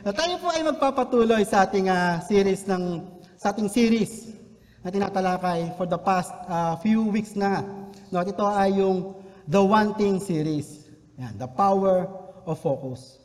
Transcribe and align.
Na 0.00 0.16
tayo 0.16 0.40
po 0.40 0.48
ay 0.48 0.64
magpapatuloy 0.64 1.44
sa 1.44 1.68
ating 1.68 1.92
ah, 1.92 2.24
series 2.24 2.64
ng 2.64 3.04
sa 3.36 3.52
ating 3.52 3.68
series 3.68 4.32
na 4.80 4.88
tinatalakay 4.88 5.76
for 5.76 5.84
the 5.84 6.00
past 6.00 6.32
ah, 6.48 6.72
few 6.80 7.04
weeks 7.12 7.36
na. 7.36 7.60
No, 8.08 8.24
at 8.24 8.28
ito 8.32 8.40
ay 8.40 8.80
yung 8.80 9.12
The 9.44 9.60
One 9.60 9.92
Thing 10.00 10.16
series. 10.16 10.88
Yan, 11.20 11.36
the 11.36 11.44
power 11.52 12.08
of 12.48 12.56
focus. 12.64 13.20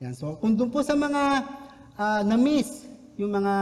Yan, 0.00 0.16
so 0.16 0.32
kung 0.40 0.56
doon 0.56 0.72
po 0.72 0.80
sa 0.80 0.96
mga 0.96 1.44
ah, 2.00 2.24
na-miss 2.24 2.88
yung 3.20 3.36
mga 3.36 3.54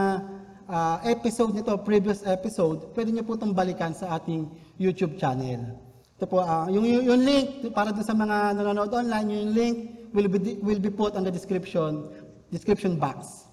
ah, 0.71 1.03
episode 1.03 1.51
nito, 1.51 1.75
previous 1.83 2.23
episode, 2.23 2.95
pwede 2.95 3.11
niyo 3.11 3.27
po 3.27 3.35
itong 3.35 3.51
balikan 3.51 3.91
sa 3.91 4.15
ating 4.15 4.47
YouTube 4.79 5.19
channel. 5.19 5.83
Ito 6.15 6.31
po, 6.31 6.39
yung, 6.71 6.87
yung, 6.87 7.03
yung 7.11 7.21
link, 7.27 7.75
para 7.75 7.91
doon 7.91 8.07
sa 8.07 8.15
mga 8.15 8.55
nanonood 8.55 8.93
online, 8.95 9.27
yung 9.35 9.51
link 9.51 9.75
will 10.13 10.27
be, 10.27 10.59
will 10.61 10.79
be 10.79 10.89
put 10.89 11.15
on 11.15 11.23
the 11.23 11.31
description, 11.31 12.07
description 12.51 12.99
box. 12.99 13.47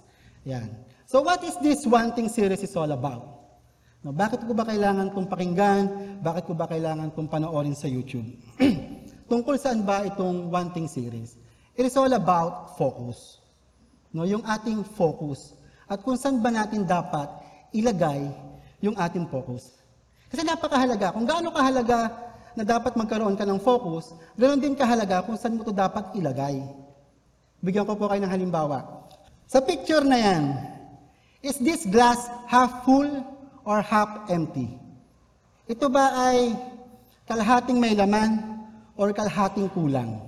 Yan. 0.44 0.68
So 1.08 1.24
what 1.24 1.40
is 1.46 1.56
this 1.64 1.86
One 1.88 2.12
Thing 2.12 2.28
series 2.28 2.60
is 2.60 2.76
all 2.76 2.90
about? 2.92 3.38
No, 4.04 4.14
bakit 4.14 4.44
ko 4.46 4.52
ba 4.54 4.62
kailangan 4.68 5.10
kong 5.10 5.26
pakinggan? 5.26 5.82
Bakit 6.22 6.44
ko 6.46 6.52
ba 6.54 6.70
kailangan 6.70 7.10
kong 7.14 7.26
panoorin 7.32 7.74
sa 7.74 7.90
YouTube? 7.90 8.26
Tungkol 9.30 9.58
saan 9.58 9.82
ba 9.82 10.06
itong 10.06 10.52
One 10.52 10.70
Thing 10.70 10.86
series? 10.86 11.38
It 11.78 11.86
is 11.86 11.94
all 11.94 12.10
about 12.10 12.76
focus. 12.78 13.38
No, 14.14 14.26
yung 14.26 14.42
ating 14.46 14.82
focus. 14.98 15.54
At 15.88 16.04
kung 16.04 16.18
saan 16.18 16.44
ba 16.44 16.52
natin 16.52 16.84
dapat 16.84 17.26
ilagay 17.72 18.28
yung 18.82 18.94
ating 18.98 19.26
focus. 19.30 19.78
Kasi 20.28 20.44
napakahalaga. 20.44 21.16
Kung 21.16 21.24
gaano 21.24 21.48
kahalaga 21.50 22.12
na 22.52 22.62
dapat 22.66 22.92
magkaroon 22.94 23.34
ka 23.34 23.48
ng 23.48 23.60
focus, 23.62 24.12
ganoon 24.36 24.60
din 24.60 24.74
kahalaga 24.76 25.24
kung 25.24 25.40
saan 25.40 25.56
mo 25.56 25.64
ito 25.64 25.72
dapat 25.72 26.12
ilagay. 26.14 26.60
Bigyan 27.64 27.88
ko 27.88 27.98
po 27.98 28.06
kayo 28.06 28.22
ng 28.22 28.30
halimbawa. 28.30 28.97
Sa 29.48 29.64
picture 29.64 30.04
na 30.04 30.20
yan, 30.20 30.44
is 31.40 31.56
this 31.56 31.88
glass 31.88 32.28
half 32.44 32.84
full 32.84 33.08
or 33.64 33.80
half 33.80 34.28
empty? 34.28 34.76
Ito 35.64 35.88
ba 35.88 36.12
ay 36.28 36.52
kalahating 37.24 37.80
may 37.80 37.96
laman 37.96 38.44
or 39.00 39.08
kalahating 39.16 39.72
kulang? 39.72 40.20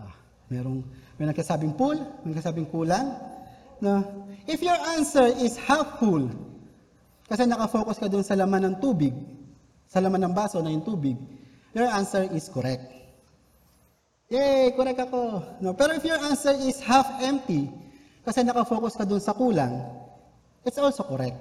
Ah, 0.00 0.16
merong 0.48 0.80
may 1.20 1.28
nagkasabing 1.28 1.76
full, 1.76 2.00
may 2.24 2.32
nagkasabing 2.32 2.64
kulang. 2.72 3.20
No? 3.84 4.00
If 4.48 4.64
your 4.64 4.80
answer 4.96 5.28
is 5.28 5.60
half 5.60 6.00
full, 6.00 6.24
kasi 7.28 7.44
nakafocus 7.44 8.00
ka 8.00 8.08
dun 8.08 8.24
sa 8.24 8.32
laman 8.32 8.72
ng 8.72 8.76
tubig, 8.80 9.12
sa 9.92 10.00
laman 10.00 10.24
ng 10.24 10.32
baso 10.32 10.64
na 10.64 10.72
yung 10.72 10.88
tubig, 10.88 11.20
your 11.76 11.92
answer 11.92 12.24
is 12.32 12.48
correct. 12.48 13.01
Yay, 14.32 14.72
correct 14.72 14.96
ako. 14.96 15.44
No, 15.60 15.76
pero 15.76 15.92
if 15.92 16.00
your 16.08 16.16
answer 16.16 16.56
is 16.64 16.80
half 16.80 17.20
empty, 17.20 17.68
kasi 18.24 18.40
nakafocus 18.40 18.96
ka 18.96 19.04
dun 19.04 19.20
sa 19.20 19.36
kulang, 19.36 19.84
it's 20.64 20.80
also 20.80 21.04
correct. 21.04 21.36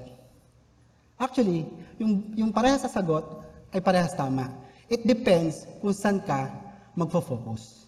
Actually, 1.15 1.63
yung, 1.95 2.35
yung 2.35 2.51
parehas 2.51 2.83
sa 2.83 2.91
sagot 2.91 3.23
ay 3.71 3.79
parehas 3.79 4.11
tama. 4.11 4.51
It 4.91 5.07
depends 5.07 5.63
kung 5.79 5.95
saan 5.95 6.19
ka 6.19 6.51
magfo-focus. 6.99 7.87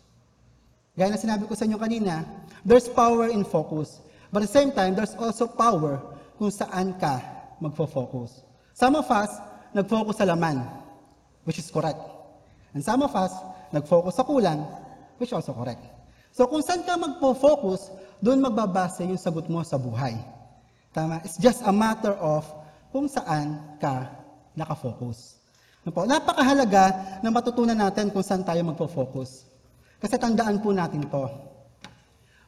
Gaya 0.96 1.12
na 1.12 1.20
sinabi 1.20 1.52
ko 1.52 1.58
sa 1.58 1.68
inyo 1.68 1.76
kanina, 1.76 2.24
there's 2.64 2.88
power 2.88 3.28
in 3.28 3.44
focus. 3.44 4.00
But 4.31 4.48
at 4.48 4.48
the 4.48 4.56
same 4.56 4.72
time, 4.72 4.96
there's 4.96 5.20
also 5.20 5.52
power 5.52 6.00
kung 6.40 6.48
saan 6.48 6.96
ka 6.96 7.20
magfo-focus. 7.59 8.40
Some 8.72 8.96
of 8.96 9.12
us, 9.12 9.36
nag-focus 9.76 10.24
sa 10.24 10.31
laman, 10.31 10.64
which 11.44 11.59
is 11.59 11.68
correct. 11.68 12.00
And 12.72 12.80
some 12.80 13.04
of 13.04 13.12
us, 13.20 13.36
nag-focus 13.76 14.16
sa 14.16 14.24
kulang, 14.24 14.64
which 15.23 15.31
also 15.31 15.55
correct. 15.55 15.79
So 16.35 16.52
kung 16.52 16.59
saan 16.59 16.83
ka 16.83 16.99
magpo-focus, 16.99 17.88
doon 18.19 18.43
magbabase 18.43 19.07
yung 19.07 19.16
sagot 19.16 19.47
mo 19.47 19.63
sa 19.63 19.79
buhay. 19.79 20.19
Tama? 20.91 21.23
It's 21.23 21.39
just 21.39 21.63
a 21.63 21.71
matter 21.71 22.11
of 22.19 22.43
kung 22.91 23.07
saan 23.07 23.79
ka 23.79 24.11
nakafocus. 24.59 25.39
Ano 25.88 25.95
po? 25.95 26.03
Napakahalaga 26.03 27.19
na 27.23 27.31
matutunan 27.31 27.79
natin 27.79 28.12
kung 28.12 28.22
saan 28.22 28.44
tayo 28.44 28.59
magpo-focus. 28.67 29.47
Kasi 30.03 30.19
tandaan 30.19 30.59
po 30.59 30.75
natin 30.75 31.07
to. 31.07 31.31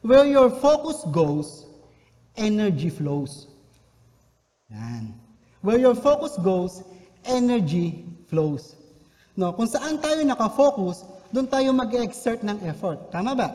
Where 0.03 0.28
your 0.28 0.52
focus 0.52 1.08
goes, 1.16 1.64
energy 2.35 2.91
flows. 2.91 3.47
Yan. 4.68 5.16
Where 5.64 5.80
your 5.80 5.96
focus 5.96 6.35
goes, 6.44 6.84
energy 7.24 8.03
flows. 8.28 8.75
No, 9.40 9.56
kung 9.56 9.68
saan 9.68 10.00
tayo 10.03 10.19
nakafocus, 10.28 11.15
doon 11.35 11.51
tayo 11.51 11.75
mag-exert 11.75 12.47
ng 12.47 12.63
effort. 12.63 13.12
Tama 13.12 13.35
ba? 13.35 13.51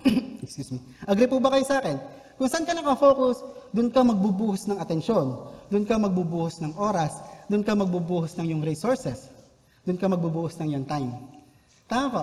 Excuse 0.44 0.72
me. 0.72 0.80
Agree 1.04 1.28
po 1.28 1.36
ba 1.36 1.52
kayo 1.52 1.68
sa 1.68 1.84
akin? 1.84 2.00
Kung 2.40 2.48
saan 2.48 2.64
ka 2.64 2.72
nakafocus, 2.72 3.44
doon 3.76 3.92
ka 3.92 4.00
magbubuhos 4.00 4.64
ng 4.64 4.80
atensyon. 4.80 5.36
Doon 5.68 5.84
ka 5.84 6.00
magbubuhos 6.00 6.64
ng 6.64 6.72
oras. 6.80 7.20
Doon 7.52 7.60
ka 7.60 7.76
magbubuhos 7.76 8.32
ng 8.40 8.56
yung 8.56 8.62
resources. 8.64 9.28
Doon 9.84 10.00
ka 10.00 10.08
magbubuhos 10.08 10.56
ng 10.64 10.80
yung 10.80 10.86
time. 10.88 11.12
Tama 11.84 12.08
po? 12.08 12.22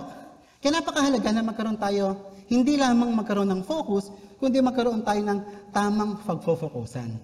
Kaya 0.58 0.82
napakahalaga 0.82 1.30
na 1.30 1.46
magkaroon 1.46 1.78
tayo, 1.78 2.34
hindi 2.50 2.74
lamang 2.74 3.14
magkaroon 3.14 3.46
ng 3.54 3.62
focus, 3.62 4.10
kundi 4.42 4.58
magkaroon 4.58 5.06
tayo 5.06 5.22
ng 5.22 5.70
tamang 5.70 6.18
pagfo-focusan. 6.26 7.14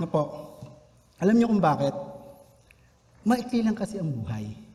Ano 0.00 0.06
po? 0.08 0.22
Alam 1.20 1.36
niyo 1.36 1.52
kung 1.52 1.60
bakit? 1.60 1.92
Maikli 3.28 3.60
lang 3.60 3.76
kasi 3.76 4.00
ang 4.00 4.08
buhay. 4.08 4.65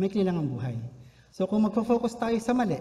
Maikli 0.00 0.24
lang 0.24 0.40
ang 0.40 0.48
buhay. 0.48 0.80
So 1.28 1.44
kung 1.44 1.68
magfo-focus 1.68 2.16
tayo 2.16 2.40
sa 2.40 2.56
mali, 2.56 2.80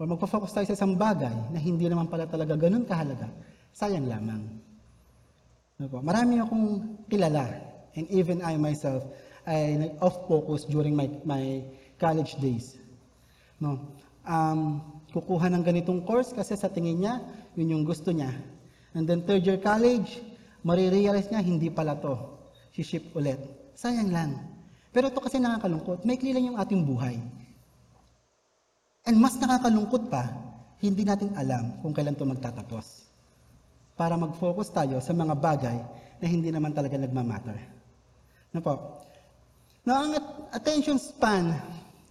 o 0.00 0.02
magfo-focus 0.02 0.50
tayo 0.50 0.66
sa 0.66 0.74
isang 0.74 0.98
bagay 0.98 1.54
na 1.54 1.62
hindi 1.62 1.86
naman 1.86 2.10
pala 2.10 2.26
talaga 2.26 2.58
ganun 2.58 2.82
kahalaga, 2.82 3.30
sayang 3.70 4.10
lamang. 4.10 4.42
Ano? 5.78 6.02
Marami 6.02 6.42
akong 6.42 6.98
kilala, 7.06 7.46
and 7.94 8.10
even 8.10 8.42
I 8.42 8.58
myself, 8.58 9.06
ay 9.46 9.78
nag-off 9.78 10.26
focus 10.26 10.66
during 10.66 10.98
my, 10.98 11.06
my 11.22 11.62
college 12.02 12.34
days. 12.42 12.74
No? 13.62 13.94
Um, 14.26 14.82
kukuha 15.14 15.52
ng 15.54 15.62
ganitong 15.62 16.02
course 16.02 16.34
kasi 16.34 16.58
sa 16.58 16.66
tingin 16.66 17.06
niya, 17.06 17.22
yun 17.54 17.78
yung 17.78 17.84
gusto 17.86 18.10
niya. 18.10 18.34
And 18.98 19.06
then 19.06 19.22
third 19.22 19.46
year 19.46 19.62
college, 19.62 20.18
marirealize 20.66 21.30
niya, 21.30 21.46
hindi 21.46 21.70
pala 21.70 21.94
to. 22.02 22.18
Si-ship 22.74 23.14
ulit. 23.14 23.38
Sayang 23.78 24.10
lang. 24.10 24.49
Pero 24.90 25.06
ito 25.06 25.22
kasi 25.22 25.38
nakakalungkot. 25.38 26.02
Maikli 26.02 26.34
lang 26.34 26.54
yung 26.54 26.58
ating 26.58 26.82
buhay. 26.82 27.18
And 29.06 29.16
mas 29.16 29.38
nakakalungkot 29.38 30.10
pa, 30.10 30.28
hindi 30.82 31.06
natin 31.06 31.32
alam 31.38 31.78
kung 31.80 31.94
kailan 31.94 32.18
to 32.18 32.26
magtatapos. 32.26 33.06
Para 33.94 34.16
mag-focus 34.16 34.72
tayo 34.72 34.98
sa 34.98 35.12
mga 35.12 35.34
bagay 35.36 35.76
na 36.20 36.26
hindi 36.26 36.48
naman 36.48 36.72
talaga 36.72 36.96
nagmamatter. 36.96 37.58
Ano 38.50 38.60
po? 38.60 38.74
Now, 39.86 40.04
ang 40.04 40.12
at- 40.16 40.60
attention 40.60 41.00
span, 41.00 41.56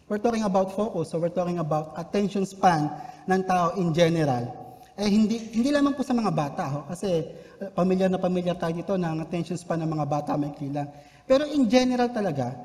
we're 0.09 0.22
talking 0.22 0.45
about 0.45 0.73
focus, 0.73 1.13
so 1.13 1.22
we're 1.22 1.34
talking 1.34 1.62
about 1.62 1.94
attention 1.97 2.45
span 2.45 2.89
ng 3.29 3.41
tao 3.45 3.78
in 3.78 3.94
general. 3.94 4.50
Eh, 4.97 5.07
hindi, 5.07 5.38
hindi 5.53 5.69
lamang 5.69 5.94
po 5.95 6.01
sa 6.01 6.18
mga 6.18 6.31
bata, 6.34 6.63
ho, 6.68 6.79
kasi 6.89 7.23
uh, 7.62 7.69
pamilyar 7.72 8.09
na 8.09 8.19
pamilyar 8.19 8.57
tayo 8.57 8.73
dito 8.73 8.94
na 8.97 9.16
attention 9.22 9.56
span 9.56 9.85
ng 9.85 9.91
mga 9.95 10.06
bata 10.09 10.31
may 10.35 10.51
lang. 10.73 10.89
Pero 11.29 11.45
in 11.45 11.69
general 11.69 12.09
talaga, 12.09 12.57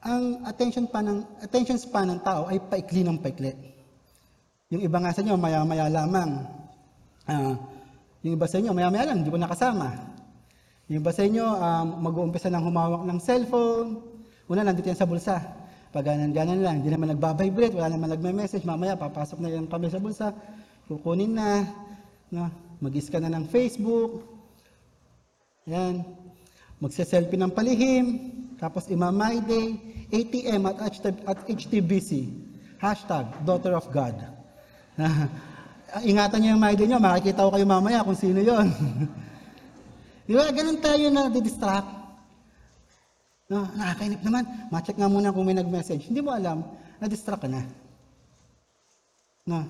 ang 0.00 0.48
attention 0.48 0.88
span 0.88 1.04
ng, 1.04 1.20
attention 1.44 1.76
span 1.76 2.08
ng 2.08 2.20
tao 2.24 2.48
ay 2.48 2.56
paikli 2.56 3.04
ng 3.04 3.20
paikli. 3.20 3.52
Yung 4.72 4.80
iba 4.80 4.96
nga 4.96 5.12
sa 5.12 5.20
inyo, 5.20 5.36
maya-maya 5.36 5.92
lamang. 5.92 6.40
Ah, 7.28 7.52
yung 8.24 8.40
iba 8.40 8.48
sa 8.48 8.56
inyo, 8.56 8.72
maya-maya 8.72 9.12
lang, 9.12 9.20
hindi 9.20 9.28
ko 9.28 9.36
nakasama. 9.36 9.92
Yung 10.88 11.04
iba 11.04 11.12
sa 11.12 11.20
inyo, 11.20 11.44
um, 11.44 11.86
mag-uumpisa 12.08 12.48
ng 12.48 12.64
humawak 12.64 13.04
ng 13.04 13.18
cellphone. 13.20 14.00
Una, 14.48 14.64
nandito 14.64 14.88
yan 14.88 14.96
sa 14.96 15.04
bulsa. 15.04 15.36
Pag 15.92 16.08
ganan-ganan 16.08 16.64
lang, 16.64 16.74
hindi 16.80 16.88
naman 16.88 17.12
nagbabibrate, 17.12 17.76
wala 17.76 17.92
naman 17.92 18.08
nagme-message. 18.16 18.64
Mamaya, 18.64 18.96
papasok 18.96 19.36
na 19.44 19.52
yan 19.52 19.68
kami 19.68 19.92
sa 19.92 20.00
bulsa. 20.00 20.32
Kukunin 20.88 21.36
na. 21.36 21.64
No? 22.32 22.48
Mag-scan 22.80 23.28
na 23.28 23.36
ng 23.36 23.52
Facebook. 23.52 24.24
Yan. 25.68 26.27
Magse-selfie 26.78 27.38
ng 27.38 27.52
palihim. 27.52 28.06
Tapos 28.58 28.86
imamay 28.90 29.42
day. 29.42 29.78
ATM 30.08 30.62
at, 30.72 30.78
at 31.04 31.38
HTBC. 31.44 32.32
Hashtag, 32.80 33.28
daughter 33.44 33.74
of 33.74 33.84
God. 33.90 34.14
Ingatan 36.08 36.38
niyo 36.40 36.50
yung 36.56 36.62
my 36.62 36.74
day 36.76 36.86
niyo. 36.86 37.00
Makikita 37.00 37.44
ko 37.44 37.50
kayo 37.52 37.66
mamaya 37.66 38.04
kung 38.04 38.16
sino 38.16 38.40
yon. 38.40 38.68
Di 40.28 40.32
ba? 40.36 40.48
Ganun 40.52 40.78
tayo 40.80 41.06
na 41.08 41.32
distract. 41.32 41.88
No, 43.48 43.64
nakakainip 43.72 44.20
naman. 44.20 44.44
Ma-check 44.68 45.00
nga 45.00 45.08
muna 45.08 45.32
kung 45.32 45.48
may 45.48 45.56
nag-message. 45.56 46.04
Hindi 46.12 46.20
mo 46.20 46.36
alam, 46.36 46.60
na-distract 47.00 47.48
ka 47.48 47.48
na. 47.48 47.64
No. 49.48 49.64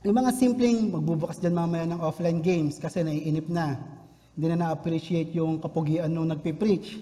Yung 0.00 0.16
mga 0.16 0.32
simpleng 0.32 0.88
magbubukas 0.88 1.36
dyan 1.36 1.52
mamaya 1.52 1.84
ng 1.84 2.00
offline 2.00 2.40
games 2.40 2.80
kasi 2.80 3.04
naiinip 3.04 3.44
na. 3.52 3.76
Hindi 4.34 4.46
na 4.50 4.66
na-appreciate 4.66 5.34
yung 5.34 5.58
kapugian 5.58 6.10
nung 6.10 6.30
nagpipreach. 6.30 7.00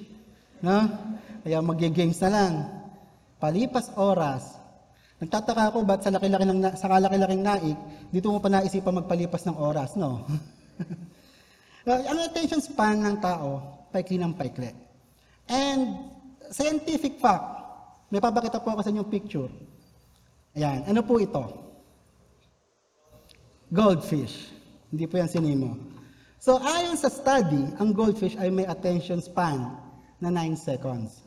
No? 0.65 0.89
Kaya 1.45 1.63
mag-games 1.63 2.19
na 2.25 2.31
lang. 2.31 2.53
Palipas 3.39 3.93
oras, 3.95 4.59
Nagtataka 5.19 5.75
ako 5.75 5.83
ba't 5.83 6.01
sa 6.07 6.15
laki-laki 6.15 6.47
ng 6.47 6.63
sa 6.79 6.87
kalaki-laking 6.87 7.43
naik, 7.43 7.79
dito 8.15 8.31
mo 8.31 8.39
pa 8.39 8.47
naisipan 8.47 9.03
magpalipas 9.03 9.43
ng 9.51 9.57
oras, 9.59 9.99
no? 9.99 10.23
Uh, 11.83 12.03
ang 12.11 12.23
attention 12.23 12.63
span 12.63 13.03
ng 13.03 13.19
tao, 13.19 13.59
paikli 13.91 14.15
ng 14.15 14.31
paikli. 14.39 14.71
And 15.51 16.07
scientific 16.55 17.19
fact, 17.19 17.51
may 18.15 18.23
papakita 18.23 18.63
po 18.63 18.79
ako 18.79 18.87
sa 18.87 18.95
inyong 18.95 19.11
picture. 19.11 19.51
Ayan, 20.55 20.87
ano 20.87 21.03
po 21.03 21.19
ito? 21.19 21.43
Goldfish. 23.75 24.55
Hindi 24.95 25.05
po 25.11 25.19
yan 25.19 25.29
sinimo. 25.29 25.75
So 26.39 26.63
ayon 26.63 26.95
sa 26.95 27.11
study, 27.11 27.75
ang 27.83 27.91
goldfish 27.91 28.39
ay 28.39 28.47
may 28.55 28.63
attention 28.71 29.19
span 29.19 29.75
na 30.23 30.31
9 30.31 30.55
seconds. 30.55 31.27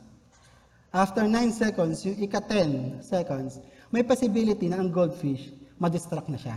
After 0.92 1.28
9 1.28 1.52
seconds, 1.52 2.04
yung 2.04 2.16
ika-10 2.16 3.00
seconds, 3.04 3.60
may 3.92 4.00
possibility 4.00 4.72
na 4.72 4.80
ang 4.80 4.88
goldfish, 4.88 5.52
ma-distract 5.76 6.32
na 6.32 6.40
siya. 6.40 6.56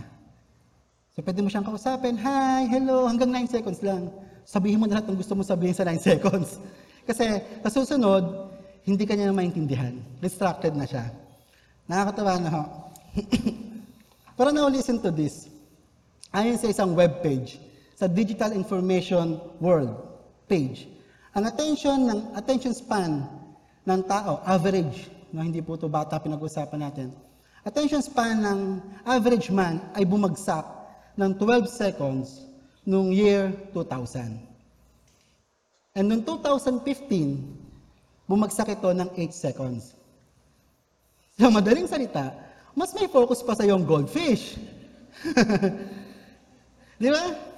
So 1.12 1.20
pwede 1.20 1.40
mo 1.44 1.48
siyang 1.52 1.68
kausapin, 1.68 2.16
hi, 2.16 2.68
hello, 2.68 3.04
hanggang 3.04 3.32
9 3.32 3.48
seconds 3.60 3.80
lang. 3.84 4.08
Sabihin 4.48 4.80
mo 4.80 4.88
na 4.88 5.00
lahat 5.00 5.12
ng 5.12 5.20
gusto 5.20 5.36
mo 5.36 5.44
sabihin 5.44 5.76
sa 5.76 5.84
9 5.84 6.00
seconds. 6.16 6.56
Kasi 7.04 7.44
sa 7.60 7.68
susunod, 7.68 8.52
hindi 8.88 9.04
ka 9.04 9.16
niya 9.16 9.28
na 9.28 9.36
maintindihan. 9.36 10.00
Distracted 10.20 10.72
na 10.72 10.88
siya. 10.88 11.12
Nakakatawa 11.84 12.40
na 12.40 12.50
ho. 12.52 12.62
Pero 14.36 14.48
now 14.52 14.68
listen 14.68 14.96
to 15.00 15.12
this. 15.12 15.48
Ayon 16.32 16.56
sa 16.56 16.68
isang 16.68 16.92
web 16.92 17.20
page, 17.24 17.56
sa 17.96 18.04
Digital 18.04 18.52
Information 18.52 19.40
World 19.56 19.96
page, 20.44 20.84
ang 21.32 21.48
attention 21.48 22.04
ng 22.04 22.36
attention 22.36 22.76
span 22.76 23.24
ng 23.88 24.00
tao, 24.04 24.44
average, 24.44 25.08
no, 25.32 25.40
hindi 25.40 25.64
po 25.64 25.80
ito 25.80 25.88
bata 25.88 26.20
pinag-usapan 26.20 26.80
natin. 26.80 27.08
Attention 27.64 28.04
span 28.04 28.44
ng 28.44 28.60
average 29.08 29.48
man 29.48 29.80
ay 29.96 30.04
bumagsak 30.04 30.64
ng 31.16 31.32
12 31.40 31.72
seconds 31.72 32.44
noong 32.84 33.16
year 33.16 33.48
2000. 33.72 34.44
And 35.96 36.12
noong 36.12 36.28
2015, 36.28 38.28
bumagsak 38.28 38.76
ito 38.76 38.92
ng 38.92 39.08
8 39.08 39.32
seconds. 39.32 39.96
Sa 41.40 41.48
madaling 41.48 41.88
salita, 41.88 42.36
mas 42.76 42.92
may 42.92 43.08
focus 43.08 43.40
pa 43.40 43.56
sa 43.56 43.64
yung 43.64 43.88
goldfish. 43.88 44.60
Di 47.00 47.08
ba? 47.08 47.55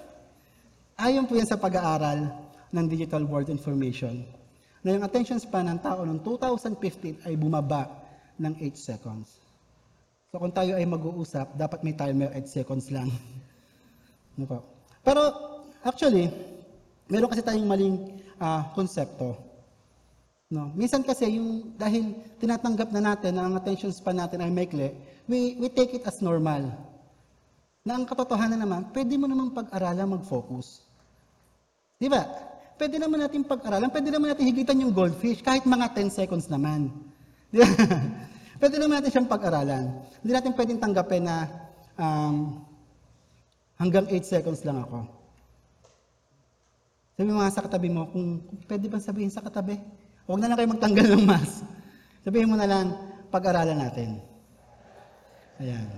Ayon 0.98 1.30
po 1.30 1.38
yan 1.38 1.46
sa 1.46 1.54
pag-aaral 1.54 2.26
ng 2.74 2.86
Digital 2.90 3.22
World 3.22 3.46
Information 3.54 4.26
na 4.82 4.98
yung 4.98 5.06
attention 5.06 5.38
span 5.38 5.70
ng 5.70 5.78
tao 5.78 6.02
noong 6.02 6.18
2015 6.26 7.22
ay 7.22 7.38
bumaba 7.38 7.86
ng 8.34 8.58
8 8.58 8.74
seconds. 8.74 9.38
So 10.34 10.42
kung 10.42 10.50
tayo 10.50 10.74
ay 10.74 10.82
mag-uusap, 10.90 11.54
dapat 11.54 11.86
may 11.86 11.94
timer 11.94 12.34
8 12.34 12.50
seconds 12.50 12.90
lang. 12.90 13.14
Ano? 14.38 14.62
Pero 15.02 15.22
actually, 15.86 16.30
meron 17.06 17.30
kasi 17.30 17.46
tayong 17.46 17.66
maling 17.66 18.18
ah, 18.38 18.70
konsepto. 18.74 19.38
No, 20.50 20.74
minsan 20.74 21.06
kasi 21.06 21.30
yung 21.38 21.78
dahil 21.78 22.14
tinatanggap 22.42 22.90
na 22.94 23.14
natin 23.14 23.38
na 23.38 23.46
ang 23.46 23.54
attention 23.54 23.94
span 23.94 24.18
natin 24.18 24.42
ay 24.42 24.50
maikli, 24.50 24.94
we, 25.30 25.58
we 25.62 25.70
take 25.70 25.94
it 25.94 26.06
as 26.06 26.22
normal. 26.22 26.70
Na 27.86 27.98
ang 27.98 28.06
katotohanan 28.06 28.62
naman, 28.62 28.90
pwede 28.94 29.14
mo 29.14 29.30
namang 29.30 29.54
pag-aralan 29.54 30.18
mag-focus. 30.18 30.87
Di 31.98 32.06
ba? 32.06 32.22
Pwede 32.78 32.94
naman 33.02 33.18
natin 33.18 33.42
pag-aralan, 33.42 33.90
pwede 33.90 34.08
naman 34.14 34.30
natin 34.30 34.46
higitan 34.46 34.78
yung 34.78 34.94
goldfish 34.94 35.42
kahit 35.42 35.66
mga 35.66 35.98
10 35.98 36.14
seconds 36.14 36.46
naman. 36.46 36.94
Di 37.50 37.58
ba? 37.58 37.66
pwede 38.62 38.74
naman 38.78 39.02
natin 39.02 39.10
siyang 39.10 39.30
pag-aralan. 39.30 39.84
Hindi 40.22 40.32
natin 40.32 40.54
pwedeng 40.54 40.78
tanggapin 40.78 41.26
na 41.26 41.36
um, 41.98 42.62
hanggang 43.82 44.06
8 44.06 44.22
seconds 44.22 44.62
lang 44.62 44.78
ako. 44.86 45.10
Sabi 47.18 47.34
mo 47.34 47.42
nga 47.42 47.50
sa 47.50 47.66
katabi 47.66 47.90
mo, 47.90 48.06
kung, 48.14 48.46
kung 48.46 48.60
pwede 48.70 48.86
bang 48.86 49.02
sabihin 49.02 49.34
sa 49.34 49.42
katabi, 49.42 49.74
huwag 50.30 50.38
na 50.38 50.54
lang 50.54 50.58
kayo 50.62 50.70
magtanggal 50.70 51.06
ng 51.18 51.24
mask. 51.26 51.66
Sabihin 52.22 52.46
mo 52.46 52.54
na 52.54 52.70
lang, 52.70 52.94
pag-aralan 53.34 53.74
natin. 53.74 54.22
Ayan. 55.58 55.90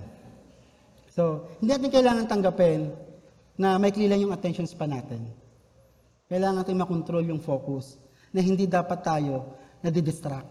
So, 1.13 1.45
hindi 1.61 1.77
natin 1.77 1.93
kailangan 1.93 2.25
tanggapin 2.25 2.89
na 3.53 3.77
may 3.77 3.93
lang 3.93 4.25
yung 4.25 4.33
attention 4.33 4.65
span 4.65 4.97
natin. 4.97 5.40
Kailangan 6.31 6.63
natin 6.63 6.79
makontrol 6.79 7.27
yung 7.27 7.43
focus 7.43 7.99
na 8.31 8.39
hindi 8.39 8.63
dapat 8.63 9.03
tayo 9.03 9.59
nadidistract. 9.83 10.47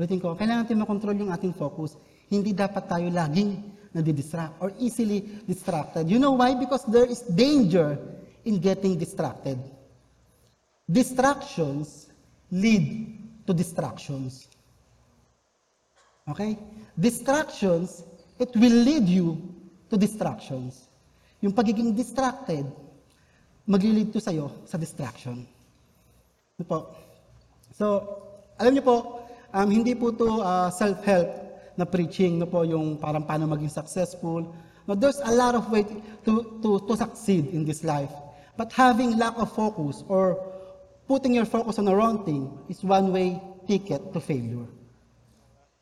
Ulitin 0.00 0.24
ko, 0.24 0.32
kailangan 0.32 0.64
natin 0.64 0.80
makontrol 0.80 1.12
yung 1.20 1.28
ating 1.28 1.52
focus. 1.52 2.00
Hindi 2.32 2.56
dapat 2.56 2.88
tayo 2.88 3.12
laging 3.12 3.60
nadidistract 3.92 4.56
or 4.64 4.72
easily 4.80 5.44
distracted. 5.44 6.08
You 6.08 6.16
know 6.16 6.32
why? 6.32 6.56
Because 6.56 6.82
there 6.88 7.04
is 7.04 7.20
danger 7.28 8.00
in 8.48 8.56
getting 8.56 8.96
distracted. 8.96 9.60
Distractions 10.88 12.08
lead 12.48 13.20
to 13.44 13.52
distractions. 13.52 14.48
Okay? 16.24 16.56
Distractions, 16.96 18.00
it 18.40 18.48
will 18.56 18.78
lead 18.80 19.04
you 19.04 19.36
to 19.92 20.00
distractions. 20.00 20.88
Yung 21.44 21.52
pagiging 21.52 21.92
distracted, 21.92 22.64
maglilid 23.64 24.12
to 24.12 24.20
sa'yo 24.20 24.52
sa 24.68 24.76
distraction. 24.76 25.44
Ano 26.60 26.64
po? 26.68 26.78
So, 27.74 27.86
alam 28.60 28.76
niyo 28.76 28.84
po, 28.84 28.96
um, 29.50 29.68
hindi 29.72 29.96
po 29.96 30.12
to 30.14 30.44
uh, 30.44 30.68
self-help 30.70 31.28
na 31.74 31.84
preaching, 31.88 32.38
no 32.38 32.46
po, 32.46 32.62
yung 32.62 33.00
parang 33.00 33.26
paano 33.26 33.50
maging 33.50 33.72
successful. 33.72 34.46
No, 34.86 34.92
there's 34.94 35.18
a 35.24 35.32
lot 35.32 35.56
of 35.56 35.66
way 35.72 35.82
to, 36.28 36.60
to, 36.62 36.78
to 36.86 36.92
succeed 36.94 37.50
in 37.50 37.64
this 37.64 37.82
life. 37.82 38.12
But 38.54 38.70
having 38.70 39.18
lack 39.18 39.34
of 39.40 39.50
focus 39.50 40.04
or 40.06 40.38
putting 41.08 41.34
your 41.34 41.48
focus 41.48 41.80
on 41.80 41.90
the 41.90 41.94
wrong 41.96 42.22
thing 42.22 42.52
is 42.70 42.84
one 42.84 43.10
way 43.10 43.40
ticket 43.66 44.12
to 44.12 44.20
failure. 44.20 44.68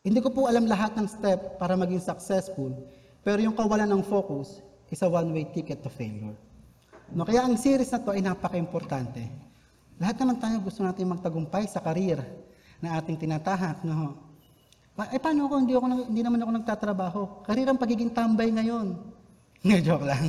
Hindi 0.03 0.19
ko 0.19 0.35
po 0.35 0.51
alam 0.51 0.67
lahat 0.67 0.99
ng 0.99 1.07
step 1.07 1.63
para 1.63 1.79
maging 1.79 2.03
successful, 2.03 2.75
pero 3.23 3.39
yung 3.39 3.55
kawalan 3.55 3.87
ng 3.87 4.03
focus 4.03 4.59
is 4.91 4.99
a 5.03 5.09
one-way 5.09 5.47
ticket 5.55 5.79
to 5.79 5.91
failure. 5.91 6.35
No, 7.13 7.29
kaya 7.29 7.45
ang 7.45 7.61
series 7.61 7.93
na 7.93 8.01
to 8.01 8.11
ay 8.17 8.25
napaka-importante. 8.25 9.21
Lahat 10.01 10.17
naman 10.17 10.41
tayo 10.41 10.57
gusto 10.65 10.81
natin 10.81 11.13
magtagumpay 11.13 11.69
sa 11.69 11.85
karir 11.85 12.25
na 12.81 12.97
ating 12.97 13.21
tinatahak. 13.21 13.85
No? 13.85 14.17
Pa- 14.97 15.13
eh, 15.13 15.21
paano 15.21 15.45
ako? 15.47 15.55
Hindi, 15.61 15.73
ako, 15.77 15.87
hindi 16.09 16.23
naman 16.25 16.41
ako 16.41 16.51
nagtatrabaho. 16.57 17.21
Karir 17.45 17.69
ang 17.69 17.81
pagiging 17.81 18.13
tambay 18.13 18.49
ngayon. 18.53 18.97
Hindi, 19.63 19.79
joke 19.87 20.03
lang. 20.03 20.27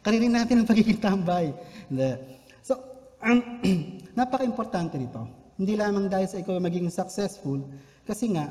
Karirin 0.00 0.32
natin 0.32 0.64
ang 0.64 0.68
pagiging 0.72 0.96
tambay. 0.96 1.52
So, 2.64 2.80
um, 3.20 3.60
napaka-importante 4.18 4.96
nito. 4.96 5.20
Hindi 5.60 5.76
lamang 5.76 6.08
dahil 6.08 6.24
sa 6.24 6.40
ikaw 6.40 6.56
ay 6.56 6.64
magiging 6.64 6.88
successful, 6.88 7.60
kasi 8.08 8.32
nga, 8.32 8.48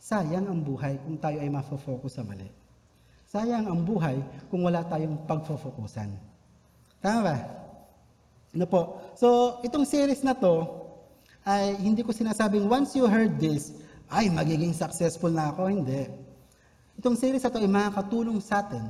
sayang 0.00 0.48
ang 0.48 0.64
buhay 0.64 0.96
kung 1.04 1.20
tayo 1.20 1.44
ay 1.44 1.52
mafo-focus 1.52 2.16
sa 2.16 2.24
mali. 2.24 2.48
Sayang 3.28 3.68
ang 3.68 3.84
buhay 3.84 4.16
kung 4.48 4.64
wala 4.64 4.80
tayong 4.88 5.28
pagfo-focusan. 5.28 6.35
Tama 7.00 7.20
ba? 7.22 7.36
Ano 8.56 8.66
po? 8.68 8.80
So, 9.20 9.58
itong 9.60 9.84
series 9.84 10.24
na 10.24 10.32
to, 10.32 10.84
ay 11.46 11.78
hindi 11.78 12.02
ko 12.02 12.10
sinasabing 12.10 12.66
once 12.66 12.98
you 12.98 13.06
heard 13.06 13.38
this, 13.38 13.70
ay 14.10 14.26
magiging 14.32 14.74
successful 14.74 15.30
na 15.30 15.54
ako. 15.54 15.70
Hindi. 15.70 16.10
Itong 16.98 17.14
series 17.14 17.44
na 17.44 17.52
to 17.52 17.60
ay 17.62 17.70
makakatulong 17.70 18.40
sa 18.42 18.64
atin. 18.64 18.82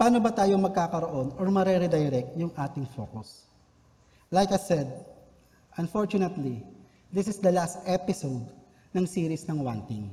Paano 0.00 0.16
ba 0.16 0.32
tayo 0.32 0.56
magkakaroon 0.56 1.36
or 1.36 1.46
mare-redirect 1.52 2.32
yung 2.40 2.54
ating 2.56 2.88
focus? 2.96 3.44
Like 4.32 4.48
I 4.54 4.56
said, 4.56 4.88
unfortunately, 5.76 6.64
this 7.12 7.28
is 7.28 7.36
the 7.36 7.52
last 7.52 7.84
episode 7.84 8.48
ng 8.96 9.04
series 9.04 9.44
ng 9.44 9.60
One 9.60 9.84
Thing. 9.84 10.08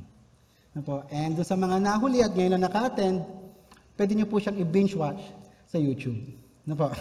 Ano 0.75 0.81
po? 0.83 0.95
And 1.07 1.39
doon 1.39 1.47
sa 1.47 1.55
mga 1.55 1.79
nahuli 1.79 2.19
at 2.19 2.35
ngayon 2.35 2.59
na 2.59 2.67
naka-attend, 2.67 3.23
pwede 3.95 4.11
nyo 4.17 4.27
po 4.27 4.43
siyang 4.43 4.59
i-binge 4.59 4.97
watch 4.97 5.21
sa 5.71 5.79
YouTube. 5.79 6.35
Ano 6.67 6.75
po? 6.75 6.91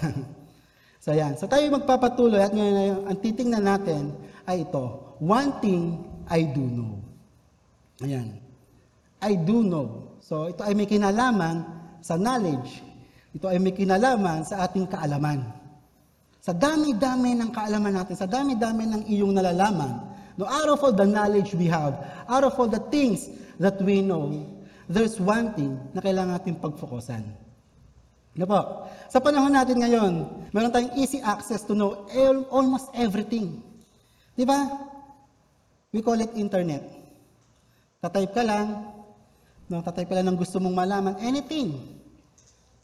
so 1.05 1.11
yan. 1.11 1.35
So 1.35 1.51
tayo 1.51 1.67
magpapatuloy 1.75 2.39
at 2.39 2.55
ngayon 2.55 2.77
ay- 2.79 3.05
ang 3.11 3.19
titingnan 3.19 3.67
natin 3.67 4.15
ay 4.47 4.63
ito. 4.63 5.19
One 5.19 5.59
thing 5.59 6.07
I 6.31 6.47
do 6.47 6.63
know. 6.63 7.03
Ayan. 7.99 8.39
I 9.19 9.35
do 9.35 9.67
know. 9.67 10.15
So 10.23 10.47
ito 10.47 10.63
ay 10.63 10.79
may 10.79 10.87
kinalaman 10.87 11.67
sa 11.99 12.15
knowledge. 12.15 12.79
Ito 13.35 13.51
ay 13.51 13.59
may 13.59 13.75
kinalaman 13.75 14.47
sa 14.47 14.63
ating 14.63 14.87
kaalaman. 14.87 15.43
Sa 16.47 16.55
dami-dami 16.55 17.35
ng 17.35 17.51
kaalaman 17.51 17.91
natin, 17.91 18.15
sa 18.15 18.31
dami-dami 18.31 18.87
ng 18.87 19.03
iyong 19.11 19.35
nalalaman, 19.35 19.99
no, 20.39 20.47
out 20.47 20.71
of 20.71 20.79
all 20.79 20.95
the 20.95 21.03
knowledge 21.03 21.59
we 21.59 21.67
have, 21.67 21.99
out 22.31 22.47
of 22.47 22.55
all 22.55 22.71
the 22.71 22.79
things 22.87 23.27
that 23.59 23.83
we 23.83 23.99
know, 23.99 24.31
there's 24.87 25.19
one 25.19 25.51
thing 25.59 25.75
na 25.91 25.99
kailangan 25.99 26.39
natin 26.39 26.55
pagfokusan. 26.63 27.46
Ano 28.37 28.45
po? 28.45 28.61
Sa 29.09 29.19
panahon 29.19 29.53
natin 29.53 29.81
ngayon, 29.81 30.13
meron 30.53 30.73
tayong 30.73 30.95
easy 31.01 31.25
access 31.25 31.65
to 31.65 31.73
know 31.73 32.05
al- 32.13 32.47
almost 32.53 32.93
everything. 32.93 33.65
Di 34.37 34.45
ba? 34.45 34.69
We 35.91 36.05
call 36.05 36.21
it 36.21 36.37
internet. 36.37 36.85
Tatype 38.05 38.37
ka 38.37 38.45
lang, 38.45 38.97
No, 39.67 39.83
tatay 39.83 40.07
pala 40.07 40.23
ng 40.23 40.39
gusto 40.39 40.63
mong 40.63 40.79
malaman, 40.79 41.15
anything. 41.19 41.75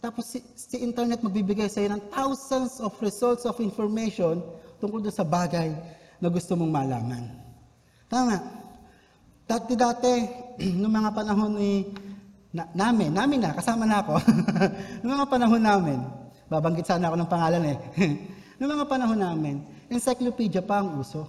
Tapos 0.02 0.26
si, 0.26 0.42
si 0.58 0.82
internet 0.82 1.22
magbibigay 1.22 1.70
sa 1.70 1.78
ng 1.78 2.10
thousands 2.10 2.82
of 2.82 2.90
results 2.98 3.46
of 3.46 3.54
information 3.62 4.42
tungkol 4.82 4.98
doon 4.98 5.14
sa 5.14 5.22
bagay 5.22 5.70
na 6.18 6.26
gusto 6.26 6.58
mong 6.58 6.74
malaman. 6.74 7.30
Tama. 8.10 8.34
Dati-dati, 9.46 10.26
noong 10.82 10.94
mga 11.06 11.10
panahon 11.14 11.54
ni 11.54 11.86
na, 12.52 12.68
namin, 12.76 13.10
namin 13.10 13.40
na, 13.40 13.56
kasama 13.56 13.88
na 13.88 14.04
ako, 14.04 14.20
noong 15.00 15.12
mga 15.16 15.28
panahon 15.32 15.62
namin, 15.64 15.98
babanggit 16.52 16.84
sana 16.84 17.08
ako 17.08 17.16
ng 17.16 17.32
pangalan 17.32 17.62
eh, 17.72 17.78
noong 18.60 18.72
mga 18.76 18.86
panahon 18.88 19.20
namin, 19.20 19.54
encyclopedia 19.88 20.60
pa 20.60 20.84
ang 20.84 21.00
uso. 21.00 21.24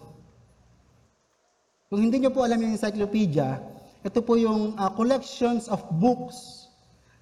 Kung 1.88 2.04
hindi 2.04 2.20
nyo 2.20 2.32
po 2.36 2.44
alam 2.44 2.60
yung 2.60 2.76
encyclopedia, 2.76 3.60
ito 4.04 4.20
po 4.20 4.36
yung 4.36 4.76
uh, 4.76 4.92
collections 4.92 5.72
of 5.72 5.80
books 5.96 6.68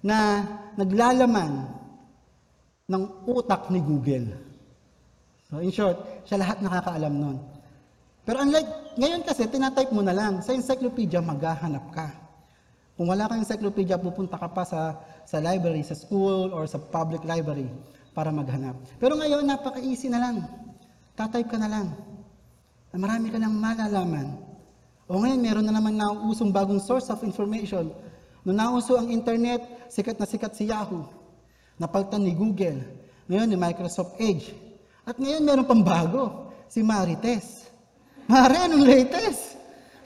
na 0.02 0.42
naglalaman 0.74 1.70
ng 2.90 3.02
utak 3.30 3.70
ni 3.70 3.78
Google. 3.78 4.34
So 5.46 5.62
in 5.62 5.70
short, 5.70 6.26
siya 6.26 6.42
lahat 6.42 6.58
nakakaalam 6.58 7.14
nun. 7.14 7.36
Pero 8.22 8.42
unlike, 8.42 8.98
ngayon 8.98 9.22
kasi, 9.26 9.46
tinatype 9.50 9.90
mo 9.90 10.02
na 10.02 10.14
lang. 10.14 10.38
Sa 10.42 10.54
encyclopedia, 10.54 11.18
maghahanap 11.18 11.90
ka. 11.90 12.21
Kung 13.02 13.10
wala 13.10 13.26
kang 13.26 13.42
encyclopedia, 13.42 13.98
pupunta 13.98 14.38
ka 14.38 14.46
pa 14.46 14.62
sa, 14.62 14.94
sa 15.26 15.42
library, 15.42 15.82
sa 15.82 15.98
school, 15.98 16.54
or 16.54 16.70
sa 16.70 16.78
public 16.78 17.26
library 17.26 17.66
para 18.14 18.30
maghanap. 18.30 18.78
Pero 19.02 19.18
ngayon, 19.18 19.42
napaka-easy 19.42 20.06
na 20.06 20.22
lang. 20.22 20.46
Tatype 21.18 21.50
ka 21.50 21.58
na 21.58 21.66
lang. 21.66 21.90
Marami 22.94 23.34
ka 23.34 23.42
nang 23.42 23.58
malalaman. 23.58 24.38
O 25.10 25.18
ngayon, 25.18 25.42
meron 25.42 25.66
na 25.66 25.74
naman 25.74 25.98
na 25.98 26.14
usong 26.30 26.54
bagong 26.54 26.78
source 26.78 27.10
of 27.10 27.26
information. 27.26 27.90
Nung 28.46 28.62
nauso 28.62 28.94
ang 28.94 29.10
internet, 29.10 29.66
sikat 29.90 30.14
na 30.14 30.26
sikat 30.30 30.54
si 30.54 30.70
Yahoo. 30.70 31.02
Napalitan 31.82 32.22
ni 32.22 32.38
Google. 32.38 32.86
Ngayon, 33.26 33.50
ni 33.50 33.58
Microsoft 33.58 34.14
Edge. 34.22 34.54
At 35.02 35.18
ngayon, 35.18 35.42
meron 35.42 35.66
pang 35.66 35.82
bago, 35.82 36.54
si 36.70 36.86
Marites. 36.86 37.66
Mare, 38.30 38.70
anong 38.70 38.86
latest? 38.86 39.58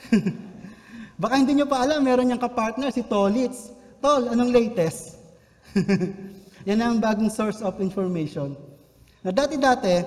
Baka 1.16 1.40
hindi 1.40 1.56
nyo 1.56 1.64
pa 1.64 1.80
alam, 1.80 2.04
meron 2.04 2.28
niyang 2.28 2.40
kapartner, 2.40 2.92
si 2.92 3.00
Tolitz. 3.00 3.72
Tol, 4.04 4.28
anong 4.28 4.52
latest? 4.52 5.16
Yan 6.68 6.84
ang 6.84 7.00
bagong 7.00 7.32
source 7.32 7.64
of 7.64 7.80
information. 7.80 8.52
Na 9.24 9.32
dati-dati, 9.32 10.04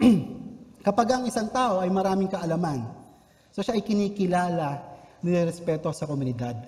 kapag 0.86 1.08
ang 1.16 1.24
isang 1.24 1.48
tao 1.48 1.80
ay 1.80 1.88
maraming 1.88 2.28
kaalaman, 2.28 2.84
so 3.48 3.64
siya 3.64 3.80
ay 3.80 3.82
kinikilala, 3.84 4.84
nirespeto 5.24 5.88
sa 5.96 6.04
komunidad. 6.04 6.60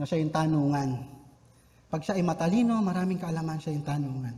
Na 0.00 0.08
siya 0.08 0.24
yung 0.24 0.32
tanungan. 0.32 0.96
Pag 1.92 2.00
siya 2.04 2.16
ay 2.16 2.24
matalino, 2.24 2.80
maraming 2.80 3.20
kaalaman 3.20 3.60
siya 3.60 3.76
yung 3.76 3.84
tanungan. 3.84 4.34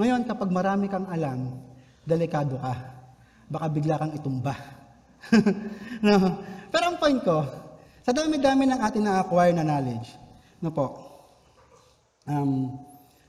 Ngayon, 0.00 0.24
kapag 0.24 0.48
marami 0.48 0.88
kang 0.88 1.04
alam, 1.04 1.60
delikado 2.08 2.56
ka. 2.56 2.72
Baka 3.50 3.66
bigla 3.68 4.00
kang 4.00 4.16
itumba. 4.16 4.56
no? 6.06 6.16
Pero 6.70 6.84
ang 6.86 6.96
point 6.96 7.20
ko, 7.20 7.59
sa 8.10 8.26
dami-dami 8.26 8.66
ng 8.66 8.80
ating 8.82 9.06
na-acquire 9.06 9.54
na 9.54 9.62
knowledge, 9.62 10.10
no 10.58 10.74
po, 10.74 10.98
um, 12.26 12.74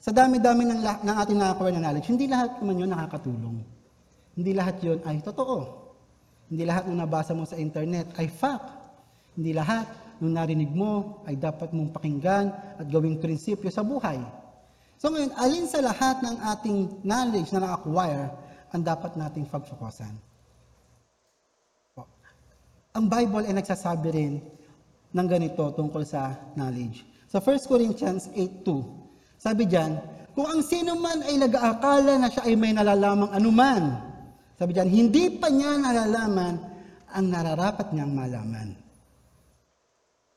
sa 0.02 0.10
dami-dami 0.10 0.66
ng, 0.66 0.82
ng 0.82 1.16
ating 1.22 1.38
na-acquire 1.38 1.78
na 1.78 1.86
knowledge, 1.86 2.10
hindi 2.10 2.26
lahat 2.26 2.58
naman 2.58 2.82
yun 2.82 2.90
nakakatulong. 2.90 3.62
Hindi 4.34 4.52
lahat 4.58 4.82
yun 4.82 4.98
ay 5.06 5.22
totoo. 5.22 5.70
Hindi 6.50 6.66
lahat 6.66 6.90
ng 6.90 6.98
nabasa 6.98 7.38
mo 7.38 7.46
sa 7.46 7.62
internet 7.62 8.10
ay 8.18 8.26
fact. 8.26 8.74
Hindi 9.38 9.54
lahat 9.54 9.86
ng 10.18 10.34
narinig 10.34 10.74
mo 10.74 11.22
ay 11.30 11.38
dapat 11.38 11.70
mong 11.78 11.94
pakinggan 11.94 12.50
at 12.82 12.86
gawing 12.90 13.22
prinsipyo 13.22 13.70
sa 13.70 13.86
buhay. 13.86 14.18
So 14.98 15.14
ngayon, 15.14 15.38
alin 15.38 15.70
sa 15.70 15.86
lahat 15.86 16.26
ng 16.26 16.36
ating 16.58 17.06
knowledge 17.06 17.54
na 17.54 17.70
na-acquire 17.70 18.34
ang 18.74 18.82
dapat 18.82 19.14
nating 19.14 19.46
pagfokusan? 19.46 20.18
Ang 22.98 23.06
Bible 23.06 23.46
ay 23.46 23.54
nagsasabi 23.54 24.10
rin 24.10 24.42
ng 25.12 25.28
ganito 25.28 25.72
tungkol 25.76 26.04
sa 26.08 26.36
knowledge. 26.56 27.04
Sa 27.32 27.40
1 27.40 27.68
Corinthians 27.68 28.28
8.2, 28.36 29.40
sabi 29.40 29.64
diyan, 29.68 29.92
kung 30.32 30.48
ang 30.48 30.64
sino 30.64 30.96
man 30.96 31.24
ay 31.28 31.36
nag-aakala 31.40 32.20
na 32.20 32.28
siya 32.32 32.48
ay 32.48 32.56
may 32.56 32.72
nalalamang 32.72 33.32
anuman, 33.36 33.84
sabi 34.56 34.72
diyan, 34.78 34.90
hindi 34.92 35.42
pa 35.42 35.52
niya 35.52 35.80
nalalaman 35.80 36.56
ang 37.12 37.26
nararapat 37.28 37.92
niyang 37.92 38.14
malaman. 38.16 38.78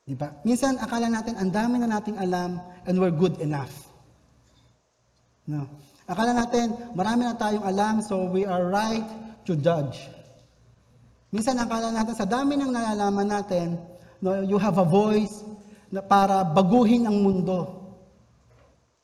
Di 0.05 0.13
ba? 0.13 0.29
Minsan, 0.45 0.77
akala 0.77 1.09
natin, 1.09 1.33
ang 1.39 1.49
dami 1.49 1.81
na 1.81 1.89
nating 1.97 2.17
alam 2.21 2.61
and 2.85 2.95
we're 2.99 3.13
good 3.13 3.41
enough. 3.41 3.89
No. 5.49 5.65
Akala 6.05 6.37
natin, 6.37 6.73
marami 6.93 7.25
na 7.25 7.33
tayong 7.33 7.65
alam, 7.65 8.01
so 8.05 8.29
we 8.29 8.45
are 8.45 8.69
right 8.69 9.05
to 9.49 9.57
judge. 9.57 10.05
Minsan, 11.33 11.57
akala 11.57 11.89
natin, 11.89 12.13
sa 12.13 12.29
dami 12.29 12.53
ng 12.53 12.69
nalalaman 12.69 13.25
natin, 13.25 13.81
no, 14.21 14.43
you 14.45 14.57
have 14.59 14.77
a 14.77 14.87
voice 14.87 15.43
na 15.91 16.03
para 16.03 16.43
baguhin 16.43 17.07
ang 17.07 17.23
mundo. 17.23 17.71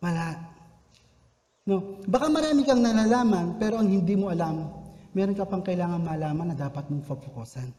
Wala. 0.02 0.36
No, 1.68 2.02
baka 2.10 2.26
marami 2.28 2.66
kang 2.66 2.82
nalalaman, 2.82 3.56
pero 3.62 3.78
ang 3.78 3.88
hindi 3.88 4.18
mo 4.18 4.34
alam, 4.34 4.68
meron 5.14 5.38
ka 5.38 5.46
pang 5.46 5.62
kailangan 5.62 6.02
malaman 6.02 6.52
na 6.52 6.58
dapat 6.58 6.84
mong 6.90 7.06
fokusan. 7.06 7.70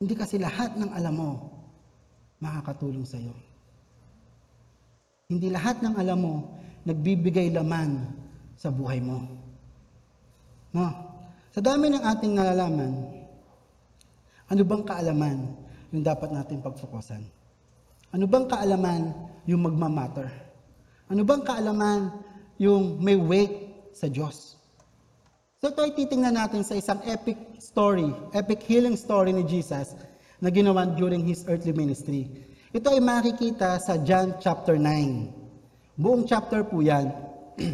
Hindi 0.00 0.14
kasi 0.16 0.36
lahat 0.36 0.76
ng 0.76 0.90
alam 0.92 1.14
mo 1.16 1.30
makakatulong 2.40 3.04
sa 3.08 3.16
iyo. 3.16 3.32
Hindi 5.26 5.48
lahat 5.50 5.80
ng 5.80 5.94
alam 5.96 6.18
mo 6.20 6.34
nagbibigay 6.86 7.50
laman 7.50 8.04
sa 8.54 8.70
buhay 8.70 9.02
mo. 9.02 9.24
No? 10.70 10.86
Sa 11.50 11.64
dami 11.64 11.88
ng 11.90 12.04
ating 12.04 12.32
nalalaman, 12.36 12.92
ano 14.46 14.62
bang 14.62 14.84
kaalaman 14.84 15.38
yung 15.96 16.04
dapat 16.04 16.28
natin 16.28 16.60
pagfokusan? 16.60 17.24
Ano 18.12 18.28
bang 18.28 18.44
kaalaman 18.44 19.16
yung 19.48 19.64
magmamatter? 19.64 20.28
Ano 21.08 21.24
bang 21.24 21.40
kaalaman 21.40 22.12
yung 22.60 23.00
may 23.00 23.16
weight 23.16 23.88
sa 23.96 24.12
Diyos? 24.12 24.60
So 25.56 25.72
ito 25.72 25.80
ay 25.80 25.96
titingnan 25.96 26.36
natin 26.36 26.60
sa 26.68 26.76
isang 26.76 27.00
epic 27.08 27.40
story, 27.56 28.12
epic 28.36 28.60
healing 28.68 28.92
story 28.92 29.32
ni 29.32 29.40
Jesus 29.48 29.96
na 30.36 30.52
ginawa 30.52 30.84
during 30.84 31.24
His 31.24 31.48
earthly 31.48 31.72
ministry. 31.72 32.28
Ito 32.76 32.92
ay 32.92 33.00
makikita 33.00 33.80
sa 33.80 33.96
John 34.04 34.36
chapter 34.36 34.76
9. 34.76 35.96
Buong 35.96 36.28
chapter 36.28 36.60
po 36.60 36.84
yan. 36.84 37.08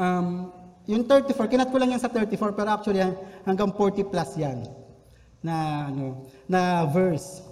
um, 0.00 0.48
yung 0.88 1.04
34, 1.04 1.36
kinat 1.52 1.68
ko 1.68 1.76
lang 1.76 1.92
yan 1.92 2.00
sa 2.00 2.08
34, 2.08 2.56
pero 2.56 2.72
actually 2.72 3.04
hanggang 3.44 3.68
40 3.76 4.08
plus 4.08 4.40
yan 4.40 4.77
na, 5.42 5.86
ano, 5.90 6.26
na 6.50 6.86
verse. 6.88 7.42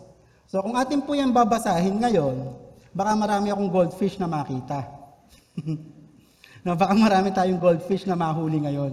So 0.46 0.62
kung 0.62 0.78
atin 0.78 1.02
po 1.02 1.14
yan 1.14 1.34
babasahin 1.34 1.98
ngayon, 1.98 2.54
baka 2.94 3.12
marami 3.18 3.50
akong 3.50 3.70
goldfish 3.70 4.16
na 4.16 4.30
makita. 4.30 4.86
na 6.66 6.74
baka 6.74 6.94
marami 6.94 7.30
tayong 7.30 7.62
goldfish 7.62 8.06
na 8.06 8.18
mahuli 8.18 8.62
ngayon. 8.62 8.92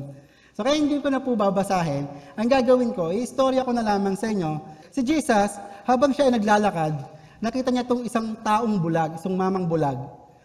So 0.53 0.61
kaya 0.61 0.77
hindi 0.77 1.01
ko 1.01 1.09
na 1.09 1.17
po 1.17 1.33
babasahin. 1.33 2.05
Ang 2.37 2.47
gagawin 2.49 2.93
ko, 2.93 3.09
istorya 3.09 3.65
ko 3.65 3.73
na 3.73 3.81
lamang 3.81 4.13
sa 4.13 4.29
inyo. 4.29 4.61
Si 4.93 5.01
Jesus, 5.01 5.57
habang 5.89 6.13
siya 6.13 6.29
ay 6.29 6.37
naglalakad, 6.37 6.93
nakita 7.41 7.73
niya 7.73 7.81
itong 7.81 8.05
isang 8.05 8.37
taong 8.45 8.77
bulag, 8.77 9.17
isang 9.17 9.33
mamang 9.33 9.65
bulag. 9.65 9.97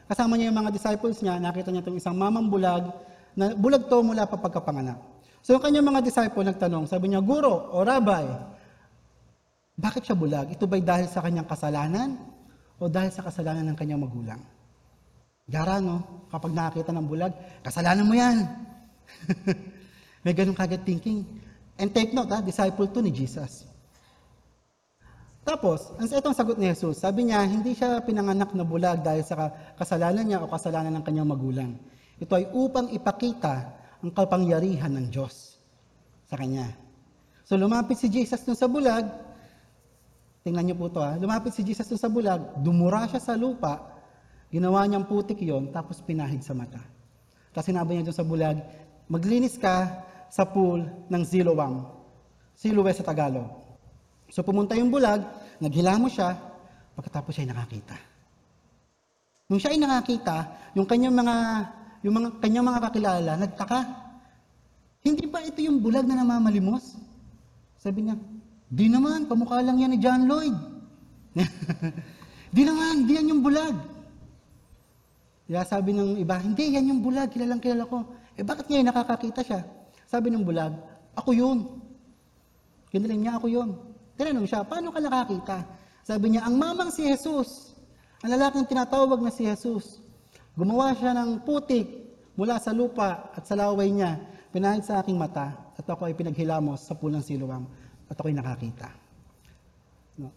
Kasama 0.08 0.40
niya 0.40 0.48
yung 0.48 0.58
mga 0.64 0.72
disciples 0.72 1.20
niya, 1.20 1.36
nakita 1.36 1.68
niya 1.68 1.84
itong 1.84 2.00
isang 2.00 2.16
mamang 2.16 2.48
bulag, 2.48 2.88
na 3.36 3.52
bulag 3.52 3.84
to 3.92 4.00
mula 4.00 4.24
pa 4.24 4.40
pagkapanganak. 4.40 4.96
So 5.42 5.54
yung 5.54 5.62
kanyang 5.62 5.86
mga 5.86 6.04
disciple 6.04 6.44
nagtanong, 6.44 6.90
sabi 6.90 7.10
niya, 7.12 7.22
Guro 7.22 7.70
o 7.72 7.86
Rabbi, 7.86 8.24
bakit 9.78 10.10
siya 10.10 10.18
bulag? 10.18 10.50
Ito 10.50 10.66
ba'y 10.66 10.82
dahil 10.82 11.06
sa 11.06 11.22
kanyang 11.22 11.46
kasalanan 11.46 12.18
o 12.82 12.90
dahil 12.90 13.14
sa 13.14 13.22
kasalanan 13.22 13.62
ng 13.70 13.78
kanyang 13.78 14.02
magulang? 14.02 14.42
Gara, 15.48 15.78
no? 15.78 16.26
Kapag 16.28 16.50
nakakita 16.50 16.90
ng 16.92 17.06
bulag, 17.06 17.32
kasalanan 17.62 18.04
mo 18.04 18.12
yan. 18.18 18.42
May 20.26 20.34
ganun 20.34 20.58
kagad 20.58 20.82
thinking. 20.82 21.24
And 21.78 21.94
take 21.94 22.10
note, 22.10 22.28
ha, 22.34 22.42
disciple 22.42 22.90
to 22.90 22.98
ni 22.98 23.14
Jesus. 23.14 23.64
Tapos, 25.46 25.94
itong 25.96 26.36
sagot 26.36 26.58
ni 26.60 26.68
Jesus, 26.68 27.00
sabi 27.00 27.30
niya, 27.30 27.46
hindi 27.46 27.72
siya 27.72 28.02
pinanganak 28.04 28.52
na 28.52 28.66
bulag 28.66 29.00
dahil 29.00 29.24
sa 29.24 29.48
kasalanan 29.78 30.26
niya 30.26 30.42
o 30.42 30.50
kasalanan 30.50 31.00
ng 31.00 31.04
kanyang 31.06 31.30
magulang. 31.30 31.70
Ito 32.18 32.34
ay 32.34 32.50
upang 32.50 32.90
ipakita 32.92 33.77
ang 34.02 34.10
kapangyarihan 34.14 34.92
ng 34.94 35.06
Diyos 35.10 35.58
sa 36.30 36.38
kanya. 36.38 36.70
So 37.48 37.56
lumapit 37.56 37.96
si 37.98 38.06
Jesus 38.12 38.44
dun 38.44 38.54
sa 38.54 38.68
bulag, 38.68 39.08
tingnan 40.44 40.68
niyo 40.68 40.76
po 40.76 40.92
ito 40.92 41.00
ha, 41.00 41.16
lumapit 41.16 41.56
si 41.56 41.64
Jesus 41.64 41.88
dun 41.88 42.00
sa 42.00 42.12
bulag, 42.12 42.60
dumura 42.60 43.08
siya 43.08 43.18
sa 43.18 43.34
lupa, 43.34 43.80
ginawa 44.52 44.84
niyang 44.84 45.08
putik 45.08 45.40
yon 45.40 45.72
tapos 45.72 45.98
pinahid 46.04 46.44
sa 46.44 46.52
mata. 46.52 46.80
Tapos 47.50 47.66
sinabi 47.66 47.98
niya 47.98 48.12
dun 48.12 48.18
sa 48.20 48.26
bulag, 48.26 48.60
maglinis 49.08 49.56
ka 49.56 50.04
sa 50.28 50.44
pool 50.44 50.84
ng 51.08 51.22
Siloam. 51.24 51.88
Siloe 52.58 52.92
sa 52.92 53.06
Tagalog. 53.06 53.48
So 54.28 54.44
pumunta 54.44 54.76
yung 54.76 54.92
bulag, 54.92 55.24
naghilamos 55.56 56.20
siya, 56.20 56.36
pagkatapos 56.92 57.32
siya 57.32 57.48
ay 57.48 57.50
nakakita. 57.54 57.96
Nung 59.48 59.56
siya 59.56 59.72
ay 59.72 59.80
nakakita, 59.80 60.36
yung 60.76 60.84
kanyang 60.84 61.16
mga 61.16 61.36
yung 62.02 62.14
mga 62.14 62.28
kanyang 62.38 62.66
mga 62.66 62.80
kakilala 62.90 63.32
nagtaka. 63.38 63.80
Hindi 65.02 65.24
ba 65.30 65.42
ito 65.42 65.58
yung 65.62 65.78
bulag 65.82 66.06
na 66.06 66.20
namamalimos? 66.20 66.98
Sabi 67.78 68.06
niya, 68.06 68.18
di 68.68 68.90
naman, 68.90 69.30
kamukha 69.30 69.62
lang 69.62 69.78
yan 69.78 69.94
ni 69.94 69.98
John 70.02 70.26
Lloyd. 70.26 70.56
di 72.56 72.62
naman, 72.66 73.06
di 73.06 73.14
yan 73.14 73.30
yung 73.30 73.42
bulag. 73.42 73.74
Kaya 75.48 75.64
sabi 75.64 75.96
ng 75.96 76.20
iba, 76.20 76.36
hindi, 76.42 76.76
yan 76.76 76.92
yung 76.92 77.00
bulag, 77.00 77.32
kilalang 77.32 77.62
kilala 77.62 77.88
ko. 77.88 78.04
Eh 78.36 78.44
bakit 78.44 78.68
ngayon 78.68 78.90
nakakakita 78.90 79.40
siya? 79.40 79.60
Sabi 80.04 80.28
ng 80.28 80.44
bulag, 80.44 80.76
ako 81.16 81.30
yun. 81.32 81.58
Kiniling 82.92 83.24
niya, 83.24 83.40
ako 83.40 83.46
yun. 83.48 83.70
Tinanong 84.18 84.48
siya, 84.50 84.66
paano 84.66 84.90
ka 84.90 85.00
nakakita? 85.00 85.56
Sabi 86.02 86.34
niya, 86.34 86.44
ang 86.44 86.58
mamang 86.58 86.90
si 86.90 87.06
Jesus, 87.06 87.72
ang 88.20 88.34
lalaking 88.34 88.66
tinatawag 88.66 89.22
na 89.22 89.30
si 89.30 89.46
Jesus, 89.46 90.02
gumawa 90.58 90.90
siya 90.98 91.14
ng 91.14 91.46
putik 91.46 91.86
mula 92.34 92.58
sa 92.58 92.74
lupa 92.74 93.30
at 93.30 93.46
sa 93.46 93.54
laway 93.54 93.94
niya, 93.94 94.18
pinahid 94.50 94.82
sa 94.82 94.98
aking 94.98 95.14
mata, 95.14 95.54
at 95.78 95.86
ako 95.86 96.10
ay 96.10 96.18
pinaghilamos 96.18 96.82
sa 96.82 96.98
pulang 96.98 97.22
siluwang, 97.22 97.62
at 98.10 98.18
ako'y 98.18 98.34
nakakita. 98.34 98.90
No? 100.18 100.34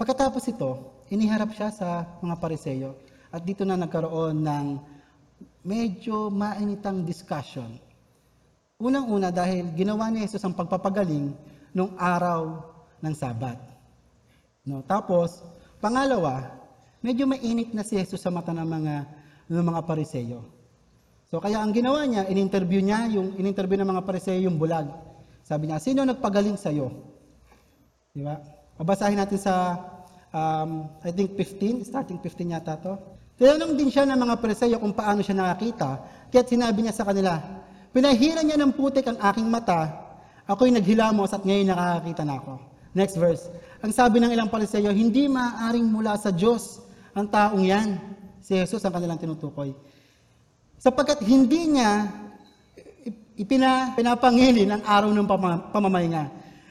Pagkatapos 0.00 0.48
ito, 0.48 1.04
iniharap 1.12 1.52
siya 1.52 1.68
sa 1.68 2.16
mga 2.24 2.40
pariseyo, 2.40 2.96
at 3.28 3.44
dito 3.44 3.68
na 3.68 3.76
nagkaroon 3.76 4.40
ng 4.40 4.66
medyo 5.68 6.32
mainitang 6.32 7.04
discussion. 7.04 7.76
Unang-una 8.80 9.28
dahil 9.28 9.68
ginawa 9.76 10.08
ni 10.08 10.24
Jesus 10.24 10.44
ang 10.48 10.56
pagpapagaling 10.56 11.36
nung 11.76 11.92
araw 12.00 12.72
ng 13.04 13.12
Sabat. 13.12 13.60
No, 14.64 14.80
tapos, 14.80 15.44
pangalawa, 15.76 16.63
medyo 17.04 17.28
mainit 17.28 17.76
na 17.76 17.84
si 17.84 18.00
Jesus 18.00 18.24
sa 18.24 18.32
mata 18.32 18.56
ng 18.56 18.64
mga 18.64 18.94
ng 19.52 19.60
mga 19.60 19.80
pariseyo. 19.84 20.40
So 21.28 21.36
kaya 21.36 21.60
ang 21.60 21.76
ginawa 21.76 22.08
niya, 22.08 22.24
in-interview 22.32 22.80
niya 22.80 23.12
yung 23.12 23.36
in-interview 23.36 23.76
ng 23.84 23.88
mga 23.92 24.02
pariseyo 24.08 24.48
yung 24.48 24.56
bulag. 24.56 24.88
Sabi 25.44 25.68
niya, 25.68 25.76
sino 25.76 26.08
nagpagaling 26.08 26.56
sa 26.56 26.72
iyo? 26.72 26.88
Di 28.16 28.24
ba? 28.24 28.40
Babasahin 28.80 29.20
natin 29.20 29.36
sa 29.36 29.76
um, 30.32 30.88
I 31.04 31.12
think 31.12 31.36
15, 31.36 31.84
starting 31.84 32.16
15 32.16 32.56
yata 32.56 32.80
to. 32.80 32.96
Tinanong 33.36 33.76
din 33.76 33.92
siya 33.92 34.08
ng 34.08 34.16
mga 34.16 34.34
pariseyo 34.40 34.80
kung 34.80 34.96
paano 34.96 35.20
siya 35.20 35.36
nakakita. 35.36 36.00
Kaya't 36.32 36.48
sinabi 36.48 36.88
niya 36.88 36.94
sa 36.96 37.04
kanila, 37.04 37.36
Pinahira 37.94 38.42
niya 38.42 38.58
ng 38.58 38.74
putik 38.74 39.06
ang 39.06 39.14
aking 39.22 39.46
mata, 39.46 39.86
ako'y 40.50 40.74
naghilamos 40.74 41.30
at 41.30 41.46
ngayon 41.46 41.70
nakakakita 41.70 42.26
na 42.26 42.42
ako. 42.42 42.52
Next 42.90 43.14
verse. 43.14 43.46
Ang 43.86 43.94
sabi 43.94 44.18
ng 44.18 44.34
ilang 44.34 44.50
pariseyo, 44.50 44.90
hindi 44.90 45.30
maaaring 45.30 45.86
mula 45.86 46.18
sa 46.18 46.34
Diyos 46.34 46.82
ang 47.14 47.26
taong 47.30 47.64
yan. 47.64 47.96
Si 48.44 48.52
Jesus 48.52 48.82
ang 48.84 48.92
kanilang 48.92 49.16
tinutukoy. 49.16 49.72
Sapagkat 50.76 51.24
hindi 51.24 51.72
niya 51.72 52.12
ipina, 53.38 53.94
pinapangilin 53.96 54.68
ang 54.78 54.82
araw 54.84 55.10
ng 55.10 55.26
pama, 55.26 55.70
pamamahinga. 55.72 56.28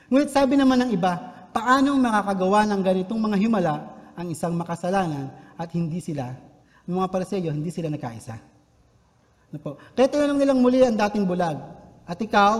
Ngunit 0.07 0.29
sabi 0.29 0.55
naman 0.55 0.85
ng 0.85 0.91
iba, 0.93 1.17
paano 1.49 1.97
makakagawa 1.97 2.67
ng 2.69 2.81
ganitong 2.83 3.19
mga 3.19 3.37
himala 3.41 3.75
ang 4.13 4.27
isang 4.29 4.53
makasalanan 4.53 5.33
at 5.57 5.69
hindi 5.73 5.97
sila, 5.97 6.29
ng 6.83 6.93
mga 6.99 7.09
pariseyo, 7.09 7.49
hindi 7.49 7.71
sila 7.71 7.87
nagkaisa. 7.89 8.35
Ano 9.53 9.57
po? 9.61 9.79
Kaya 9.95 10.07
tinanong 10.09 10.39
nilang 10.39 10.59
muli 10.59 10.83
ang 10.83 10.97
dating 10.97 11.23
bulag. 11.23 11.57
At 12.03 12.19
ikaw, 12.19 12.53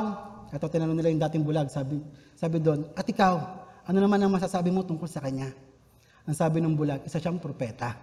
ito 0.53 0.65
tinanong 0.69 0.97
nila 0.97 1.09
yung 1.11 1.23
dating 1.27 1.43
bulag, 1.43 1.67
sabi, 1.67 1.99
sabi 2.37 2.57
doon, 2.63 2.87
at 2.95 3.03
ikaw, 3.03 3.35
ano 3.83 3.97
naman 3.99 4.21
ang 4.23 4.31
masasabi 4.31 4.71
mo 4.71 4.85
tungkol 4.87 5.09
sa 5.09 5.19
kanya? 5.19 5.51
Ang 6.23 6.35
sabi 6.35 6.63
ng 6.63 6.75
bulag, 6.75 7.03
isa 7.03 7.19
siyang 7.19 7.39
propeta. 7.39 7.95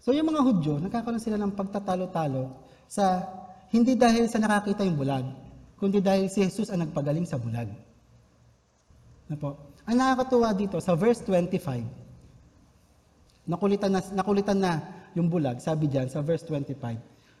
So 0.00 0.16
yung 0.16 0.32
mga 0.32 0.40
Hudyo, 0.40 0.80
nagkakaroon 0.80 1.20
sila 1.20 1.36
ng 1.36 1.52
pagtatalo-talo 1.52 2.48
sa 2.88 3.28
hindi 3.68 3.92
dahil 3.92 4.24
sa 4.32 4.40
nakakita 4.40 4.88
yung 4.88 4.96
bulag, 4.96 5.28
kundi 5.76 6.00
dahil 6.00 6.32
si 6.32 6.40
Jesus 6.40 6.72
ang 6.72 6.88
nagpagaling 6.88 7.28
sa 7.28 7.36
bulag. 7.36 7.68
Ano 9.28 9.36
po? 9.36 9.50
Ang 9.84 10.00
nakakatuwa 10.00 10.56
dito, 10.56 10.80
sa 10.80 10.96
verse 10.96 11.20
25, 11.20 11.84
nakulitan 13.44 13.92
na, 13.92 14.00
nakulitan 14.16 14.56
na 14.56 14.72
yung 15.12 15.28
bulag, 15.28 15.60
sabi 15.60 15.84
diyan 15.92 16.08
sa 16.08 16.24
verse 16.24 16.48
25. 16.48 16.72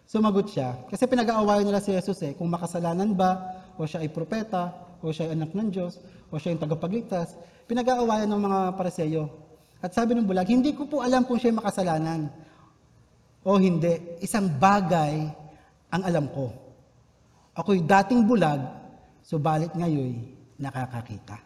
Sumagot 0.08 0.52
siya, 0.52 0.76
kasi 0.88 1.08
pinag-aawayan 1.08 1.64
nila 1.68 1.80
si 1.80 1.92
Jesus 1.92 2.20
eh, 2.24 2.36
kung 2.36 2.52
makasalanan 2.52 3.16
ba, 3.16 3.60
o 3.80 3.84
siya 3.88 4.04
ay 4.04 4.12
propeta, 4.12 4.72
o 5.00 5.08
siya 5.12 5.32
ay 5.32 5.40
anak 5.40 5.52
ng 5.56 5.68
Diyos, 5.72 6.00
o 6.28 6.36
siya 6.36 6.52
ay 6.52 6.60
tagapagligtas. 6.60 7.36
Pinag-aawayan 7.68 8.28
ng 8.28 8.40
mga 8.40 8.58
pariseyo. 8.76 9.47
At 9.78 9.94
sabi 9.94 10.18
ng 10.18 10.26
bulag, 10.26 10.50
hindi 10.50 10.74
ko 10.74 10.90
po 10.90 11.06
alam 11.06 11.22
kung 11.22 11.38
siya 11.38 11.54
makasalanan. 11.54 12.26
O 13.46 13.54
hindi, 13.54 14.18
isang 14.18 14.50
bagay 14.50 15.30
ang 15.94 16.02
alam 16.02 16.26
ko. 16.34 16.50
Ako'y 17.54 17.86
dating 17.86 18.26
bulag, 18.26 18.58
subalit 19.22 19.70
ngayon 19.78 20.18
nakakakita. 20.58 21.38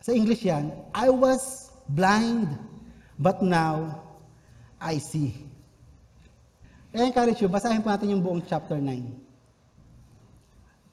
Sa 0.00 0.14
English 0.14 0.46
yan, 0.46 0.70
I 0.94 1.10
was 1.10 1.74
blind, 1.90 2.46
but 3.18 3.42
now 3.42 4.00
I 4.78 5.02
see. 5.02 5.34
I 6.94 7.06
encourage 7.10 7.42
you, 7.42 7.50
basahin 7.50 7.82
po 7.82 7.90
natin 7.90 8.14
yung 8.14 8.22
buong 8.22 8.42
chapter 8.46 8.78
9. 8.78 8.94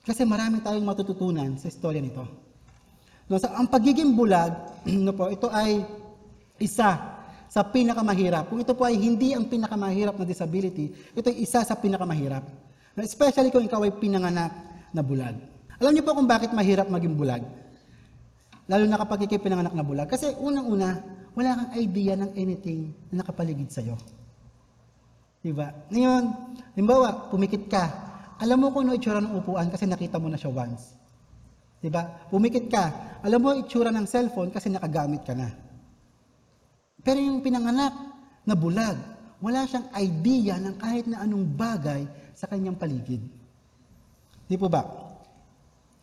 Kasi 0.06 0.26
marami 0.26 0.62
tayong 0.62 0.86
matututunan 0.86 1.58
sa 1.58 1.70
istorya 1.70 2.02
nito. 2.02 2.26
No, 3.28 3.36
sa, 3.36 3.54
ang 3.56 3.68
pagiging 3.68 4.16
bulag, 4.16 4.54
no 5.06 5.12
po, 5.12 5.28
ito 5.28 5.52
ay 5.52 5.84
isa 6.58 7.18
sa 7.48 7.62
pinakamahirap. 7.64 8.52
Kung 8.52 8.60
ito 8.62 8.76
po 8.76 8.84
ay 8.86 9.00
hindi 9.00 9.32
ang 9.32 9.48
pinakamahirap 9.48 10.20
na 10.20 10.26
disability, 10.28 10.92
ito 11.16 11.28
ay 11.32 11.42
isa 11.42 11.64
sa 11.64 11.74
pinakamahirap. 11.80 12.44
Especially 12.98 13.54
kung 13.54 13.64
ikaw 13.64 13.86
ay 13.86 13.94
pinanganak 13.96 14.52
na 14.92 15.02
bulag. 15.06 15.38
Alam 15.78 15.94
niyo 15.94 16.04
po 16.04 16.18
kung 16.18 16.26
bakit 16.26 16.50
mahirap 16.52 16.90
maging 16.90 17.14
bulag? 17.14 17.46
Lalo 18.68 18.84
na 18.84 19.00
kapag 19.00 19.30
ikaw 19.30 19.40
pinanganak 19.40 19.74
na 19.78 19.86
bulag. 19.86 20.10
Kasi 20.10 20.34
unang-una, 20.38 21.00
wala 21.38 21.50
kang 21.54 21.72
idea 21.78 22.18
ng 22.18 22.34
anything 22.34 22.92
na 23.14 23.22
nakapaligid 23.22 23.70
sa'yo. 23.70 23.96
Diba? 25.46 25.70
Ngayon, 25.94 26.24
limbawa, 26.76 27.30
pumikit 27.30 27.70
ka. 27.70 27.86
Alam 28.42 28.68
mo 28.68 28.74
kung 28.74 28.90
ano 28.90 28.98
itsura 28.98 29.22
ng 29.22 29.34
upuan 29.38 29.70
kasi 29.70 29.86
nakita 29.86 30.18
mo 30.18 30.28
na 30.28 30.38
siya 30.38 30.52
once. 30.52 30.98
Diba? 31.78 32.28
Pumikit 32.34 32.66
ka. 32.68 32.86
Alam 33.22 33.40
mo 33.40 33.50
itsura 33.54 33.94
ng 33.94 34.10
cellphone 34.10 34.50
kasi 34.50 34.74
nakagamit 34.74 35.22
ka 35.24 35.38
na. 35.38 35.67
Pero 37.08 37.24
yung 37.24 37.40
pinanganak 37.40 37.96
na 38.44 38.52
bulag, 38.52 39.00
wala 39.40 39.64
siyang 39.64 39.88
idea 39.96 40.60
ng 40.60 40.76
kahit 40.76 41.08
na 41.08 41.24
anong 41.24 41.48
bagay 41.48 42.04
sa 42.36 42.52
kanyang 42.52 42.76
paligid. 42.76 43.24
Di 44.44 44.60
po 44.60 44.68
ba? 44.68 44.84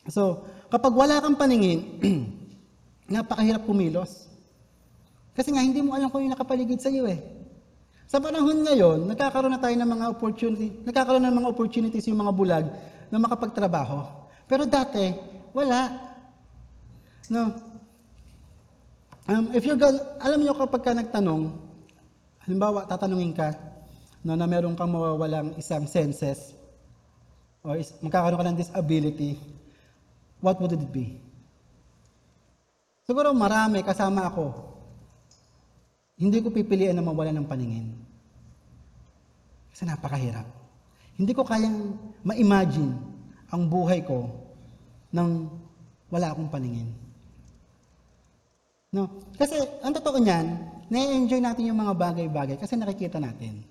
So, 0.08 0.48
kapag 0.72 0.96
wala 0.96 1.20
kang 1.20 1.36
paningin, 1.36 2.00
napakahirap 3.12 3.68
kumilos. 3.68 4.32
Kasi 5.36 5.52
nga, 5.52 5.60
hindi 5.60 5.84
mo 5.84 5.92
alam 5.92 6.08
kung 6.08 6.24
yung 6.24 6.32
nakapaligid 6.32 6.80
sa 6.80 6.88
iyo 6.88 7.04
eh. 7.04 7.20
Sa 8.08 8.16
panahon 8.16 8.64
ngayon, 8.64 9.04
nagkakaroon 9.04 9.52
na 9.52 9.60
tayo 9.60 9.76
ng 9.76 9.90
mga 9.90 10.06
opportunity, 10.08 10.72
nagkakaroon 10.88 11.24
ng 11.28 11.36
mga 11.36 11.50
opportunities 11.52 12.08
yung 12.08 12.24
mga 12.24 12.32
bulag 12.32 12.64
na 13.12 13.20
makapagtrabaho. 13.20 14.08
Pero 14.48 14.64
dati, 14.64 15.12
wala. 15.52 16.00
No. 17.28 17.73
Um, 19.24 19.56
if 19.56 19.64
you're 19.64 19.80
gonna, 19.80 20.04
alam 20.20 20.44
niyo 20.44 20.52
kapag 20.52 20.84
ka 20.84 20.92
nagtanong, 20.92 21.56
halimbawa, 22.44 22.84
tatanungin 22.84 23.32
ka, 23.32 23.56
no, 24.20 24.36
na 24.36 24.44
meron 24.44 24.76
kang 24.76 24.92
mawawalang 24.92 25.56
isang 25.56 25.88
senses, 25.88 26.52
or 27.64 27.80
is, 27.80 27.96
magkakaroon 28.04 28.36
ka 28.36 28.48
ng 28.52 28.60
disability, 28.60 29.40
what 30.44 30.60
would 30.60 30.76
it 30.76 30.84
be? 30.92 31.16
Siguro 33.08 33.32
marami, 33.32 33.80
kasama 33.80 34.28
ako, 34.28 34.52
hindi 36.20 36.44
ko 36.44 36.52
pipiliin 36.52 36.92
na 36.92 37.00
mawala 37.00 37.32
ng 37.32 37.48
paningin. 37.48 37.96
Kasi 39.72 39.88
napakahirap. 39.88 40.44
Hindi 41.16 41.32
ko 41.32 41.48
kayang 41.48 41.96
ma-imagine 42.20 42.92
ang 43.48 43.62
buhay 43.72 44.04
ko 44.04 44.28
nang 45.08 45.48
wala 46.12 46.28
akong 46.36 46.52
paningin. 46.52 47.03
No? 48.94 49.10
Kasi 49.34 49.58
ang 49.82 49.90
totoo 49.90 50.22
niyan, 50.22 50.46
na-enjoy 50.86 51.42
natin 51.42 51.66
yung 51.66 51.82
mga 51.82 51.98
bagay-bagay 51.98 52.56
kasi 52.62 52.78
nakikita 52.78 53.18
natin. 53.18 53.66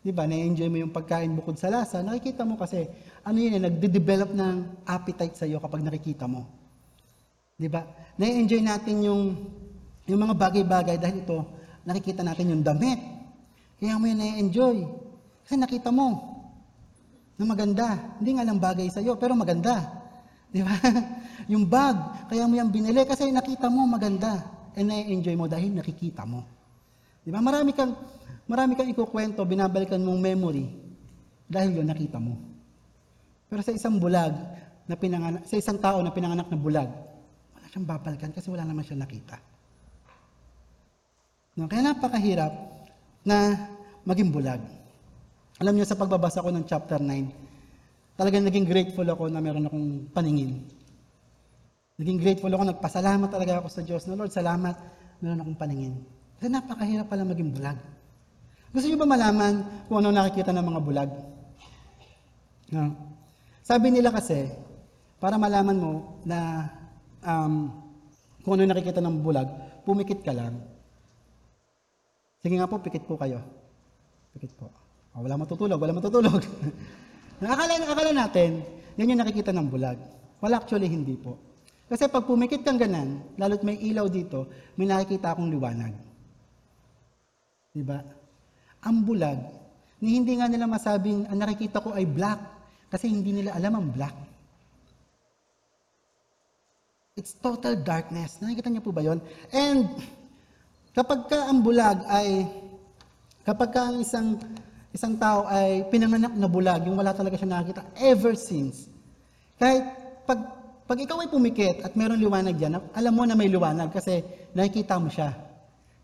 'Di 0.00 0.16
ba? 0.16 0.24
Na-enjoy 0.24 0.72
mo 0.72 0.80
yung 0.80 0.94
pagkain 0.96 1.28
bukod 1.36 1.60
sa 1.60 1.68
lasa, 1.68 2.00
nakikita 2.00 2.48
mo 2.48 2.56
kasi 2.56 2.88
ano 3.20 3.36
yun, 3.36 3.60
eh, 3.60 3.62
nagde-develop 3.68 4.32
ng 4.32 4.86
appetite 4.88 5.36
sa 5.36 5.44
iyo 5.44 5.60
kapag 5.60 5.84
nakikita 5.84 6.24
mo. 6.24 6.48
'Di 7.60 7.68
ba? 7.68 7.84
Na-enjoy 8.16 8.64
natin 8.64 8.96
yung 9.04 9.22
yung 10.08 10.20
mga 10.24 10.34
bagay-bagay 10.38 10.96
dahil 10.96 11.20
ito 11.20 11.44
nakikita 11.84 12.24
natin 12.24 12.56
yung 12.56 12.64
damit. 12.64 12.98
Kaya 13.76 14.00
mo 14.00 14.08
yun 14.08 14.18
na-enjoy. 14.24 14.76
Kasi 15.44 15.60
nakita 15.60 15.92
mo 15.92 16.16
na 17.36 17.44
maganda. 17.44 18.16
Hindi 18.16 18.40
nga 18.40 18.46
lang 18.46 18.56
bagay 18.56 18.88
sa 18.88 19.04
iyo, 19.04 19.20
pero 19.20 19.36
maganda. 19.36 19.84
Di 20.48 20.64
ba? 20.64 20.72
yung 21.46 21.64
bag, 21.66 22.26
kaya 22.30 22.46
mo 22.46 22.54
yan 22.58 22.70
binili 22.70 23.02
kasi 23.06 23.30
nakita 23.30 23.70
mo 23.70 23.86
maganda. 23.86 24.56
and 24.76 24.92
na-enjoy 24.92 25.32
mo 25.34 25.48
dahil 25.48 25.72
nakikita 25.72 26.28
mo. 26.28 26.44
Di 27.24 27.32
ba? 27.32 27.40
Marami 27.40 27.72
kang, 27.72 27.96
marami 28.44 28.76
kang 28.76 28.86
ikukwento, 28.86 29.40
binabalikan 29.48 29.98
mong 29.98 30.20
memory 30.20 30.68
dahil 31.48 31.80
yun 31.80 31.88
nakita 31.88 32.20
mo. 32.20 32.36
Pero 33.48 33.64
sa 33.64 33.72
isang 33.72 33.96
bulag 33.96 34.36
na 34.84 34.94
pinanganak, 34.94 35.48
sa 35.48 35.56
isang 35.56 35.80
tao 35.80 36.04
na 36.04 36.12
pinanganak 36.12 36.46
na 36.52 36.60
bulag, 36.60 36.92
wala 37.56 37.66
siyang 37.72 37.88
babalikan 37.88 38.30
kasi 38.36 38.52
wala 38.52 38.68
naman 38.68 38.84
siya 38.84 39.00
nakita. 39.00 39.40
No, 41.56 41.64
kaya 41.64 41.88
napakahirap 41.88 42.52
na 43.24 43.56
maging 44.04 44.28
bulag. 44.28 44.60
Alam 45.56 45.72
niyo 45.72 45.88
sa 45.88 45.96
pagbabasa 45.96 46.44
ko 46.44 46.52
ng 46.52 46.68
chapter 46.68 47.00
9, 47.00 48.20
talagang 48.20 48.44
naging 48.44 48.68
grateful 48.68 49.08
ako 49.08 49.32
na 49.32 49.40
meron 49.40 49.64
akong 49.64 50.04
paningin. 50.12 50.68
Naging 51.96 52.20
grateful 52.20 52.52
ako, 52.52 52.64
nagpasalamat 52.76 53.28
talaga 53.32 53.64
ako 53.64 53.68
sa 53.72 53.80
Diyos 53.80 54.04
na 54.04 54.20
Lord, 54.20 54.32
salamat, 54.32 54.76
meron 55.24 55.40
akong 55.40 55.60
paningin. 55.60 55.94
Kasi 56.36 56.52
napakahirap 56.52 57.08
pala 57.08 57.24
maging 57.24 57.56
bulag. 57.56 57.80
Gusto 58.68 58.92
niyo 58.92 59.00
ba 59.00 59.08
malaman 59.08 59.64
kung 59.88 60.04
ano 60.04 60.12
nakikita 60.12 60.52
ng 60.52 60.66
mga 60.68 60.80
bulag? 60.84 61.10
No. 62.68 62.92
Sabi 63.64 63.88
nila 63.88 64.12
kasi, 64.12 64.52
para 65.16 65.40
malaman 65.40 65.76
mo 65.80 65.92
na 66.28 66.68
um, 67.24 67.72
kung 68.44 68.60
ano 68.60 68.68
nakikita 68.68 69.00
ng 69.00 69.24
bulag, 69.24 69.48
pumikit 69.88 70.20
ka 70.20 70.36
lang. 70.36 70.60
Sige 72.44 72.60
nga 72.60 72.68
po, 72.68 72.76
pikit 72.84 73.08
po 73.08 73.16
kayo. 73.16 73.40
Pikit 74.36 74.52
po. 74.60 74.68
Oh, 75.16 75.24
wala 75.24 75.40
matutulog, 75.40 75.80
wala 75.80 75.96
matutulog. 75.96 76.44
akala, 77.40 77.80
akala 77.88 78.12
natin, 78.12 78.60
yan 79.00 79.16
yung 79.16 79.24
nakikita 79.24 79.56
ng 79.56 79.72
bulag. 79.72 79.96
Wala 80.44 80.60
actually 80.60 80.92
hindi 80.92 81.16
po. 81.16 81.40
Kasi 81.86 82.10
pag 82.10 82.26
pumikit 82.26 82.66
kang 82.66 82.82
ganan, 82.82 83.22
lalo't 83.38 83.62
may 83.62 83.78
ilaw 83.78 84.10
dito, 84.10 84.50
may 84.74 84.90
nakikita 84.90 85.34
akong 85.34 85.46
liwanag. 85.46 85.94
Diba? 87.70 88.02
Ang 88.82 89.06
bulag, 89.06 89.38
ni 90.02 90.18
hindi 90.18 90.34
nga 90.34 90.50
nila 90.50 90.66
masabing 90.66 91.30
ang 91.30 91.38
nakikita 91.38 91.78
ko 91.80 91.94
ay 91.94 92.04
black 92.04 92.40
kasi 92.90 93.06
hindi 93.06 93.32
nila 93.32 93.54
alam 93.54 93.78
ang 93.78 93.88
black. 93.94 94.16
It's 97.16 97.32
total 97.38 97.80
darkness. 97.80 98.42
Nakikita 98.44 98.68
niyo 98.68 98.84
po 98.84 98.92
ba 98.92 99.00
yon? 99.00 99.22
And 99.48 99.88
kapag 100.92 101.32
ka 101.32 101.48
ang 101.48 101.64
bulag 101.64 102.02
ay, 102.12 102.44
kapag 103.46 103.72
ka 103.72 103.88
ang 103.88 104.02
isang, 104.04 104.36
isang 104.92 105.16
tao 105.16 105.48
ay 105.48 105.88
pinanganak 105.88 106.34
na 106.34 106.48
bulag, 106.48 106.84
yung 106.84 106.96
wala 106.96 107.16
talaga 107.16 107.40
siya 107.40 107.48
nakikita, 107.48 107.84
ever 108.00 108.36
since, 108.36 108.88
kahit 109.56 109.84
pag, 110.28 110.55
pag 110.86 110.98
ikaw 111.02 111.18
ay 111.18 111.30
pumikit 111.30 111.82
at 111.82 111.98
meron 111.98 112.22
liwanag 112.22 112.54
dyan, 112.54 112.78
alam 112.94 113.12
mo 113.12 113.26
na 113.26 113.34
may 113.34 113.50
liwanag 113.50 113.90
kasi 113.90 114.22
nakikita 114.54 115.02
mo 115.02 115.10
siya. 115.10 115.34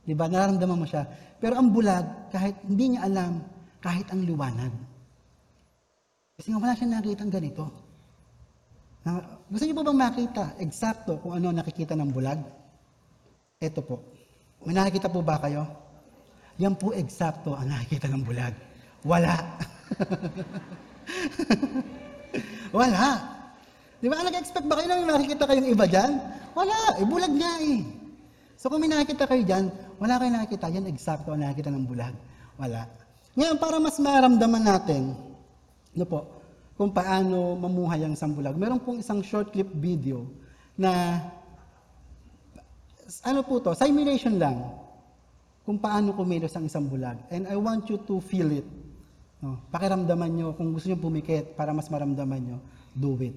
Di 0.03 0.19
ba? 0.19 0.27
Nararamdaman 0.27 0.83
mo 0.83 0.87
siya. 0.87 1.07
Pero 1.39 1.55
ang 1.55 1.71
bulag, 1.71 2.35
kahit 2.35 2.59
hindi 2.67 2.99
niya 2.99 3.07
alam, 3.07 3.47
kahit 3.79 4.11
ang 4.11 4.27
liwanag. 4.27 4.75
Kasi 6.35 6.51
nga 6.51 6.59
wala 6.59 6.75
siyang 6.75 6.99
nakikita 6.99 7.23
ganito. 7.31 7.65
Na, 9.07 9.23
gusto 9.47 9.63
niyo 9.63 9.79
po 9.79 9.87
bang 9.87 10.03
makita 10.03 10.45
eksakto 10.59 11.13
kung 11.23 11.39
ano 11.39 11.55
nakikita 11.55 11.95
ng 11.95 12.11
bulag? 12.11 12.43
Ito 13.63 13.81
po. 13.87 14.03
May 14.67 14.75
nakikita 14.75 15.07
po 15.07 15.23
ba 15.23 15.39
kayo? 15.39 15.63
Yan 16.59 16.75
po 16.75 16.91
eksakto 16.91 17.55
ang 17.55 17.71
nakikita 17.71 18.11
ng 18.11 18.23
bulag. 18.27 18.55
Wala. 19.07 19.39
Wala. 22.79 23.42
Di 24.03 24.11
ba? 24.11 24.19
Nag-expect 24.19 24.67
ba 24.67 24.75
kayo 24.75 24.91
na 24.91 24.99
may 24.99 25.15
makikita 25.15 25.47
kayong 25.47 25.71
iba 25.71 25.87
dyan? 25.87 26.19
Wala. 26.59 26.99
Eh, 26.99 27.07
bulag 27.07 27.31
nga 27.39 27.53
eh. 27.63 27.87
So 28.59 28.67
kung 28.67 28.83
may 28.83 28.91
nakikita 28.91 29.31
kayo 29.31 29.47
dyan, 29.47 29.71
wala 30.03 30.19
kayo 30.19 30.31
nakikita. 30.35 30.67
Yan 30.75 30.91
eksakto 30.91 31.31
ang 31.31 31.47
nakikita 31.47 31.71
ng 31.71 31.87
bulag. 31.87 32.15
Wala. 32.59 32.91
Ngayon, 33.39 33.57
para 33.63 33.79
mas 33.79 33.97
maramdaman 34.03 34.63
natin, 34.67 35.15
ano 35.95 36.05
po, 36.05 36.19
kung 36.75 36.91
paano 36.91 37.55
mamuhay 37.55 38.03
ang 38.03 38.19
isang 38.19 38.35
bulag. 38.35 38.59
Meron 38.59 38.83
pong 38.83 38.99
isang 38.99 39.23
short 39.23 39.55
clip 39.55 39.71
video 39.71 40.27
na 40.75 41.23
ano 43.23 43.47
po 43.47 43.63
to, 43.63 43.71
simulation 43.79 44.35
lang 44.35 44.57
kung 45.63 45.79
paano 45.79 46.11
kumilos 46.11 46.51
ang 46.59 46.67
isang 46.67 46.91
bulag. 46.91 47.23
And 47.31 47.47
I 47.47 47.55
want 47.55 47.87
you 47.87 48.03
to 48.03 48.19
feel 48.19 48.51
it. 48.51 48.67
No, 49.43 49.63
pakiramdaman 49.71 50.31
nyo, 50.35 50.49
kung 50.59 50.75
gusto 50.75 50.91
nyo 50.91 50.99
pumikit 50.99 51.55
para 51.55 51.71
mas 51.71 51.87
maramdaman 51.87 52.41
nyo, 52.43 52.59
do 52.95 53.15
it. 53.23 53.35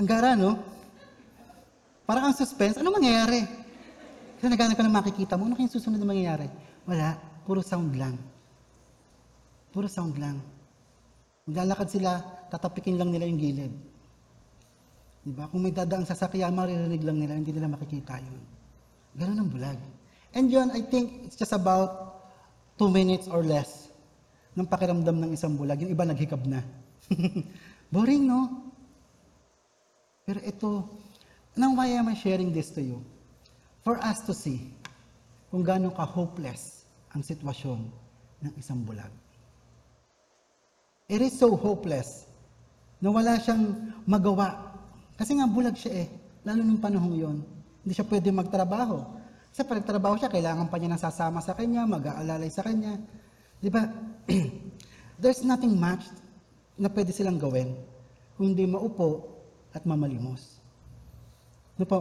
Ang 0.00 0.08
gara, 0.08 0.32
no? 0.32 0.56
Parang 2.08 2.32
ang 2.32 2.36
suspense. 2.36 2.80
Ano 2.80 2.88
mangyayari? 2.88 3.44
Kasi 4.40 4.48
naghanap 4.48 4.80
ka 4.80 4.84
na 4.88 4.96
makikita 4.96 5.36
mo. 5.36 5.44
Ano 5.44 5.60
kayong 5.60 5.76
susunod 5.76 6.00
na 6.00 6.08
mangyayari? 6.08 6.48
Wala. 6.88 7.20
Puro 7.44 7.60
sound 7.60 7.92
lang. 8.00 8.16
Puro 9.68 9.92
sound 9.92 10.16
lang. 10.16 10.40
Maglalakad 11.44 11.92
sila, 11.92 12.16
tatapikin 12.48 12.96
lang 12.96 13.12
nila 13.12 13.28
yung 13.28 13.36
gilid. 13.36 13.72
Diba? 15.20 15.52
Kung 15.52 15.60
may 15.60 15.76
dadaang 15.76 16.08
sasakyan, 16.08 16.56
maririnig 16.56 17.04
lang 17.04 17.20
nila, 17.20 17.36
hindi 17.36 17.52
nila 17.52 17.68
makikita 17.68 18.16
yun. 18.24 18.40
Ganun 19.20 19.36
ang 19.36 19.50
bulag. 19.52 19.78
And 20.32 20.48
yun, 20.48 20.72
I 20.72 20.80
think 20.80 21.28
it's 21.28 21.36
just 21.36 21.52
about 21.52 22.24
two 22.80 22.88
minutes 22.88 23.28
or 23.28 23.44
less 23.44 23.92
ng 24.56 24.64
pakiramdam 24.64 25.28
ng 25.28 25.30
isang 25.36 25.60
bulag. 25.60 25.84
Yung 25.84 25.92
iba 25.92 26.08
naghikab 26.08 26.40
na. 26.48 26.64
Boring, 27.92 28.24
no? 28.24 28.69
Pero 30.30 30.46
ito, 30.46 30.86
now 31.58 31.74
why 31.74 31.90
am 31.90 32.06
I 32.06 32.14
sharing 32.14 32.54
this 32.54 32.70
to 32.78 32.80
you? 32.80 33.02
For 33.82 33.98
us 33.98 34.22
to 34.30 34.32
see 34.36 34.70
kung 35.50 35.66
gaano 35.66 35.90
ka-hopeless 35.90 36.86
ang 37.10 37.26
sitwasyon 37.26 37.90
ng 38.46 38.52
isang 38.54 38.86
bulag. 38.86 39.10
It 41.10 41.18
is 41.18 41.34
so 41.34 41.58
hopeless 41.58 42.30
na 43.02 43.10
wala 43.10 43.42
siyang 43.42 43.90
magawa. 44.06 44.70
Kasi 45.18 45.34
nga 45.34 45.50
bulag 45.50 45.74
siya 45.74 46.06
eh, 46.06 46.08
lalo 46.46 46.62
nung 46.62 46.78
panahong 46.78 47.16
yon. 47.18 47.42
Hindi 47.82 47.90
siya 47.98 48.06
pwede 48.06 48.30
magtrabaho. 48.30 49.02
Kasi 49.50 49.66
pag 49.66 49.82
nagtrabaho 49.82 50.14
siya, 50.14 50.30
kailangan 50.30 50.70
pa 50.70 50.78
niya 50.78 50.94
ng 50.94 51.02
sasama 51.10 51.42
sa 51.42 51.58
kanya, 51.58 51.90
mag-aalalay 51.90 52.54
sa 52.54 52.62
kanya. 52.62 53.02
Di 53.58 53.66
ba? 53.66 53.82
There's 55.18 55.42
nothing 55.42 55.74
much 55.74 56.06
na 56.78 56.86
pwede 56.86 57.10
silang 57.10 57.42
gawin 57.42 57.74
kung 58.38 58.54
hindi 58.54 58.62
maupo 58.70 59.39
at 59.70 59.82
mamalimos. 59.86 60.58
Ano 61.78 61.86
po? 61.86 61.98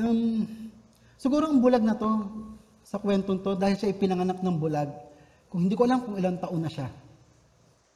Um, 0.00 0.46
siguro 1.20 1.46
ang 1.46 1.60
bulag 1.60 1.84
na 1.84 1.94
to, 1.94 2.08
sa 2.82 2.96
kwentong 2.98 3.44
to, 3.44 3.54
dahil 3.54 3.76
siya 3.76 3.92
ipinanganak 3.92 4.40
ng 4.40 4.56
bulag, 4.56 4.90
kung 5.52 5.66
hindi 5.66 5.76
ko 5.76 5.84
alam 5.84 6.02
kung 6.02 6.16
ilang 6.16 6.40
taon 6.40 6.62
na 6.64 6.70
siya. 6.72 6.88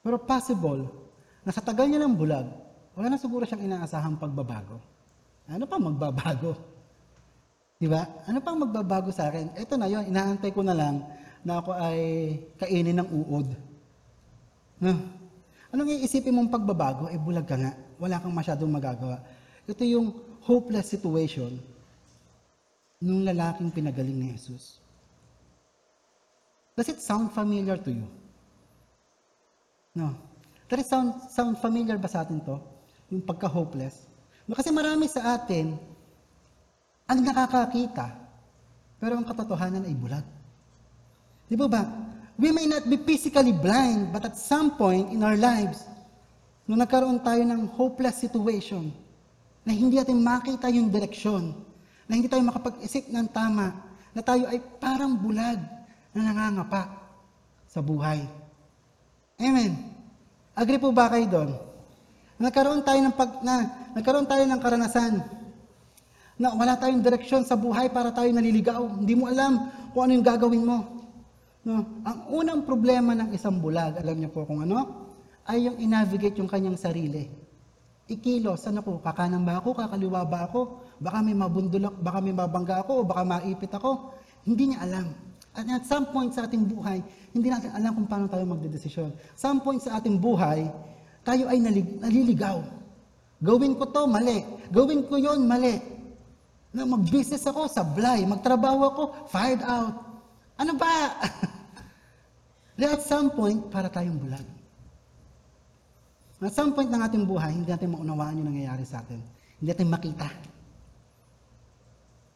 Pero 0.04 0.20
possible, 0.20 0.86
na 1.42 1.50
sa 1.50 1.64
tagal 1.64 1.88
niya 1.88 2.04
ng 2.04 2.14
bulag, 2.14 2.46
wala 2.94 3.06
na 3.10 3.18
siguro 3.18 3.42
siyang 3.48 3.66
inaasahang 3.66 4.20
pagbabago. 4.20 4.78
Ano 5.48 5.64
pa 5.66 5.76
magbabago? 5.80 6.56
Di 7.76 7.90
ba? 7.90 8.06
Ano 8.24 8.38
pang 8.40 8.56
magbabago 8.56 9.10
sa 9.10 9.28
akin? 9.28 9.58
Ito 9.58 9.74
na 9.76 9.90
yon, 9.90 10.08
inaantay 10.08 10.54
ko 10.54 10.62
na 10.62 10.72
lang 10.72 11.04
na 11.44 11.60
ako 11.60 11.76
ay 11.76 12.00
kainin 12.56 12.96
ng 13.02 13.08
uod. 13.12 13.48
No? 14.80 14.92
Anong 15.74 15.90
iisipin 15.90 16.30
mong 16.30 16.54
pagbabago? 16.54 17.10
Eh, 17.10 17.18
bulag 17.18 17.50
ka 17.50 17.58
nga. 17.58 17.74
Wala 17.98 18.22
kang 18.22 18.30
masyadong 18.30 18.70
magagawa. 18.70 19.18
Ito 19.66 19.82
yung 19.82 20.14
hopeless 20.46 20.94
situation 20.94 21.58
nung 23.02 23.26
lalaking 23.26 23.74
pinagaling 23.74 24.14
ni 24.14 24.38
Jesus. 24.38 24.78
Does 26.78 26.94
it 26.94 27.02
sound 27.02 27.34
familiar 27.34 27.74
to 27.74 27.90
you? 27.90 28.06
No. 29.98 30.14
Does 30.70 30.86
it 30.86 30.88
sound, 30.90 31.10
sound 31.34 31.58
familiar 31.58 31.98
ba 31.98 32.06
sa 32.06 32.22
atin 32.22 32.38
to? 32.46 32.62
Yung 33.10 33.26
pagka-hopeless? 33.26 34.06
Kasi 34.46 34.70
marami 34.70 35.10
sa 35.10 35.34
atin 35.34 35.74
ang 37.10 37.18
nakakakita, 37.18 38.14
pero 39.02 39.18
ang 39.18 39.26
katotohanan 39.26 39.90
ay 39.90 39.94
bulag. 39.98 40.26
Di 41.50 41.58
ba 41.58 41.66
ba? 41.66 41.82
We 42.34 42.50
may 42.50 42.66
not 42.66 42.90
be 42.90 42.98
physically 42.98 43.54
blind, 43.54 44.10
but 44.10 44.26
at 44.26 44.34
some 44.34 44.74
point 44.74 45.14
in 45.14 45.22
our 45.22 45.38
lives, 45.38 45.86
nung 46.66 46.82
nagkaroon 46.82 47.22
tayo 47.22 47.46
ng 47.46 47.70
hopeless 47.78 48.18
situation, 48.18 48.90
na 49.62 49.70
hindi 49.70 49.96
natin 49.96 50.18
makita 50.18 50.66
yung 50.74 50.90
direksyon, 50.90 51.54
na 52.10 52.18
hindi 52.18 52.26
tayo 52.26 52.42
makapag-isip 52.42 53.06
ng 53.08 53.26
tama, 53.30 53.70
na 54.10 54.20
tayo 54.20 54.50
ay 54.50 54.58
parang 54.82 55.14
bulag 55.14 55.62
na 56.10 56.20
nangangapa 56.20 56.90
sa 57.70 57.78
buhay. 57.78 58.22
Amen. 59.38 59.94
Agree 60.54 60.78
po 60.78 60.94
ba 60.94 61.10
kayo 61.10 61.26
doon? 61.26 61.50
Nagkaroon 62.38 62.82
tayo 62.82 62.98
ng 63.02 63.14
pag, 63.14 63.30
na, 63.42 63.54
nagkaroon 63.94 64.26
tayo 64.26 64.42
ng 64.46 64.60
karanasan 64.62 65.22
na 66.34 66.50
wala 66.54 66.74
tayong 66.74 67.02
direksyon 67.02 67.46
sa 67.46 67.54
buhay 67.54 67.90
para 67.90 68.10
tayo 68.10 68.30
naliligaw. 68.30 68.82
Hindi 68.98 69.14
mo 69.14 69.30
alam 69.30 69.70
kung 69.94 70.06
ano 70.06 70.12
yung 70.18 70.26
gagawin 70.26 70.62
mo. 70.66 70.93
No? 71.64 71.80
Ang 72.04 72.18
unang 72.28 72.60
problema 72.68 73.16
ng 73.16 73.32
isang 73.32 73.56
bulag, 73.56 73.96
alam 73.96 74.20
niyo 74.20 74.28
po 74.28 74.44
kung 74.44 74.60
ano? 74.60 75.08
Ay 75.48 75.64
yung 75.64 75.80
inavigate 75.80 76.36
yung 76.36 76.48
kanyang 76.48 76.76
sarili. 76.76 77.24
Ikilos, 78.04 78.68
ano 78.68 78.84
ko, 78.84 79.00
kakanan 79.00 79.40
ba 79.48 79.64
ako, 79.64 79.72
kakaliwa 79.80 80.28
ba 80.28 80.44
ako, 80.44 80.60
baka 81.00 81.24
may 81.24 81.32
mabundol 81.32 81.88
ako, 81.88 81.96
baka 82.04 82.18
may 82.20 82.36
mabangga 82.36 82.84
ako, 82.84 82.92
o 83.00 83.02
baka 83.08 83.22
maipit 83.24 83.72
ako. 83.72 84.12
Hindi 84.44 84.72
niya 84.72 84.84
alam. 84.84 85.08
At 85.56 85.64
at 85.64 85.84
some 85.88 86.12
point 86.12 86.36
sa 86.36 86.44
ating 86.44 86.68
buhay, 86.68 87.00
hindi 87.32 87.48
natin 87.48 87.72
alam 87.72 87.96
kung 87.96 88.08
paano 88.12 88.28
tayo 88.28 88.44
magdedesisyon. 88.44 89.16
Some 89.32 89.64
point 89.64 89.80
sa 89.80 89.96
ating 89.96 90.20
buhay, 90.20 90.68
tayo 91.24 91.48
ay 91.48 91.64
nalig- 91.64 91.96
naliligaw. 91.96 92.60
Gawin 93.40 93.72
ko 93.72 93.88
to, 93.88 94.04
mali. 94.04 94.44
Gawin 94.68 95.08
ko 95.08 95.16
yon 95.16 95.48
mali. 95.48 95.80
Na 96.76 96.84
mag-business 96.84 97.48
ako, 97.48 97.72
sablay. 97.72 98.28
Magtrabaho 98.28 98.80
ako, 98.92 99.02
fired 99.32 99.64
out. 99.64 100.13
Ano 100.58 100.72
ba? 100.78 101.18
At 102.94 103.02
some 103.02 103.30
point, 103.30 103.70
para 103.70 103.90
tayong 103.90 104.18
bulag. 104.18 104.46
At 106.42 106.52
some 106.52 106.74
point 106.74 106.90
ng 106.90 107.00
ating 107.00 107.24
buhay, 107.24 107.54
hindi 107.54 107.70
natin 107.70 107.94
maunawaan 107.94 108.36
yung 108.42 108.50
nangyayari 108.50 108.84
sa 108.84 109.00
atin. 109.00 109.22
Hindi 109.58 109.68
natin 109.70 109.88
makita. 109.88 110.28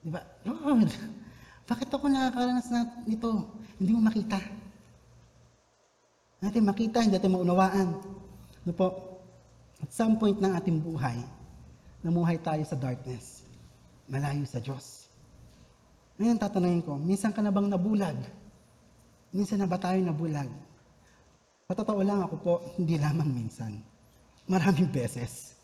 Di 0.00 0.08
ba? 0.08 0.22
Lord, 0.46 0.88
bakit 1.70 1.88
ako 1.90 2.08
nakakaranas 2.08 2.68
na 2.70 2.80
nito? 3.04 3.50
Hindi 3.76 3.90
mo 3.92 4.00
makita. 4.06 4.38
Hindi 6.38 6.42
natin 6.48 6.64
makita, 6.64 6.96
hindi 7.02 7.14
natin 7.18 7.34
maunawaan. 7.34 7.88
Ano 8.64 8.72
po? 8.72 8.88
At 9.82 9.90
some 9.90 10.16
point 10.18 10.38
ng 10.38 10.52
ating 10.56 10.78
buhay, 10.82 11.18
namuhay 12.00 12.38
tayo 12.40 12.62
sa 12.62 12.78
darkness. 12.78 13.42
Malayo 14.08 14.46
sa 14.46 14.62
Diyos. 14.62 15.07
Ngayon 16.18 16.38
tatanungin 16.38 16.82
ko, 16.82 16.98
minsan 16.98 17.30
ka 17.30 17.38
na 17.38 17.54
bang 17.54 17.70
nabulag? 17.70 18.18
Minsan 19.30 19.62
na 19.62 19.70
ba 19.70 19.78
tayo 19.78 20.02
nabulag? 20.02 20.50
Sa 21.70 21.78
totoo 21.78 22.02
lang 22.02 22.26
ako 22.26 22.34
po, 22.42 22.54
hindi 22.78 22.98
lamang 22.98 23.30
minsan. 23.30 23.78
Maraming 24.50 24.90
beses. 24.90 25.54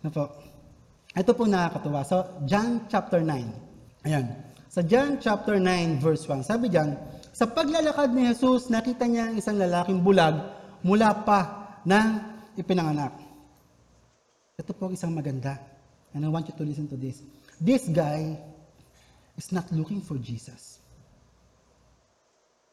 Ano 0.00 0.14
po? 0.14 0.24
Ito 1.18 1.34
po 1.34 1.50
nakakatuwa. 1.50 2.06
So, 2.06 2.22
John 2.46 2.86
chapter 2.86 3.24
9. 3.24 4.06
Ayan. 4.06 4.38
Sa 4.70 4.84
John 4.84 5.18
chapter 5.18 5.56
9 5.56 5.98
verse 5.98 6.28
1, 6.28 6.44
sabi 6.44 6.68
diyan, 6.68 6.94
sa 7.32 7.48
paglalakad 7.48 8.12
ni 8.12 8.28
Jesus, 8.28 8.68
nakita 8.68 9.08
niya 9.08 9.32
ang 9.32 9.34
isang 9.40 9.56
lalaking 9.56 10.04
bulag 10.04 10.36
mula 10.84 11.10
pa 11.24 11.40
na 11.82 12.22
ipinanganak. 12.54 13.16
Ito 14.60 14.70
po 14.76 14.90
ang 14.90 14.94
isang 14.94 15.16
maganda. 15.16 15.58
And 16.12 16.22
I 16.22 16.28
want 16.28 16.46
you 16.50 16.54
to 16.54 16.64
listen 16.66 16.86
to 16.92 16.98
this. 17.00 17.24
This 17.58 17.88
guy 17.88 18.36
is 19.38 19.54
not 19.54 19.70
looking 19.70 20.02
for 20.02 20.18
Jesus. 20.18 20.82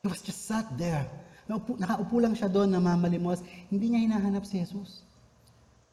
He 0.01 0.10
was 0.10 0.25
just 0.25 0.49
sat 0.49 0.65
there. 0.75 1.06
Naupo, 1.45 1.78
nakaupo 1.78 2.17
lang 2.17 2.34
siya 2.34 2.49
doon, 2.49 2.73
namamalimos. 2.73 3.45
Hindi 3.69 3.93
niya 3.93 4.01
hinahanap 4.10 4.43
si 4.49 4.65
Jesus. 4.65 5.06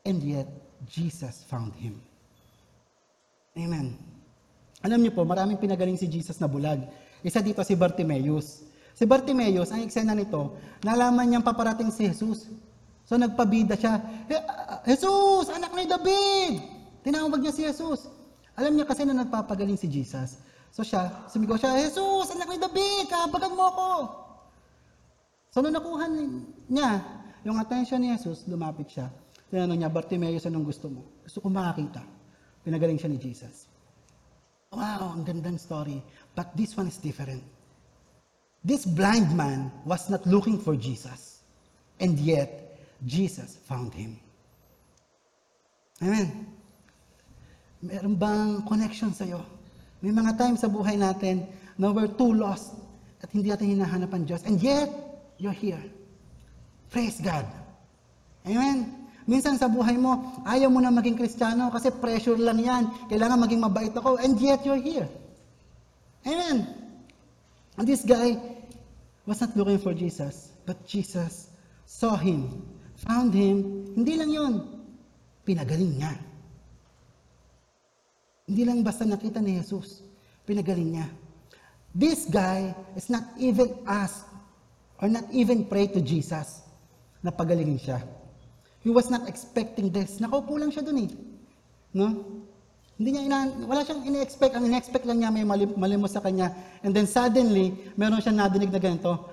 And 0.09 0.19
yet, 0.25 0.49
Jesus 0.89 1.45
found 1.45 1.77
him. 1.77 2.01
Amen. 3.53 3.95
Alam 4.83 5.05
niyo 5.05 5.13
po, 5.15 5.23
maraming 5.23 5.61
pinagaling 5.61 6.01
si 6.01 6.09
Jesus 6.09 6.41
na 6.41 6.49
bulag. 6.49 6.83
Isa 7.23 7.39
dito 7.45 7.61
si 7.63 7.77
Bartimeus. 7.77 8.67
Si 8.97 9.05
Bartimeus, 9.07 9.71
ang 9.71 9.85
eksena 9.87 10.17
nito, 10.17 10.59
nalaman 10.83 11.29
niyang 11.29 11.47
paparating 11.47 11.93
si 11.93 12.11
Jesus. 12.11 12.51
So 13.07 13.15
nagpabida 13.15 13.79
siya, 13.79 14.03
"Eh, 14.27 14.41
ah, 14.41 14.83
Jesus, 14.89 15.53
anak 15.53 15.71
ni 15.77 15.85
David! 15.87 16.55
Tinawag 17.07 17.39
niya 17.39 17.55
si 17.55 17.63
Jesus. 17.63 18.11
Alam 18.59 18.75
niya 18.75 18.87
kasi 18.89 19.07
na 19.07 19.15
nagpapagaling 19.15 19.79
si 19.79 19.87
Jesus. 19.87 20.42
So 20.73 20.81
siya, 20.81 21.29
sumigaw 21.29 21.61
siya, 21.61 21.77
Jesus, 21.77 22.33
anak 22.33 22.49
ni 22.49 22.57
David, 22.57 23.13
kahabagan 23.13 23.53
mo 23.53 23.65
ako. 23.69 23.89
So 25.53 25.61
nung 25.61 25.77
nakuha 25.77 26.09
ni- 26.09 26.49
niya 26.73 27.05
yung 27.45 27.61
attention 27.61 28.01
ni 28.01 28.09
Jesus, 28.17 28.49
lumapit 28.49 28.89
siya. 28.89 29.13
Tinanong 29.53 29.85
niya, 29.85 29.93
Bartimeus, 29.93 30.49
anong 30.49 30.65
gusto 30.65 30.89
mo? 30.89 31.05
Gusto 31.29 31.45
ko 31.45 31.53
makakita. 31.53 32.01
Pinagaling 32.65 32.97
siya 32.97 33.13
ni 33.13 33.21
Jesus. 33.21 33.69
Wow, 34.73 35.13
ang 35.13 35.29
gandang 35.29 35.61
story. 35.61 36.01
But 36.33 36.57
this 36.57 36.73
one 36.73 36.89
is 36.89 36.97
different. 36.97 37.45
This 38.65 38.89
blind 38.89 39.29
man 39.37 39.69
was 39.85 40.09
not 40.09 40.25
looking 40.25 40.57
for 40.57 40.73
Jesus. 40.73 41.45
And 42.01 42.17
yet, 42.17 42.81
Jesus 43.05 43.61
found 43.69 43.93
him. 43.93 44.17
Amen. 46.01 46.49
Meron 47.85 48.17
bang 48.17 48.65
connection 48.65 49.13
sa'yo? 49.13 49.45
May 50.03 50.11
mga 50.11 50.35
times 50.35 50.67
sa 50.67 50.69
buhay 50.69 50.99
natin 50.99 51.47
na 51.79 51.95
we're 51.95 52.11
too 52.11 52.35
lost 52.35 52.75
at 53.23 53.31
hindi 53.31 53.55
natin 53.55 53.79
hinahanap 53.79 54.11
ang 54.11 54.27
Diyos. 54.27 54.43
And 54.43 54.59
yet, 54.59 54.91
you're 55.39 55.55
here. 55.55 55.81
Praise 56.91 57.23
God. 57.23 57.47
Amen. 58.43 59.07
Minsan 59.31 59.55
sa 59.55 59.71
buhay 59.71 59.95
mo, 59.95 60.43
ayaw 60.43 60.67
mo 60.67 60.83
na 60.83 60.91
maging 60.91 61.15
kristyano 61.15 61.71
kasi 61.71 61.95
pressure 61.95 62.35
lang 62.35 62.59
yan. 62.59 62.91
Kailangan 63.07 63.39
maging 63.47 63.63
mabait 63.63 63.95
ako. 63.95 64.19
And 64.19 64.35
yet, 64.43 64.67
you're 64.67 64.83
here. 64.83 65.07
Amen. 66.27 66.67
And 67.79 67.87
this 67.87 68.03
guy 68.03 68.35
was 69.23 69.39
not 69.39 69.55
looking 69.55 69.79
for 69.79 69.95
Jesus, 69.95 70.51
but 70.67 70.83
Jesus 70.83 71.47
saw 71.87 72.19
him, 72.19 72.51
found 73.07 73.31
him. 73.31 73.87
Hindi 73.95 74.19
lang 74.19 74.31
yon, 74.35 74.53
pinagaling 75.47 76.03
niya. 76.03 76.19
Hindi 78.53 78.69
lang 78.69 78.85
basta 78.85 79.09
nakita 79.09 79.41
ni 79.41 79.57
Jesus, 79.57 80.05
pinagaling 80.45 81.01
niya. 81.01 81.09
This 81.97 82.29
guy 82.29 82.77
is 82.93 83.09
not 83.09 83.25
even 83.41 83.73
asked 83.89 84.29
or 85.01 85.09
not 85.09 85.25
even 85.33 85.65
pray 85.65 85.89
to 85.89 86.05
Jesus 86.05 86.61
na 87.25 87.33
pagalingin 87.33 87.81
siya. 87.81 88.05
He 88.85 88.93
was 88.93 89.09
not 89.09 89.25
expecting 89.25 89.89
this. 89.89 90.21
Nakaupo 90.21 90.61
lang 90.61 90.69
siya 90.69 90.85
dun 90.85 91.01
eh. 91.01 91.09
No? 91.97 92.13
Hindi 93.01 93.17
niya 93.17 93.25
ina, 93.25 93.39
wala 93.65 93.89
siyang 93.89 94.05
ina-expect. 94.05 94.53
Ang 94.53 94.69
ina-expect 94.69 95.09
lang 95.09 95.25
niya 95.25 95.33
may 95.33 95.49
malim, 95.49 95.73
malimos 95.73 96.13
sa 96.13 96.21
kanya. 96.21 96.53
And 96.85 96.93
then 96.93 97.09
suddenly, 97.09 97.73
meron 97.97 98.21
siyang 98.21 98.37
nadinig 98.37 98.69
na 98.69 98.77
ganito. 98.77 99.33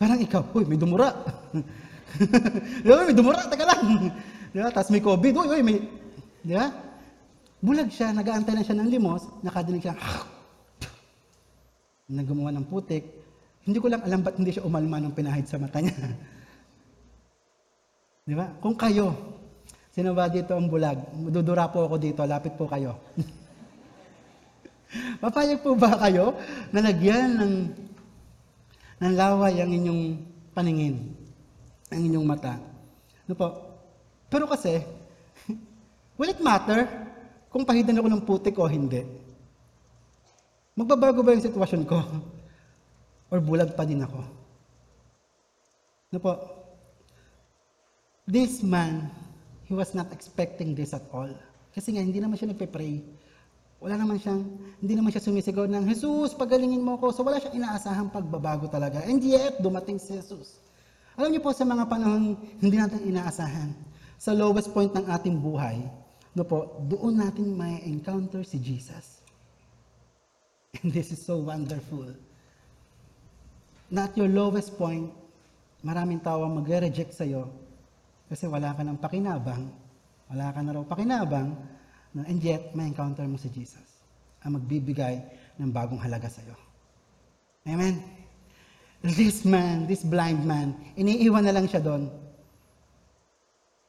Parang 0.00 0.24
ikaw, 0.24 0.40
uy, 0.56 0.64
may 0.64 0.80
dumura. 0.80 1.12
May 2.88 3.12
dumura, 3.12 3.44
teka 3.44 3.66
lang. 3.68 4.08
Di 4.54 4.62
ba? 4.62 4.70
Tapos 4.70 4.86
may 4.94 5.02
COVID, 5.04 5.34
uy, 5.34 5.48
uy, 5.50 5.60
may... 5.66 6.03
Di 6.44 6.52
ba? 6.52 6.68
Bulag 7.64 7.88
siya, 7.88 8.12
nag-aantay 8.12 8.60
na 8.60 8.60
siya 8.60 8.76
ng 8.76 8.92
limos, 8.92 9.24
nakadinig 9.40 9.80
siya, 9.80 9.96
naggumawa 12.12 12.52
ng 12.52 12.68
putik. 12.68 13.08
Hindi 13.64 13.80
ko 13.80 13.88
lang 13.88 14.04
alam 14.04 14.20
ba't 14.20 14.36
hindi 14.36 14.52
siya 14.52 14.68
umalma 14.68 15.00
nung 15.00 15.16
pinahid 15.16 15.48
sa 15.48 15.56
mata 15.56 15.80
niya. 15.80 15.96
Di 18.28 18.36
ba? 18.36 18.52
Kung 18.60 18.76
kayo, 18.76 19.16
sino 19.88 20.12
ba 20.12 20.28
dito 20.28 20.52
ang 20.52 20.68
bulag? 20.68 21.00
Dudura 21.32 21.72
po 21.72 21.88
ako 21.88 21.96
dito, 21.96 22.20
lapit 22.28 22.52
po 22.60 22.68
kayo. 22.68 23.00
Papayag 25.24 25.64
po 25.64 25.72
ba 25.72 25.96
kayo 26.04 26.36
na 26.68 26.84
lagyan 26.84 27.40
ng, 27.40 27.54
ng 29.00 29.12
laway 29.16 29.64
ang 29.64 29.72
inyong 29.72 30.20
paningin, 30.52 31.00
ang 31.88 32.04
inyong 32.04 32.26
mata? 32.28 32.60
Ano 33.24 33.32
po? 33.32 33.48
Pero 34.28 34.44
kasi, 34.44 34.84
will 36.18 36.30
it 36.30 36.40
matter 36.42 36.86
kung 37.50 37.62
pahidan 37.62 37.98
ako 37.98 38.08
ng 38.10 38.22
putik 38.26 38.56
o 38.58 38.66
hindi? 38.66 39.02
Magbabago 40.74 41.22
ba 41.22 41.34
yung 41.34 41.46
sitwasyon 41.46 41.82
ko? 41.86 41.98
Or 43.30 43.38
bulag 43.38 43.78
pa 43.78 43.86
din 43.86 44.02
ako? 44.02 44.20
Ano 46.14 46.18
po? 46.18 46.32
This 48.26 48.62
man, 48.62 49.10
he 49.66 49.74
was 49.74 49.94
not 49.94 50.10
expecting 50.10 50.74
this 50.74 50.94
at 50.94 51.06
all. 51.14 51.30
Kasi 51.74 51.94
nga, 51.94 52.02
hindi 52.02 52.22
naman 52.22 52.38
siya 52.38 52.54
nagpe-pray. 52.54 53.02
Wala 53.82 53.98
naman 53.98 54.16
siyang, 54.22 54.42
hindi 54.78 54.94
naman 54.94 55.10
siya 55.10 55.26
sumisigaw 55.26 55.66
ng, 55.66 55.84
Jesus, 55.90 56.32
pagalingin 56.38 56.82
mo 56.82 56.96
ko. 56.98 57.10
So 57.10 57.26
wala 57.26 57.42
siyang 57.42 57.58
inaasahang 57.58 58.14
pagbabago 58.14 58.70
talaga. 58.70 59.02
And 59.02 59.18
yet, 59.22 59.58
dumating 59.58 59.98
si 59.98 60.14
Jesus. 60.14 60.62
Alam 61.14 61.34
niyo 61.34 61.42
po, 61.42 61.54
sa 61.54 61.66
mga 61.66 61.86
panahon 61.86 62.34
hindi 62.58 62.78
natin 62.78 63.02
inaasahan, 63.02 63.70
sa 64.18 64.34
lowest 64.34 64.70
point 64.74 64.90
ng 64.94 65.06
ating 65.10 65.36
buhay, 65.38 65.82
no 66.34 66.42
po, 66.42 66.82
doon 66.90 67.22
natin 67.22 67.54
may 67.54 67.82
encounter 67.86 68.42
si 68.42 68.58
Jesus. 68.58 69.22
And 70.82 70.90
this 70.90 71.14
is 71.14 71.22
so 71.22 71.38
wonderful. 71.38 72.10
Not 73.94 74.18
your 74.18 74.26
lowest 74.26 74.74
point, 74.74 75.14
maraming 75.86 76.20
tao 76.20 76.42
ang 76.42 76.58
magre-reject 76.58 77.14
sa'yo 77.14 77.46
kasi 78.26 78.50
wala 78.50 78.74
ka 78.74 78.82
ng 78.82 78.98
pakinabang, 78.98 79.64
wala 80.32 80.46
ka 80.50 80.60
na 80.64 80.70
raw 80.74 80.82
pakinabang, 80.82 81.54
and 82.14 82.40
yet, 82.42 82.74
may 82.74 82.90
encounter 82.90 83.26
mo 83.26 83.38
si 83.38 83.50
Jesus 83.50 83.94
ang 84.44 84.60
magbibigay 84.60 85.18
ng 85.58 85.70
bagong 85.72 85.98
halaga 85.98 86.28
sa'yo. 86.28 86.54
Amen? 87.64 87.98
This 89.04 89.44
man, 89.44 89.84
this 89.84 90.04
blind 90.04 90.44
man, 90.44 90.76
iniiwan 90.96 91.44
na 91.44 91.52
lang 91.52 91.68
siya 91.68 91.80
doon. 91.80 92.08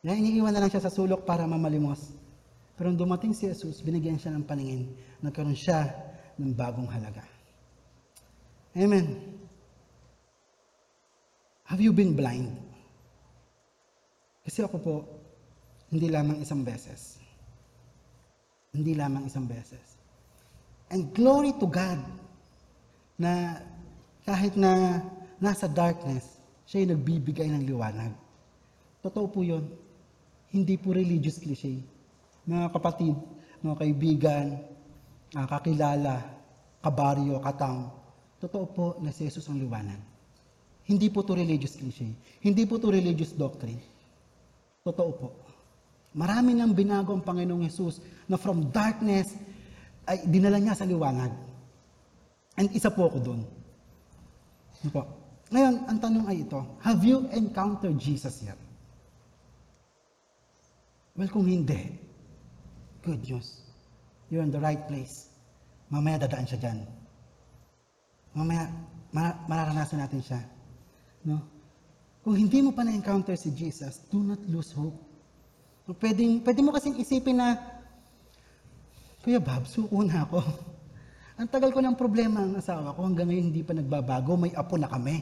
Iniiwan 0.03 0.51
na 0.51 0.63
lang 0.63 0.71
siya 0.71 0.84
sa 0.84 0.91
sulok 0.91 1.23
para 1.23 1.47
mamalimos. 1.47 2.12
Pero 2.76 2.92
nung 2.92 3.00
dumating 3.00 3.32
si 3.32 3.48
Jesus, 3.48 3.80
binigyan 3.80 4.20
siya 4.20 4.36
ng 4.36 4.44
paningin. 4.44 4.92
Nagkaroon 5.24 5.56
siya 5.56 5.96
ng 6.36 6.52
bagong 6.52 6.92
halaga. 6.92 7.24
Amen. 8.76 9.16
Have 11.64 11.80
you 11.80 11.96
been 11.96 12.14
blind? 12.14 12.52
Kasi 14.44 14.62
ako 14.62 14.78
po, 14.84 14.96
hindi 15.90 16.12
lamang 16.12 16.44
isang 16.44 16.62
beses. 16.68 17.18
Hindi 18.76 18.94
lamang 18.94 19.32
isang 19.32 19.48
beses. 19.48 19.96
And 20.92 21.10
glory 21.16 21.56
to 21.58 21.66
God 21.66 21.98
na 23.16 23.64
kahit 24.28 24.60
na 24.60 25.02
nasa 25.40 25.72
darkness, 25.72 26.38
siya 26.68 26.84
yung 26.84 27.00
nagbibigay 27.00 27.48
ng 27.48 27.64
liwanag. 27.64 28.12
Totoo 29.00 29.32
po 29.32 29.40
yun. 29.42 29.64
Hindi 30.52 30.76
po 30.76 30.92
religious 30.92 31.40
cliche. 31.40 31.80
Mga 32.45 32.69
kapatid, 32.71 33.15
mga 33.65 33.75
kaibigan, 33.81 34.45
ah, 35.34 35.47
kakilala, 35.49 36.21
kabaryo, 36.86 37.41
katang, 37.41 37.89
totoo 38.38 38.65
po 38.69 38.86
na 39.01 39.10
si 39.10 39.25
Jesus 39.25 39.49
ang 39.49 39.58
liwanag. 39.58 39.97
Hindi 40.86 41.10
po 41.10 41.25
to 41.25 41.34
religious 41.34 41.73
cliche. 41.73 42.13
Hindi 42.45 42.69
po 42.69 42.77
to 42.77 42.93
religious 42.93 43.34
doctrine. 43.34 43.81
Totoo 44.86 45.12
po. 45.17 45.27
Marami 46.13 46.53
nang 46.53 46.77
binago 46.77 47.12
ang 47.12 47.25
Panginoong 47.25 47.65
Yesus 47.65 47.97
na 48.29 48.38
from 48.38 48.69
darkness 48.69 49.34
ay 50.05 50.29
dinala 50.29 50.62
niya 50.62 50.77
sa 50.77 50.86
liwanag. 50.86 51.34
And 52.55 52.69
isa 52.71 52.93
po 52.93 53.10
ako 53.10 53.17
doon. 53.19 53.41
Ano 54.86 54.89
po? 54.93 55.01
Ngayon, 55.49 55.75
ang 55.89 55.97
tanong 55.97 56.25
ay 56.29 56.45
ito, 56.45 56.62
have 56.86 57.01
you 57.01 57.25
encountered 57.34 57.97
Jesus 57.97 58.45
yet? 58.45 58.58
Well, 61.17 61.31
kung 61.34 61.49
hindi, 61.49 61.97
good 63.06 63.22
news. 63.30 63.62
You're 64.34 64.41
in 64.41 64.50
the 64.50 64.60
right 64.60 64.82
place. 64.89 65.30
Mamaya 65.94 66.26
dadaan 66.26 66.50
siya 66.50 66.60
dyan. 66.60 66.80
Mamaya, 68.34 68.68
ma- 69.13 69.38
mararanasan 69.46 70.02
natin 70.02 70.22
siya. 70.26 70.41
No? 71.24 71.39
Kung 72.26 72.34
hindi 72.34 72.58
mo 72.65 72.74
pa 72.74 72.82
na-encounter 72.82 73.38
si 73.38 73.54
Jesus, 73.54 74.02
do 74.10 74.26
not 74.26 74.41
lose 74.50 74.74
hope. 74.74 74.98
No, 75.86 75.94
Pwede, 75.94 76.41
pwede 76.41 76.60
mo 76.65 76.74
kasing 76.74 76.98
isipin 76.98 77.38
na, 77.38 77.54
Kuya 79.22 79.38
Bob, 79.38 79.70
suko 79.70 80.02
na 80.02 80.26
ako. 80.26 80.41
Ang 81.39 81.50
tagal 81.54 81.70
ko 81.70 81.84
ng 81.84 82.00
problema 82.00 82.48
ang 82.48 82.56
asawa 82.56 82.96
ko, 82.96 83.04
hanggang 83.04 83.28
ngayon 83.28 83.52
hindi 83.52 83.60
pa 83.60 83.76
nagbabago, 83.76 84.39
may 84.39 84.56
apo 84.56 84.80
na 84.80 84.88
kami. 84.88 85.20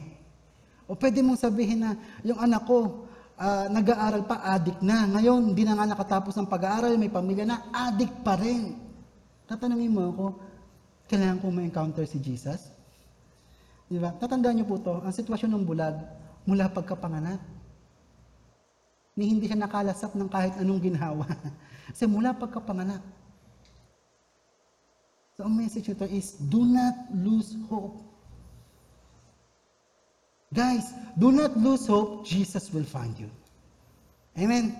O 0.86 0.94
pwede 0.94 1.18
mong 1.26 1.42
sabihin 1.42 1.82
na, 1.82 1.98
yung 2.22 2.38
anak 2.38 2.62
ko, 2.70 3.03
ah, 3.38 3.66
nag-aaral 3.70 4.22
pa, 4.26 4.42
adik 4.54 4.78
na. 4.84 5.06
Ngayon, 5.10 5.54
hindi 5.54 5.62
na 5.66 5.74
nga 5.74 5.86
nakatapos 5.90 6.34
ng 6.38 6.48
pag-aaral, 6.50 6.94
may 6.98 7.10
pamilya 7.10 7.44
na, 7.46 7.66
adik 7.70 8.22
pa 8.22 8.38
rin. 8.38 8.78
Tatanungin 9.44 9.92
mo 9.92 10.02
ako, 10.10 10.26
kailangan 11.10 11.40
ko 11.42 11.46
ma-encounter 11.50 12.04
si 12.06 12.22
Jesus? 12.22 12.70
Di 13.90 14.00
ba? 14.00 14.14
Tatandaan 14.16 14.56
niyo 14.58 14.66
po 14.66 14.80
to, 14.80 15.02
ang 15.02 15.12
sitwasyon 15.12 15.50
ng 15.52 15.64
bulag, 15.66 15.96
mula 16.48 16.68
pagkapanganak. 16.70 17.40
Ni 19.14 19.30
hindi 19.30 19.46
siya 19.46 19.58
nakalasap 19.60 20.16
ng 20.18 20.28
kahit 20.28 20.54
anong 20.58 20.82
ginhawa. 20.82 21.26
Kasi 21.94 22.04
mula 22.10 22.34
pagkapanganak. 22.34 23.02
So 25.34 25.46
ang 25.46 25.54
message 25.58 25.90
nito 25.90 26.06
is, 26.06 26.38
do 26.38 26.62
not 26.62 27.10
lose 27.10 27.58
hope. 27.66 28.13
Guys, 30.54 30.94
do 31.18 31.34
not 31.34 31.58
lose 31.58 31.90
hope, 31.90 32.22
Jesus 32.22 32.70
will 32.70 32.86
find 32.86 33.18
you. 33.18 33.26
Amen. 34.38 34.78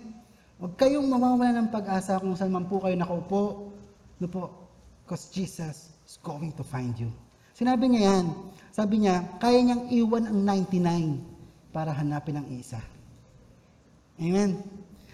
Huwag 0.62 0.78
kayong 0.78 1.10
mawawala 1.10 1.66
ng 1.66 1.68
pag-asa 1.74 2.22
kung 2.22 2.38
saan 2.38 2.54
man 2.54 2.70
po 2.70 2.78
kayo 2.78 2.94
nakaupo. 2.94 3.74
No 4.22 4.30
po, 4.30 4.54
because 5.02 5.34
Jesus 5.34 5.90
is 6.06 6.16
going 6.22 6.54
to 6.54 6.62
find 6.62 6.94
you. 6.94 7.10
Sinabi 7.58 7.90
niya 7.90 8.14
yan. 8.14 8.24
Sabi 8.70 9.02
niya, 9.02 9.26
kaya 9.42 9.58
niyang 9.62 9.90
iwan 9.90 10.30
ang 10.30 10.38
99 10.46 11.74
para 11.74 11.90
hanapin 11.90 12.38
ang 12.38 12.46
isa. 12.54 12.78
Amen. 14.22 14.62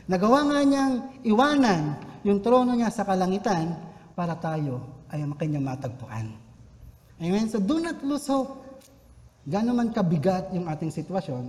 Nagawa 0.05 0.44
nga 0.44 0.61
niyang 0.61 1.25
iwanan 1.25 1.96
yung 2.20 2.44
trono 2.44 2.77
niya 2.77 2.92
sa 2.92 3.09
kalangitan 3.09 3.81
para 4.12 4.37
tayo 4.37 4.85
ay 5.09 5.25
makanyang 5.25 5.64
matagpuan. 5.64 6.37
Amen. 7.16 7.49
So 7.49 7.61
do 7.61 7.81
not 7.81 8.01
lose 8.05 8.29
hope. 8.29 8.69
Gano'n 9.48 9.76
man 9.76 9.88
kabigat 9.92 10.53
yung 10.53 10.68
ating 10.68 10.92
sitwasyon, 10.92 11.48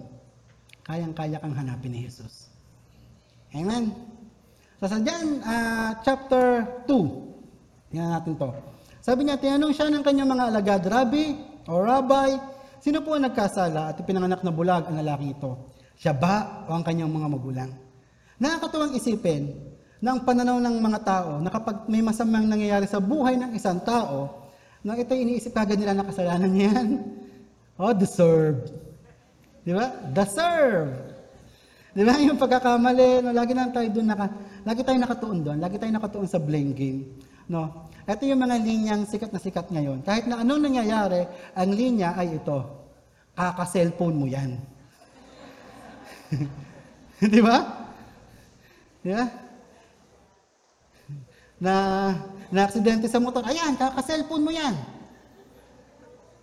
kayang-kaya 0.88 1.40
kang 1.44 1.56
hanapin 1.56 1.92
ni 1.92 2.08
Jesus. 2.08 2.48
Amen. 3.52 3.92
So 4.80 4.88
sa 4.88 4.98
dyan, 4.98 5.44
ah, 5.44 6.00
chapter 6.02 6.64
2, 6.88 7.92
tingnan 7.92 8.16
natin 8.16 8.40
to. 8.40 8.50
Sabi 9.04 9.28
niya, 9.28 9.36
tinanong 9.38 9.76
siya 9.76 9.92
ng 9.92 10.06
kanyang 10.06 10.30
mga 10.32 10.44
alagad, 10.50 10.82
Rabbi 10.88 11.26
o 11.68 11.84
Rabbi, 11.84 12.30
sino 12.80 13.04
po 13.04 13.18
ang 13.18 13.28
nagkasala 13.28 13.92
at 13.92 14.00
ipinanganak 14.00 14.42
na 14.42 14.54
bulag 14.56 14.88
ang 14.88 14.96
lalaki 14.98 15.36
ito? 15.36 15.74
Siya 16.00 16.16
ba 16.16 16.66
o 16.66 16.74
ang 16.74 16.82
kanyang 16.82 17.12
mga 17.12 17.28
magulang? 17.28 17.70
Nakakatuwang 18.42 18.98
isipin 18.98 19.54
na 20.02 20.18
ang 20.18 20.26
pananaw 20.26 20.58
ng 20.58 20.76
mga 20.82 21.00
tao 21.06 21.32
na 21.38 21.54
kapag 21.54 21.86
may 21.86 22.02
masamang 22.02 22.50
nangyayari 22.50 22.90
sa 22.90 22.98
buhay 22.98 23.38
ng 23.38 23.54
isang 23.54 23.84
tao, 23.86 24.42
na 24.82 24.98
ito 24.98 25.14
iniisip 25.14 25.54
kagad 25.54 25.78
nila 25.78 25.94
na 25.94 26.10
kasalanan 26.10 26.50
niya 26.50 26.74
yan. 26.74 26.88
Oh, 27.82 27.98
deserve. 27.98 28.70
Di 29.66 29.74
ba? 29.74 29.90
Deserve. 30.14 31.02
Di 31.98 32.06
ba? 32.06 32.14
Yung 32.22 32.38
pagkakamali, 32.38 33.26
no, 33.26 33.34
lagi 33.34 33.58
na 33.58 33.74
tayo 33.74 33.90
doon 33.90 34.06
naka, 34.06 34.30
lagi 34.62 34.86
tayo 34.86 34.98
nakatuon 35.02 35.40
doon, 35.42 35.58
lagi 35.58 35.82
tayo 35.82 35.90
nakatuon 35.90 36.30
sa 36.30 36.38
blame 36.38 36.78
game. 36.78 37.10
No? 37.50 37.90
Ito 38.06 38.22
yung 38.30 38.38
mga 38.38 38.62
linyang 38.62 39.10
sikat 39.10 39.34
na 39.34 39.42
sikat 39.42 39.74
ngayon. 39.74 40.06
Kahit 40.06 40.30
na 40.30 40.46
anong 40.46 40.62
nangyayari, 40.62 41.26
ang 41.58 41.74
linya 41.74 42.14
ay 42.14 42.38
ito. 42.38 42.70
Kaka-cellphone 43.34 44.14
mo 44.14 44.30
yan. 44.30 44.62
Di 47.34 47.42
ba? 47.42 47.58
Di 49.02 49.10
ba? 49.10 49.26
Na, 51.58 51.74
na 52.54 52.62
aksidente 52.62 53.10
sa 53.10 53.18
motor, 53.18 53.42
ayan, 53.42 53.74
kaka-cellphone 53.74 54.46
mo 54.46 54.54
yan. 54.54 54.78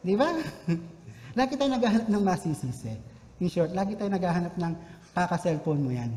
Di 0.03 0.19
ba? 0.19 0.35
lagi 1.39 1.55
tayo 1.55 1.71
naghahanap 1.71 2.09
ng 2.11 2.23
masisisi. 2.27 2.91
In 3.39 3.47
short, 3.47 3.71
lagi 3.71 3.95
tayo 3.95 4.11
naghahanap 4.11 4.59
ng 4.59 4.73
kaka-cellphone 5.15 5.79
mo 5.79 5.95
yan. 5.95 6.11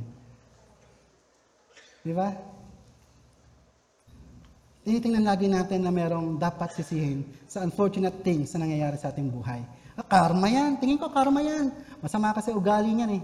Di 2.02 2.10
ba? 2.18 2.34
Tinitingnan 4.82 5.22
lagi 5.22 5.46
natin 5.46 5.86
na 5.86 5.94
merong 5.94 6.42
dapat 6.42 6.74
sisihin 6.74 7.22
sa 7.46 7.62
unfortunate 7.62 8.26
things 8.26 8.50
na 8.58 8.66
nangyayari 8.66 8.98
sa 8.98 9.14
ating 9.14 9.30
buhay. 9.30 9.62
Ah, 9.94 10.02
karma 10.02 10.50
yan. 10.50 10.82
Tingin 10.82 10.98
ko 10.98 11.14
karma 11.14 11.46
yan. 11.46 11.70
Masama 12.02 12.34
kasi 12.34 12.50
ugali 12.50 12.90
niyan 12.90 13.22
eh. 13.22 13.24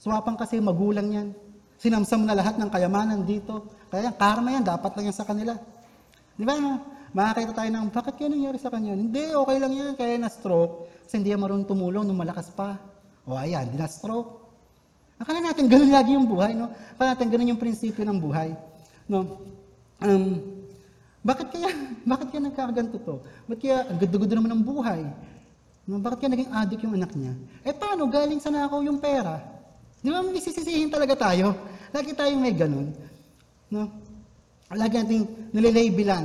Sumapang 0.00 0.40
kasi 0.40 0.56
magulang 0.64 1.12
yan. 1.12 1.28
Sinamsam 1.76 2.24
na 2.24 2.32
lahat 2.32 2.56
ng 2.56 2.72
kayamanan 2.72 3.28
dito. 3.28 3.68
Kaya 3.92 4.16
karma 4.16 4.56
yan. 4.56 4.64
Dapat 4.64 4.96
lang 4.96 5.12
yan 5.12 5.16
sa 5.16 5.28
kanila. 5.28 5.52
Di 6.34 6.44
ba? 6.46 6.54
Makakita 7.14 7.54
tayo 7.54 7.70
ng, 7.70 7.86
bakit 7.94 8.14
kaya 8.18 8.28
nangyari 8.34 8.58
sa 8.58 8.74
kanya? 8.74 8.98
Hindi, 8.98 9.30
okay 9.30 9.56
lang 9.62 9.72
yan. 9.72 9.92
Kaya 9.94 10.18
na-stroke. 10.18 10.90
Kasi 11.06 11.22
hindi 11.22 11.30
yan 11.30 11.38
marunong 11.38 11.66
tumulong 11.66 12.02
nung 12.02 12.18
malakas 12.18 12.50
pa. 12.50 12.74
O 13.22 13.38
ayan, 13.38 13.70
di 13.70 13.78
na-stroke. 13.78 14.42
Akala 15.22 15.38
natin 15.38 15.70
ganun 15.70 15.94
lagi 15.94 16.18
yung 16.18 16.26
buhay, 16.26 16.58
no? 16.58 16.74
Akala 16.98 17.14
natin 17.14 17.30
ganun 17.30 17.54
yung 17.54 17.60
prinsipyo 17.62 18.02
ng 18.02 18.18
buhay. 18.18 18.50
No? 19.06 19.46
Um, 20.02 20.42
bakit 21.22 21.54
kaya, 21.54 21.70
bakit 22.10 22.26
kaya 22.34 22.42
nagkakaganto 22.50 22.98
to? 22.98 23.22
Bakit 23.46 23.60
kaya, 23.62 23.76
ang 23.86 23.98
gudo-gudo 24.02 24.34
naman 24.34 24.50
ng 24.58 24.62
buhay? 24.66 25.00
No, 25.86 26.00
bakit 26.02 26.24
kaya 26.24 26.30
naging 26.34 26.50
addict 26.50 26.82
yung 26.82 26.96
anak 26.96 27.12
niya? 27.14 27.32
Eh 27.62 27.76
paano? 27.76 28.10
Galing 28.10 28.40
sa 28.40 28.50
nakaw 28.50 28.80
yung 28.82 28.98
pera. 28.98 29.38
Di 30.02 30.10
ba 30.10 30.20
magsisisihin 30.20 30.90
talaga 30.90 31.14
tayo? 31.16 31.54
Lagi 31.94 32.10
tayong 32.10 32.42
may 32.42 32.52
ganun. 32.56 32.90
No? 33.70 33.86
Lagi 34.74 35.00
nating 35.00 35.54
nilalabelan 35.54 36.24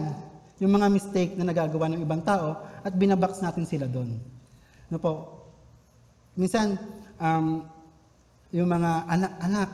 yung 0.59 0.73
mga 0.75 0.87
mistake 0.91 1.33
na 1.39 1.47
nagagawa 1.47 1.87
ng 1.93 2.03
ibang 2.03 2.21
tao 2.25 2.59
at 2.83 2.91
binabox 2.91 3.39
natin 3.39 3.63
sila 3.63 3.87
doon. 3.87 4.19
No 4.91 4.97
po? 4.99 5.13
Minsan, 6.35 6.75
um, 7.21 7.63
yung 8.51 8.67
mga 8.67 9.05
anak-anak, 9.07 9.69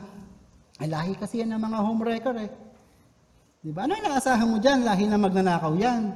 ay 0.76 0.88
lahi 0.92 1.12
kasi 1.16 1.40
yan 1.40 1.56
ng 1.56 1.62
mga 1.62 1.78
homewrecker 1.80 2.36
eh. 2.36 2.50
Di 3.64 3.72
ba? 3.72 3.88
Ano 3.88 3.96
yung 3.96 4.06
inaasahan 4.06 4.46
mo 4.46 4.56
dyan? 4.60 4.84
Lahi 4.84 5.04
na 5.08 5.18
magnanakaw 5.18 5.72
yan. 5.74 6.12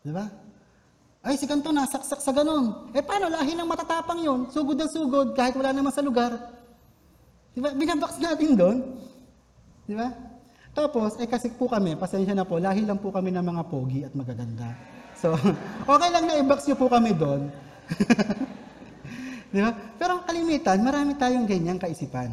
Di 0.00 0.12
ba? 0.14 0.24
Ay, 1.20 1.36
si 1.36 1.44
Kanto 1.44 1.68
nasaksak 1.68 2.22
sa 2.22 2.32
ganun. 2.32 2.88
Eh, 2.96 3.04
paano? 3.04 3.28
Lahi 3.28 3.52
ng 3.52 3.68
matatapang 3.68 4.24
yon 4.24 4.48
Sugod 4.48 4.78
na 4.78 4.88
sugod, 4.88 5.36
kahit 5.36 5.52
wala 5.52 5.74
naman 5.76 5.92
sa 5.92 6.00
lugar. 6.00 6.32
Di 7.52 7.60
ba? 7.60 7.76
Binabox 7.76 8.16
natin 8.22 8.56
doon. 8.56 8.78
Di 9.84 9.92
ba? 9.98 10.08
Tapos, 10.70 11.18
eh 11.18 11.26
kasi 11.26 11.50
po 11.50 11.66
kami, 11.66 11.98
pasensya 11.98 12.34
na 12.34 12.46
po, 12.46 12.62
lahi 12.62 12.86
lang 12.86 12.98
po 13.02 13.10
kami 13.10 13.34
ng 13.34 13.42
mga 13.42 13.62
pogi 13.66 14.06
at 14.06 14.14
magaganda. 14.14 14.70
So, 15.18 15.34
okay 15.92 16.08
lang 16.08 16.24
na 16.30 16.38
i-box 16.38 16.70
nyo 16.70 16.76
po 16.78 16.86
kami 16.86 17.10
doon. 17.12 17.50
Di 19.52 19.58
ba? 19.58 19.74
Pero 19.98 20.10
ang 20.18 20.24
kalimitan, 20.24 20.78
marami 20.78 21.18
tayong 21.18 21.42
ganyang 21.42 21.82
kaisipan. 21.82 22.30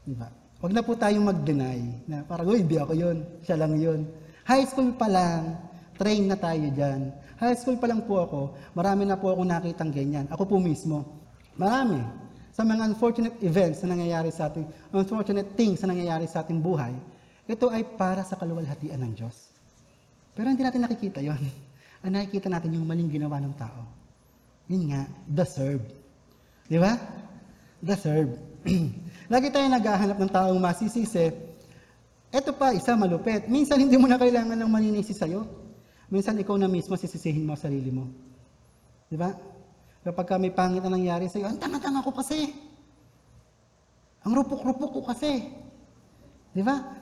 Di 0.00 0.16
ba? 0.16 0.32
Huwag 0.64 0.72
na 0.72 0.80
po 0.80 0.96
tayong 0.96 1.28
mag-deny 1.28 2.08
na 2.08 2.24
parang, 2.24 2.48
uy, 2.48 2.64
di 2.64 2.78
ako 2.78 2.94
yun, 2.94 3.26
siya 3.42 3.58
lang 3.58 3.74
yun. 3.76 4.06
High 4.46 4.64
school 4.64 4.94
pa 4.94 5.10
lang, 5.10 5.58
train 5.98 6.30
na 6.30 6.38
tayo 6.38 6.70
dyan. 6.72 7.12
High 7.36 7.58
school 7.58 7.76
pa 7.76 7.90
lang 7.90 8.06
po 8.06 8.22
ako, 8.22 8.40
marami 8.72 9.02
na 9.04 9.18
po 9.18 9.34
ako 9.34 9.42
nakitang 9.42 9.90
ganyan. 9.90 10.30
Ako 10.30 10.46
po 10.46 10.62
mismo, 10.62 11.20
marami. 11.58 11.98
Sa 12.54 12.62
mga 12.62 12.94
unfortunate 12.94 13.36
events 13.42 13.82
na 13.82 13.98
nangyayari 13.98 14.30
sa 14.30 14.48
ating, 14.48 14.64
unfortunate 14.94 15.50
things 15.58 15.82
na 15.82 15.92
nangyayari 15.92 16.30
sa 16.30 16.46
ating 16.46 16.62
buhay, 16.62 16.94
ito 17.52 17.68
ay 17.68 17.84
para 17.84 18.24
sa 18.24 18.40
kaluwalhatian 18.40 18.96
ng 18.96 19.12
Diyos. 19.12 19.52
Pero 20.32 20.48
hindi 20.48 20.64
natin 20.64 20.88
nakikita 20.88 21.20
yon. 21.20 21.36
Ang 22.02 22.16
nakikita 22.16 22.48
natin 22.48 22.80
yung 22.80 22.88
maling 22.88 23.12
ginawa 23.12 23.38
ng 23.38 23.54
tao. 23.54 23.84
Yun 24.72 24.90
nga, 24.90 25.04
deserve. 25.28 25.84
Di 26.66 26.80
ba? 26.80 26.96
Deserve. 27.78 28.40
Lagi 29.32 29.52
tayo 29.52 29.68
naghahanap 29.68 30.18
ng 30.18 30.32
taong 30.32 30.58
masisisi. 30.58 31.28
Ito 32.32 32.56
pa, 32.56 32.72
isa 32.72 32.96
malupit. 32.96 33.44
Minsan 33.46 33.84
hindi 33.84 34.00
mo 34.00 34.08
na 34.08 34.16
kailangan 34.16 34.56
ng 34.56 34.70
maninisi 34.72 35.12
sa'yo. 35.12 35.44
Minsan 36.08 36.40
ikaw 36.40 36.56
na 36.56 36.66
mismo 36.66 36.96
sisisihin 36.96 37.44
mo 37.44 37.52
sarili 37.54 37.92
mo. 37.92 38.08
Di 39.12 39.20
ba? 39.20 39.36
Kapag 40.02 40.26
ka 40.26 40.34
may 40.40 40.50
pangit 40.50 40.80
na 40.80 40.96
nangyari 40.96 41.28
sa'yo, 41.28 41.52
ang 41.52 41.60
tanga-tanga 41.60 42.00
ko 42.00 42.10
kasi. 42.16 42.50
Ang 44.24 44.32
rupok-rupok 44.40 44.90
ko 44.96 45.00
kasi. 45.04 45.52
Di 46.56 46.64
ba? 46.64 47.01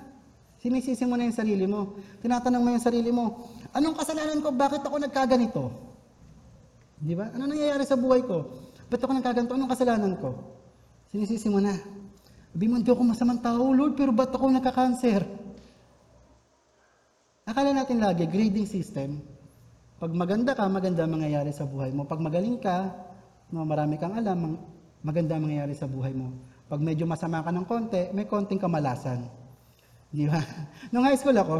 Sinisisi 0.60 1.08
mo 1.08 1.16
na 1.16 1.24
yung 1.24 1.36
sarili 1.36 1.64
mo. 1.64 1.96
Tinatanong 2.20 2.60
mo 2.60 2.68
yung 2.76 2.84
sarili 2.84 3.08
mo, 3.08 3.48
anong 3.72 3.96
kasalanan 3.96 4.44
ko? 4.44 4.52
Bakit 4.52 4.82
ako 4.84 4.96
nagkaganito? 5.00 5.64
Di 7.00 7.16
ba? 7.16 7.32
Ano 7.32 7.48
nangyayari 7.48 7.88
sa 7.88 7.96
buhay 7.96 8.20
ko? 8.28 8.44
Ba't 8.92 9.00
ako 9.00 9.12
nagkaganito? 9.16 9.56
Anong 9.56 9.72
kasalanan 9.72 10.14
ko? 10.20 10.36
Sinisisi 11.08 11.48
mo 11.48 11.64
na. 11.64 11.72
Sabi 12.52 12.66
mo, 12.68 12.76
hindi 12.76 12.92
ako 12.92 13.02
masamang 13.08 13.40
tao, 13.40 13.72
Lord, 13.72 13.96
pero 13.96 14.12
ba't 14.12 14.36
ako 14.36 14.52
nagka-cancer? 14.52 15.24
Akala 17.48 17.72
natin 17.72 17.98
lagi, 18.04 18.28
grading 18.28 18.68
system, 18.68 19.22
pag 19.96 20.12
maganda 20.12 20.52
ka, 20.52 20.64
maganda 20.68 21.04
ang 21.04 21.16
mangyayari 21.16 21.52
sa 21.56 21.64
buhay 21.64 21.92
mo. 21.92 22.04
Pag 22.04 22.20
magaling 22.20 22.60
ka, 22.60 22.88
no, 23.52 23.64
marami 23.64 23.96
kang 23.96 24.12
alam, 24.16 24.60
maganda 25.00 25.36
ang 25.36 25.44
mangyayari 25.48 25.72
sa 25.72 25.88
buhay 25.88 26.12
mo. 26.12 26.32
Pag 26.68 26.80
medyo 26.84 27.04
masama 27.04 27.44
ka 27.44 27.52
ng 27.52 27.66
konti, 27.68 28.12
may 28.12 28.24
konting 28.24 28.60
kamalasan. 28.60 29.39
Di 30.10 30.26
ba? 30.26 30.42
Nung 30.92 31.06
high 31.06 31.18
school 31.18 31.38
ako, 31.38 31.54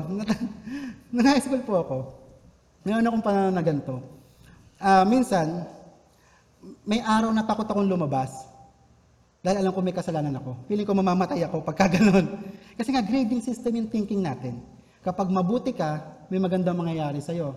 nung 1.14 1.26
high 1.26 1.42
school 1.42 1.62
po 1.62 1.74
ako, 1.82 1.96
mayroon 2.82 3.07
akong 3.07 3.24
pananaw 3.26 3.53
na 3.55 3.62
ganito. 3.62 4.03
Ah, 4.78 5.07
minsan, 5.07 5.66
may 6.82 6.98
araw 7.03 7.30
na 7.30 7.46
takot 7.46 7.66
akong 7.66 7.86
lumabas. 7.86 8.30
Dahil 9.40 9.64
alam 9.64 9.72
ko 9.72 9.80
may 9.80 9.96
kasalanan 9.96 10.36
ako. 10.36 10.68
Feeling 10.68 10.84
ko 10.84 10.92
mamamatay 10.92 11.40
ako 11.46 11.64
pagka 11.64 11.88
ganun. 11.96 12.26
Kasi 12.76 12.92
nga, 12.92 13.01
grading 13.01 13.40
system 13.40 13.72
yung 13.80 13.88
thinking 13.88 14.20
natin. 14.20 14.61
Kapag 15.01 15.32
mabuti 15.32 15.72
ka, 15.72 16.05
may 16.28 16.36
magandang 16.36 16.76
mangyayari 16.76 17.24
sa'yo. 17.24 17.57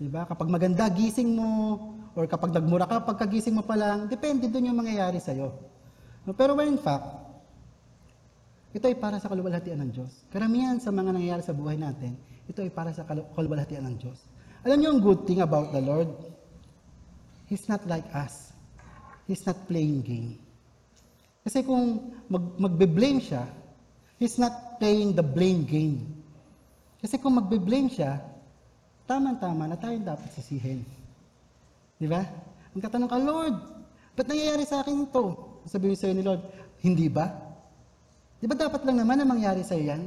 Di 0.00 0.10
ba? 0.10 0.26
Kapag 0.26 0.50
maganda, 0.50 0.90
gising 0.90 1.30
mo, 1.30 1.78
or 2.18 2.26
kapag 2.26 2.50
nagmura 2.50 2.88
ka, 2.88 3.04
pagkagising 3.06 3.54
mo 3.54 3.62
pa 3.62 3.78
lang, 3.78 4.10
depende 4.10 4.50
doon 4.50 4.74
yung 4.74 4.78
mangyayari 4.82 5.22
sa'yo. 5.22 5.54
No, 6.26 6.34
Pero 6.34 6.58
when 6.58 6.74
in 6.74 6.80
fact, 6.82 7.29
ito 8.70 8.84
ay 8.86 8.94
para 8.94 9.18
sa 9.18 9.26
kaluwalhatian 9.26 9.82
ng 9.82 9.90
Diyos. 9.90 10.12
Karamihan 10.30 10.78
sa 10.78 10.94
mga 10.94 11.10
nangyayari 11.10 11.42
sa 11.42 11.50
buhay 11.50 11.74
natin, 11.74 12.14
ito 12.46 12.62
ay 12.62 12.70
para 12.70 12.94
sa 12.94 13.02
kalu- 13.02 13.26
kaluwalhatian 13.34 13.82
ng 13.82 13.96
Diyos. 13.98 14.18
Alam 14.62 14.78
niyo 14.78 14.90
ang 14.94 15.02
good 15.02 15.26
thing 15.26 15.42
about 15.42 15.74
the 15.74 15.82
Lord? 15.82 16.10
He's 17.50 17.66
not 17.66 17.82
like 17.90 18.06
us. 18.14 18.54
He's 19.26 19.42
not 19.42 19.66
playing 19.66 20.06
game. 20.06 20.38
Kasi 21.42 21.66
kung 21.66 22.14
mag, 22.30 22.44
magbe-blame 22.60 23.18
siya, 23.18 23.48
He's 24.20 24.36
not 24.36 24.76
playing 24.76 25.16
the 25.16 25.24
blame 25.24 25.64
game. 25.64 26.04
Kasi 27.00 27.16
kung 27.16 27.40
magbe-blame 27.40 27.88
siya, 27.88 28.20
tama-tama 29.08 29.64
na 29.64 29.80
tayo 29.80 29.96
dapat 29.96 30.28
sisihin. 30.36 30.84
Di 31.96 32.04
ba? 32.04 32.20
Ang 32.76 32.84
tatanong 32.84 33.08
ka, 33.08 33.16
Lord, 33.16 33.56
ba't 34.12 34.28
nangyayari 34.28 34.68
sa 34.68 34.84
akin 34.84 35.08
ito? 35.08 35.24
Sabihin 35.64 35.96
sa'yo 35.96 36.12
ni 36.12 36.20
Lord, 36.20 36.44
hindi 36.84 37.08
ba? 37.08 37.49
Di 38.40 38.48
ba 38.48 38.56
dapat 38.56 38.80
lang 38.88 39.04
naman 39.04 39.20
na 39.20 39.28
mangyari 39.28 39.60
sa'yo 39.60 39.84
yan? 39.92 40.02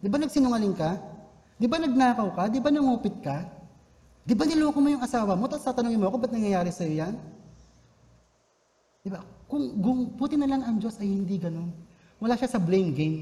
Di 0.00 0.08
ba 0.08 0.16
nagsinungaling 0.16 0.74
ka? 0.74 0.96
Di 1.60 1.68
ba 1.68 1.76
nagnakaw 1.76 2.28
ka? 2.32 2.44
Di 2.48 2.56
ba 2.56 2.72
nangupit 2.72 3.20
ka? 3.20 3.44
Di 4.24 4.32
ba 4.32 4.48
niloko 4.48 4.80
mo 4.80 4.88
yung 4.88 5.04
asawa 5.04 5.36
mo? 5.36 5.44
Tapos 5.44 5.68
tatanungin 5.68 6.00
mo 6.00 6.08
ako, 6.08 6.24
ba't 6.24 6.32
nangyayari 6.32 6.72
sa'yo 6.72 7.04
yan? 7.04 7.14
Di 9.04 9.08
ba? 9.12 9.20
Kung, 9.44 9.76
kung 9.76 9.98
puti 10.16 10.40
na 10.40 10.48
lang 10.48 10.64
ang 10.64 10.80
Diyos 10.80 10.96
ay 11.04 11.12
hindi 11.12 11.36
ganun. 11.36 11.68
Wala 12.16 12.40
siya 12.40 12.48
sa 12.48 12.60
blame 12.60 12.96
game. 12.96 13.18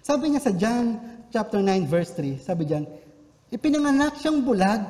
Sabi 0.00 0.32
niya 0.32 0.40
sa 0.40 0.52
John 0.56 0.96
chapter 1.28 1.60
9 1.60 1.84
verse 1.84 2.16
3, 2.16 2.40
sabi 2.40 2.64
diyan, 2.68 2.84
ipinanganak 3.52 4.16
siyang 4.20 4.40
bulag, 4.40 4.80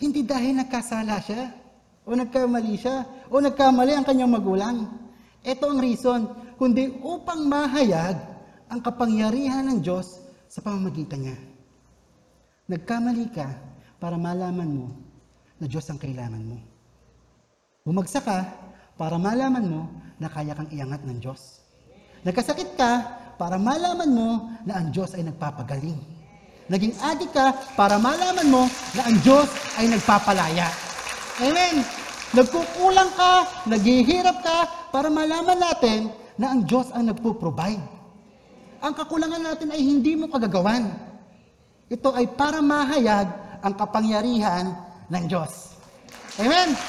hindi 0.00 0.24
dahil 0.24 0.60
nagkasala 0.60 1.16
siya, 1.20 1.52
o 2.06 2.12
nagkamali 2.12 2.74
siya, 2.76 3.02
o 3.32 3.40
nagkamali 3.40 3.92
ang 3.96 4.04
kanyang 4.06 4.32
magulang. 4.32 4.76
Ito 5.42 5.72
ang 5.72 5.80
reason, 5.80 6.28
kundi 6.56 6.88
upang 7.04 7.46
mahayag 7.46 8.16
ang 8.66 8.80
kapangyarihan 8.82 9.64
ng 9.70 9.78
Diyos 9.84 10.20
sa 10.48 10.64
pamamagitan 10.64 11.22
niya. 11.22 11.38
Nagkamali 12.66 13.30
ka 13.30 13.46
para 14.02 14.18
malaman 14.18 14.66
mo 14.66 14.86
na 15.62 15.70
Diyos 15.70 15.86
ang 15.86 16.00
kailangan 16.00 16.42
mo. 16.42 16.58
Bumagsak 17.86 18.26
ka 18.26 18.38
para 18.98 19.20
malaman 19.20 19.64
mo 19.64 19.82
na 20.18 20.26
kaya 20.26 20.56
kang 20.56 20.66
iangat 20.72 21.06
ng 21.06 21.18
Diyos. 21.22 21.62
Nagkasakit 22.26 22.74
ka 22.74 22.90
para 23.38 23.60
malaman 23.60 24.10
mo 24.10 24.50
na 24.66 24.82
ang 24.82 24.90
Diyos 24.90 25.14
ay 25.14 25.22
nagpapagaling. 25.22 26.00
Naging 26.66 26.98
adik 26.98 27.30
ka 27.30 27.54
para 27.78 27.94
malaman 28.02 28.48
mo 28.50 28.66
na 28.98 29.02
ang 29.06 29.16
Diyos 29.22 29.46
ay 29.78 29.86
nagpapalaya. 29.86 30.66
Amen. 31.38 31.86
Nagkukulang 32.34 33.14
ka, 33.14 33.46
naghihirap 33.70 34.42
ka 34.42 34.90
para 34.90 35.06
malaman 35.06 35.62
natin 35.62 36.10
na 36.36 36.52
ang 36.52 36.64
Diyos 36.64 36.92
ang 36.92 37.08
nagpo-provide. 37.12 37.80
Ang 38.84 38.92
kakulangan 38.92 39.40
natin 39.40 39.72
ay 39.72 39.80
hindi 39.80 40.16
mo 40.16 40.28
kagagawan. 40.28 40.92
Ito 41.88 42.12
ay 42.12 42.26
para 42.36 42.60
mahayag 42.60 43.26
ang 43.64 43.74
kapangyarihan 43.74 44.76
ng 45.08 45.24
Diyos. 45.26 45.72
Amen. 46.36 46.76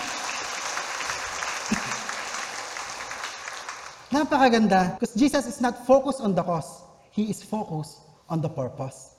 Napakaganda. 4.14 5.00
Because 5.00 5.16
Jesus 5.16 5.48
is 5.48 5.64
not 5.64 5.88
focused 5.88 6.20
on 6.20 6.36
the 6.36 6.43
cause. 6.43 6.84
He 7.16 7.32
is 7.32 7.39
focused 7.41 8.04
on 8.28 8.43
the 8.43 8.52
purpose. 8.52 9.16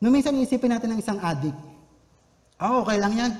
Nung 0.00 0.16
minsan 0.16 0.32
isipin 0.40 0.72
natin 0.72 0.96
ng 0.96 1.00
isang 1.04 1.20
addict, 1.20 1.60
ah, 2.56 2.80
okay 2.82 2.96
lang 2.96 3.12
yan. 3.14 3.32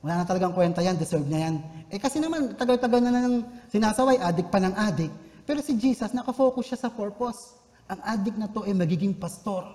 Wala 0.00 0.20
na 0.20 0.24
talagang 0.24 0.56
kwenta 0.56 0.80
yan, 0.80 0.96
deserve 0.96 1.28
niya 1.28 1.50
yan. 1.50 1.56
Eh 1.92 2.00
kasi 2.00 2.16
naman, 2.16 2.56
tagal-tagal 2.56 3.04
na 3.04 3.12
nang 3.12 3.44
sinasaway, 3.68 4.16
addict 4.16 4.48
pa 4.48 4.56
ng 4.56 4.72
addict. 4.72 5.12
Pero 5.44 5.60
si 5.60 5.76
Jesus, 5.76 6.16
nakafocus 6.16 6.72
siya 6.72 6.88
sa 6.88 6.90
purpose. 6.94 7.52
Ang 7.90 8.00
addict 8.06 8.38
na 8.40 8.48
to 8.48 8.64
ay 8.64 8.72
magiging 8.72 9.12
pastor. 9.12 9.66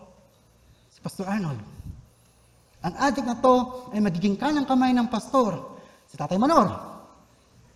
Si 0.89 0.97
Pastor 1.03 1.29
Arnold. 1.29 1.61
Ang 2.81 2.95
addict 2.95 3.27
na 3.27 3.37
to 3.37 3.85
ay 3.93 4.01
magiging 4.01 4.33
kanang 4.39 4.65
kamay 4.65 4.95
ng 4.97 5.11
pastor. 5.11 5.77
Si 6.09 6.17
Tatay 6.17 6.41
Manor. 6.41 6.73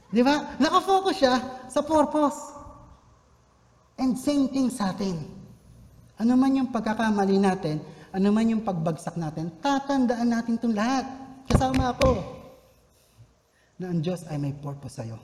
Di 0.10 0.26
ba? 0.26 0.58
Nakafocus 0.58 1.16
siya 1.22 1.36
sa 1.70 1.86
purpose. 1.86 2.40
And 4.00 4.18
same 4.18 4.50
thing 4.50 4.72
sa 4.74 4.96
atin. 4.96 5.22
Ano 6.18 6.34
man 6.34 6.56
yung 6.56 6.72
pagkakamali 6.74 7.38
natin, 7.38 7.84
ano 8.10 8.28
man 8.34 8.48
yung 8.48 8.64
pagbagsak 8.64 9.20
natin, 9.20 9.54
tatandaan 9.62 10.34
natin 10.34 10.58
itong 10.58 10.74
lahat. 10.74 11.06
Kasama 11.52 11.94
ako. 11.94 12.39
Na 13.80 13.96
ang 13.96 14.04
Diyos 14.04 14.28
ay 14.28 14.36
may 14.36 14.52
purpose 14.52 15.00
sa'yo. 15.00 15.16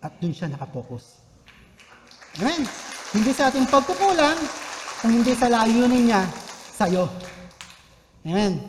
At 0.00 0.16
dun 0.16 0.32
siya 0.32 0.48
nakapokus. 0.48 1.20
Amen? 2.40 2.64
Hindi 3.12 3.30
sa 3.36 3.52
ating 3.52 3.68
pagkukulang, 3.68 4.36
kung 5.04 5.12
hindi 5.12 5.36
sa 5.36 5.52
layunin 5.52 6.08
niya 6.08 6.24
sa'yo. 6.72 7.04
Amen? 8.24 8.64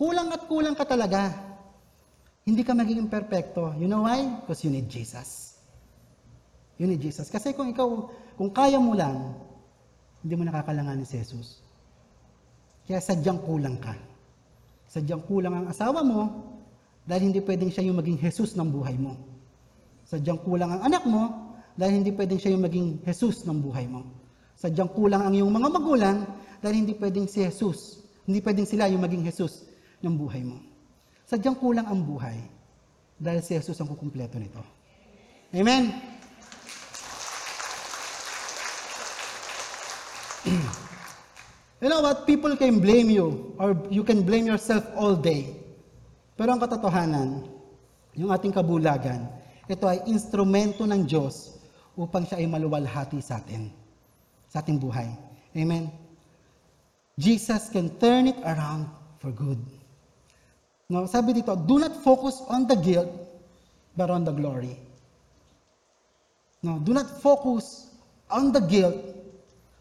Kulang 0.00 0.32
at 0.32 0.48
kulang 0.48 0.72
ka 0.72 0.88
talaga. 0.88 1.30
Hindi 2.48 2.64
ka 2.64 2.72
magiging 2.72 3.12
perfecto. 3.12 3.76
You 3.76 3.88
know 3.88 4.08
why? 4.08 4.24
Because 4.40 4.64
you 4.64 4.72
need 4.72 4.88
Jesus. 4.88 5.60
You 6.80 6.88
need 6.88 7.00
Jesus. 7.00 7.28
Kasi 7.28 7.52
kung 7.52 7.72
ikaw, 7.72 8.08
kung 8.40 8.50
kaya 8.52 8.80
mo 8.80 8.96
lang, 8.96 9.36
hindi 10.24 10.34
mo 10.40 10.48
nakakalanganin 10.48 11.04
si 11.04 11.20
Jesus. 11.20 11.60
Kaya 12.88 13.00
sadyang 13.00 13.40
kulang 13.44 13.76
ka. 13.80 13.96
Sadyang 14.88 15.24
kulang 15.24 15.52
ang 15.56 15.66
asawa 15.68 16.00
mo 16.04 16.52
dahil 17.04 17.28
hindi 17.30 17.40
pwedeng 17.44 17.68
siya 17.68 17.84
yung 17.84 18.00
maging 18.00 18.18
Jesus 18.20 18.56
ng 18.56 18.68
buhay 18.72 18.96
mo. 18.96 19.16
Sadyang 20.08 20.40
kulang 20.40 20.72
ang 20.72 20.82
anak 20.88 21.04
mo 21.04 21.28
dahil 21.76 22.00
hindi 22.00 22.12
pwedeng 22.16 22.40
siya 22.40 22.56
yung 22.56 22.64
maging 22.64 23.04
Jesus 23.04 23.44
ng 23.44 23.60
buhay 23.60 23.84
mo. 23.84 24.04
Sadyang 24.56 24.88
kulang 24.92 25.20
ang 25.24 25.34
iyong 25.36 25.52
mga 25.52 25.68
magulang 25.68 26.24
dahil 26.64 26.80
hindi 26.80 26.96
pwedeng 26.96 27.28
si 27.28 27.44
Jesus, 27.44 28.00
hindi 28.24 28.40
pwedeng 28.40 28.64
sila 28.64 28.88
yung 28.88 29.04
maging 29.04 29.24
Jesus 29.28 29.68
ng 30.00 30.16
buhay 30.16 30.40
mo. 30.40 30.56
Sadyang 31.28 31.60
kulang 31.60 31.84
ang 31.84 32.00
buhay 32.04 32.40
dahil 33.20 33.40
si 33.44 33.52
Jesus 33.52 33.76
ang 33.80 33.88
kukumpleto 33.92 34.40
nito. 34.40 34.64
Amen? 35.52 35.92
You 41.84 41.92
know 41.92 42.00
what? 42.00 42.24
People 42.24 42.56
can 42.56 42.80
blame 42.80 43.12
you 43.12 43.52
or 43.60 43.76
you 43.92 44.08
can 44.08 44.24
blame 44.24 44.48
yourself 44.48 44.88
all 44.96 45.12
day. 45.12 45.63
Pero 46.34 46.50
ang 46.50 46.60
katotohanan, 46.60 47.46
yung 48.18 48.30
ating 48.30 48.54
kabulagan, 48.54 49.26
ito 49.70 49.86
ay 49.86 50.02
instrumento 50.10 50.84
ng 50.84 51.06
Diyos 51.06 51.54
upang 51.94 52.26
siya 52.26 52.42
ay 52.42 52.50
maluwalhati 52.50 53.22
sa 53.22 53.38
atin, 53.38 53.70
sa 54.50 54.60
ating 54.60 54.78
buhay. 54.82 55.08
Amen? 55.54 55.88
Jesus 57.14 57.70
can 57.70 57.94
turn 58.02 58.26
it 58.26 58.38
around 58.42 58.90
for 59.22 59.30
good. 59.30 59.62
No, 60.90 61.06
sabi 61.06 61.38
dito, 61.38 61.54
do 61.54 61.78
not 61.78 61.94
focus 62.02 62.42
on 62.50 62.66
the 62.66 62.76
guilt, 62.76 63.08
but 63.94 64.10
on 64.10 64.26
the 64.26 64.34
glory. 64.34 64.74
No, 66.60 66.82
do 66.82 66.92
not 66.92 67.08
focus 67.22 67.88
on 68.28 68.50
the 68.50 68.60
guilt, 68.60 68.98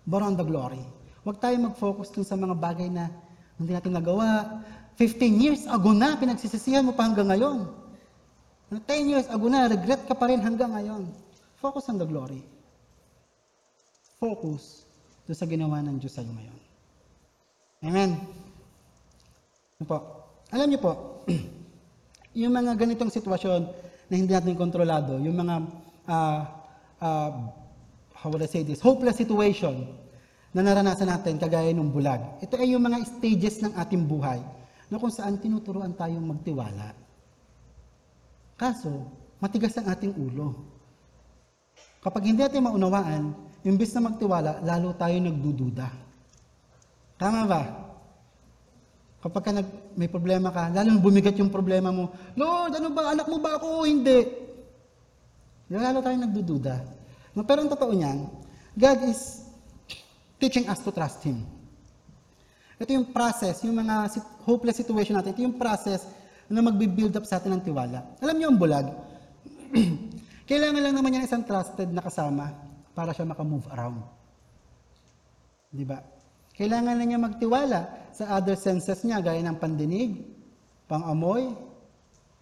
but 0.05 0.21
on 0.21 0.37
the 0.37 0.45
glory. 0.45 0.83
Huwag 1.23 1.39
tayo 1.39 1.55
mag-focus 1.55 2.11
dun 2.11 2.27
sa 2.27 2.35
mga 2.35 2.55
bagay 2.59 2.91
na 2.91 3.07
hindi 3.55 3.71
natin 3.71 3.95
nagawa. 3.95 4.59
15 4.97 5.41
years 5.41 5.61
ago 5.65 5.89
na, 5.89 6.13
pinagsisisihan 6.13 6.85
mo 6.85 6.93
pa 6.93 7.09
hanggang 7.09 7.29
ngayon. 7.33 7.65
10 8.69 9.09
years 9.09 9.27
ago 9.29 9.49
na, 9.49 9.65
regret 9.65 10.05
ka 10.05 10.13
pa 10.13 10.29
rin 10.29 10.41
hanggang 10.41 10.69
ngayon. 10.73 11.09
Focus 11.57 11.89
on 11.89 11.97
the 11.97 12.05
glory. 12.05 12.41
Focus 14.21 14.85
doon 15.25 15.37
sa 15.37 15.49
ginawa 15.49 15.81
ng 15.81 15.97
Diyos 15.97 16.13
sa'yo 16.13 16.29
ngayon. 16.29 16.59
Amen. 17.83 18.09
Ano 19.81 19.85
po? 19.89 19.97
Alam 20.53 20.67
niyo 20.69 20.79
po, 20.79 20.93
yung 22.41 22.53
mga 22.53 22.77
ganitong 22.77 23.09
sitwasyon 23.09 23.61
na 24.07 24.13
hindi 24.13 24.31
natin 24.31 24.53
kontrolado, 24.53 25.17
yung 25.17 25.35
mga, 25.35 25.55
uh, 26.05 26.41
uh, 27.01 27.31
how 28.13 28.29
would 28.29 28.45
I 28.45 28.49
say 28.49 28.61
this, 28.61 28.77
hopeless 28.77 29.17
situation 29.17 29.89
na 30.53 30.61
naranasan 30.61 31.09
natin 31.09 31.41
kagaya 31.41 31.73
ng 31.73 31.89
bulag. 31.89 32.21
Ito 32.45 32.61
ay 32.61 32.77
yung 32.77 32.85
mga 32.85 33.01
stages 33.09 33.65
ng 33.65 33.73
ating 33.73 34.05
buhay 34.05 34.37
na 34.93 35.01
kung 35.01 35.09
saan 35.09 35.41
tinuturuan 35.41 35.97
tayong 35.97 36.21
magtiwala. 36.21 36.93
Kaso, 38.53 39.09
matigas 39.41 39.73
ang 39.81 39.89
ating 39.89 40.13
ulo. 40.13 40.53
Kapag 41.97 42.29
hindi 42.29 42.45
natin 42.45 42.69
maunawaan, 42.69 43.33
imbis 43.65 43.89
na 43.97 44.05
magtiwala, 44.05 44.61
lalo 44.61 44.93
tayo 44.93 45.17
nagdududa. 45.17 45.89
Tama 47.17 47.41
ba? 47.49 47.63
Kapag 49.17 49.41
ka 49.41 49.51
nag, 49.55 49.97
may 49.97 50.05
problema 50.05 50.53
ka, 50.53 50.69
lalong 50.69 51.01
bumigat 51.01 51.33
yung 51.41 51.49
problema 51.49 51.89
mo. 51.89 52.13
Lord, 52.37 52.77
ano 52.77 52.93
ba? 52.93 53.17
Anak 53.17 53.25
mo 53.25 53.41
ba 53.41 53.57
ako? 53.57 53.89
Hindi. 53.89 54.29
Lalo 55.73 56.05
tayo 56.05 56.21
nagdududa. 56.21 56.75
No, 57.33 57.41
pero 57.41 57.65
ang 57.65 57.71
totoo 57.73 57.97
niyan, 57.97 58.29
God 58.77 58.99
is 59.09 59.41
teaching 60.37 60.69
us 60.69 60.85
to 60.85 60.93
trust 60.93 61.25
Him. 61.25 61.41
Ito 62.83 62.91
yung 62.91 63.15
process, 63.15 63.63
yung 63.63 63.79
mga 63.79 64.11
hopeless 64.43 64.83
situation 64.83 65.15
natin, 65.15 65.31
ito 65.31 65.47
yung 65.47 65.55
process 65.55 66.03
na 66.51 66.59
magbi-build 66.59 67.15
up 67.15 67.23
sa 67.23 67.39
atin 67.39 67.55
ng 67.55 67.63
tiwala. 67.63 68.03
Alam 68.19 68.35
niyo 68.35 68.51
ang 68.51 68.59
bulag? 68.59 68.91
Kailangan 70.51 70.83
lang 70.83 70.95
naman 70.99 71.15
yan 71.15 71.23
isang 71.23 71.47
trusted 71.47 71.87
na 71.95 72.03
kasama 72.03 72.51
para 72.91 73.15
siya 73.15 73.23
maka-move 73.23 73.63
around. 73.71 74.03
Di 75.71 75.87
ba? 75.87 76.03
Kailangan 76.59 76.99
na 76.99 77.05
niya 77.07 77.23
magtiwala 77.23 78.11
sa 78.11 78.35
other 78.35 78.59
senses 78.59 78.99
niya, 79.07 79.23
gaya 79.23 79.39
ng 79.39 79.57
pandinig, 79.63 80.19
pangamoy, 80.91 81.55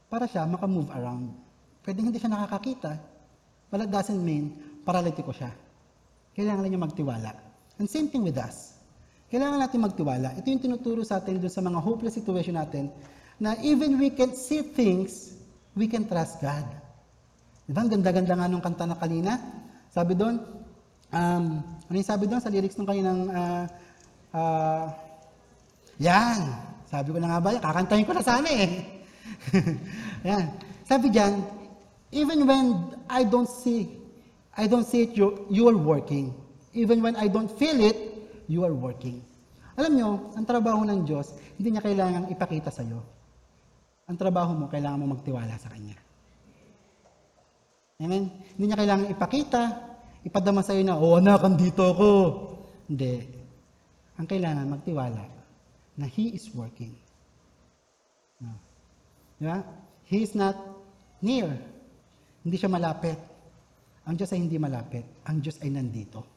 para 0.10 0.26
siya 0.26 0.50
maka-move 0.50 0.90
around. 0.90 1.30
Pwede 1.86 2.02
hindi 2.02 2.18
siya 2.18 2.34
nakakakita, 2.34 2.98
but 3.70 3.78
that 3.86 3.94
doesn't 3.94 4.20
mean 4.20 4.58
paralitiko 4.82 5.30
siya. 5.30 5.54
Kailangan 6.34 6.66
na 6.66 6.70
niya 6.74 6.82
magtiwala. 6.82 7.32
And 7.78 7.86
same 7.86 8.10
thing 8.10 8.26
with 8.26 8.42
us. 8.42 8.81
Kailangan 9.32 9.64
natin 9.64 9.80
magtiwala. 9.80 10.36
Ito 10.36 10.48
yung 10.52 10.60
tinuturo 10.60 11.08
sa 11.08 11.24
atin 11.24 11.40
doon 11.40 11.48
sa 11.48 11.64
mga 11.64 11.80
hopeless 11.80 12.20
situation 12.20 12.60
natin 12.60 12.92
na 13.40 13.56
even 13.64 13.96
we 13.96 14.12
can 14.12 14.36
see 14.36 14.60
things, 14.60 15.40
we 15.72 15.88
can 15.88 16.04
trust 16.04 16.44
God. 16.44 16.68
Di 17.64 17.72
ba? 17.72 17.88
Ang 17.88 17.96
ganda-ganda 17.96 18.36
nga 18.36 18.52
nung 18.52 18.60
kanta 18.60 18.84
na 18.84 19.00
kanina. 19.00 19.40
Sabi 19.88 20.20
doon, 20.20 20.36
um, 21.16 21.64
ano 21.64 21.96
yung 21.96 22.12
sabi 22.12 22.28
doon 22.28 22.44
sa 22.44 22.52
lyrics 22.52 22.76
nung 22.76 22.84
kaninang, 22.84 23.32
uh, 23.32 23.66
uh, 24.36 24.86
yan, 25.96 26.52
sabi 26.92 27.16
ko 27.16 27.18
na 27.24 27.32
nga 27.32 27.40
ba, 27.40 27.56
kakantahin 27.56 28.04
ko 28.04 28.12
na 28.12 28.28
sana 28.28 28.52
eh. 28.52 28.84
yan. 30.28 30.52
Sabi 30.84 31.08
diyan, 31.08 31.40
even 32.12 32.44
when 32.44 33.00
I 33.08 33.24
don't 33.24 33.48
see, 33.48 33.96
I 34.60 34.68
don't 34.68 34.84
see 34.84 35.08
it, 35.08 35.16
you, 35.16 35.48
you 35.48 35.72
are 35.72 35.80
working. 35.80 36.36
Even 36.76 37.00
when 37.00 37.16
I 37.16 37.32
don't 37.32 37.48
feel 37.48 37.80
it, 37.80 38.11
you 38.48 38.66
are 38.66 38.74
working. 38.74 39.22
Alam 39.80 39.92
nyo, 39.96 40.10
ang 40.36 40.46
trabaho 40.46 40.84
ng 40.84 41.08
Diyos, 41.08 41.32
hindi 41.56 41.74
niya 41.74 41.84
kailangang 41.84 42.28
ipakita 42.30 42.70
sa 42.70 42.84
iyo. 42.84 43.00
Ang 44.06 44.18
trabaho 44.20 44.52
mo, 44.54 44.66
kailangan 44.68 45.00
mo 45.00 45.16
magtiwala 45.16 45.56
sa 45.56 45.72
Kanya. 45.72 45.96
Amen? 48.02 48.28
Hindi 48.58 48.66
niya 48.68 48.80
kailangang 48.80 49.12
ipakita, 49.16 49.62
ipadama 50.28 50.62
sa 50.66 50.76
iyo 50.76 50.84
na, 50.84 51.00
oh 51.00 51.18
anak, 51.18 51.42
andito 51.46 51.82
ako. 51.88 52.10
Hindi. 52.92 53.26
Ang 54.20 54.28
kailangan, 54.28 54.68
magtiwala 54.68 55.24
na 55.96 56.06
He 56.06 56.36
is 56.36 56.52
working. 56.52 56.92
No. 58.44 58.54
Di 59.40 59.46
ba? 59.48 59.64
He 60.12 60.26
is 60.26 60.36
not 60.36 60.58
near. 61.24 61.48
Hindi 62.44 62.58
siya 62.58 62.68
malapit. 62.68 63.16
Ang 64.04 64.18
Diyos 64.18 64.34
ay 64.34 64.42
hindi 64.44 64.58
malapit. 64.60 65.06
Ang 65.30 65.40
Diyos 65.40 65.62
ay 65.62 65.72
nandito 65.72 66.31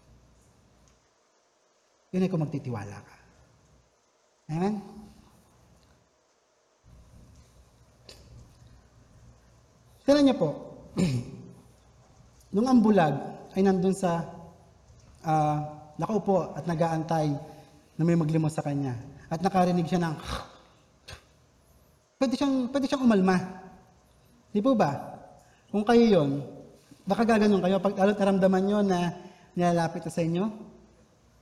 yun 2.15 2.23
ay 2.23 2.31
kung 2.31 2.47
magtitiwala 2.47 2.95
ka. 2.95 3.17
Amen? 4.55 4.79
Tignan 10.07 10.23
niyo 10.31 10.37
po, 10.39 10.49
nung 12.55 12.71
ang 12.71 12.79
bulag 12.79 13.19
ay 13.59 13.67
nandun 13.67 13.99
sa 13.99 14.23
uh, 15.27 15.59
nakaupo 15.99 16.55
at 16.55 16.63
nagaantay 16.71 17.35
na 17.99 18.03
may 18.07 18.15
maglimos 18.15 18.55
sa 18.55 18.63
kanya 18.63 18.95
at 19.27 19.43
nakarinig 19.43 19.91
siya 19.91 20.07
ng 20.07 20.15
pwede 22.23 22.39
siyang, 22.39 22.71
pwede 22.71 22.87
siyang 22.87 23.03
umalma. 23.11 23.37
Di 24.55 24.63
po 24.63 24.79
ba? 24.79 25.19
Kung 25.67 25.83
kayo 25.83 26.07
yon, 26.07 26.31
baka 27.03 27.27
gaganon 27.27 27.59
kayo 27.59 27.83
pag 27.83 27.99
lalo't 27.99 28.23
naramdaman 28.23 28.63
nyo 28.63 28.79
na 28.87 29.19
nilalapit 29.59 30.07
na 30.07 30.15
sa 30.15 30.23
inyo, 30.23 30.74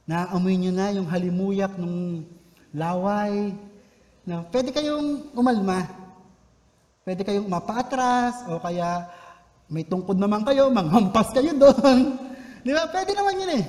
Naamoy 0.02 0.58
nyo 0.58 0.72
na 0.74 0.90
yung 0.90 1.06
halimuyak 1.06 1.78
ng 1.78 2.26
laway. 2.74 3.54
No, 4.26 4.46
pwede 4.50 4.74
kayong 4.74 5.34
umalma. 5.34 5.86
Pwede 7.02 7.22
kayong 7.26 7.50
mapaatras 7.50 8.46
o 8.46 8.62
kaya 8.62 9.10
may 9.70 9.82
tungkod 9.86 10.18
naman 10.18 10.42
kayo, 10.46 10.70
manghampas 10.70 11.30
kayo 11.34 11.54
doon. 11.62 12.18
Di 12.62 12.70
ba? 12.70 12.86
Pwede 12.90 13.14
naman 13.14 13.42
yun 13.42 13.52
eh. 13.58 13.64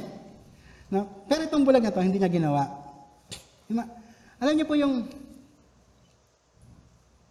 No? 0.93 1.25
Pero 1.25 1.41
itong 1.49 1.65
bulag 1.65 1.81
na 1.81 1.93
to, 1.93 2.05
hindi 2.05 2.21
niya 2.21 2.29
ginawa. 2.29 2.69
Diba? 3.65 3.85
Alam 4.37 4.53
niyo 4.53 4.65
po 4.69 4.75
yung 4.77 5.09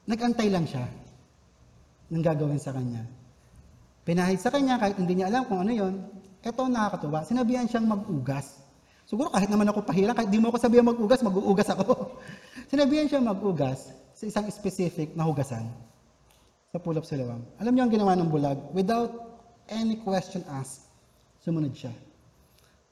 nagantay 0.08 0.50
lang 0.50 0.66
siya 0.66 0.88
ng 2.10 2.22
gagawin 2.22 2.58
sa 2.58 2.74
kanya. 2.74 3.06
Pinahid 4.02 4.42
sa 4.42 4.50
kanya 4.50 4.80
kahit 4.82 4.98
hindi 4.98 5.20
niya 5.20 5.30
alam 5.30 5.46
kung 5.46 5.62
ano 5.62 5.70
yon. 5.70 5.94
Ito 6.42 6.66
nakakatuwa. 6.66 7.22
Sinabihan 7.22 7.70
siyang 7.70 7.86
mag-ugas. 7.86 8.61
Siguro 9.12 9.28
kahit 9.28 9.52
naman 9.52 9.68
ako 9.68 9.84
pahira, 9.84 10.16
kahit 10.16 10.32
di 10.32 10.40
mo 10.40 10.48
ako 10.48 10.56
sabihan 10.56 10.88
mag-ugas, 10.88 11.20
mag-uugas 11.20 11.68
ako. 11.68 12.16
Sinabihan 12.72 13.04
siya 13.04 13.20
mag-ugas 13.20 13.92
sa 14.16 14.24
isang 14.24 14.48
specific 14.48 15.12
na 15.12 15.28
hugasan. 15.28 15.68
sa 16.72 16.80
Pool 16.80 16.96
of 16.96 17.04
Siloam. 17.04 17.44
Alam 17.60 17.76
niyo 17.76 17.84
ang 17.84 17.92
ginawa 17.92 18.16
ng 18.16 18.32
bulag? 18.32 18.56
Without 18.72 19.12
any 19.68 20.00
question 20.00 20.40
asked, 20.48 20.88
sumunod 21.44 21.76
siya. 21.76 21.92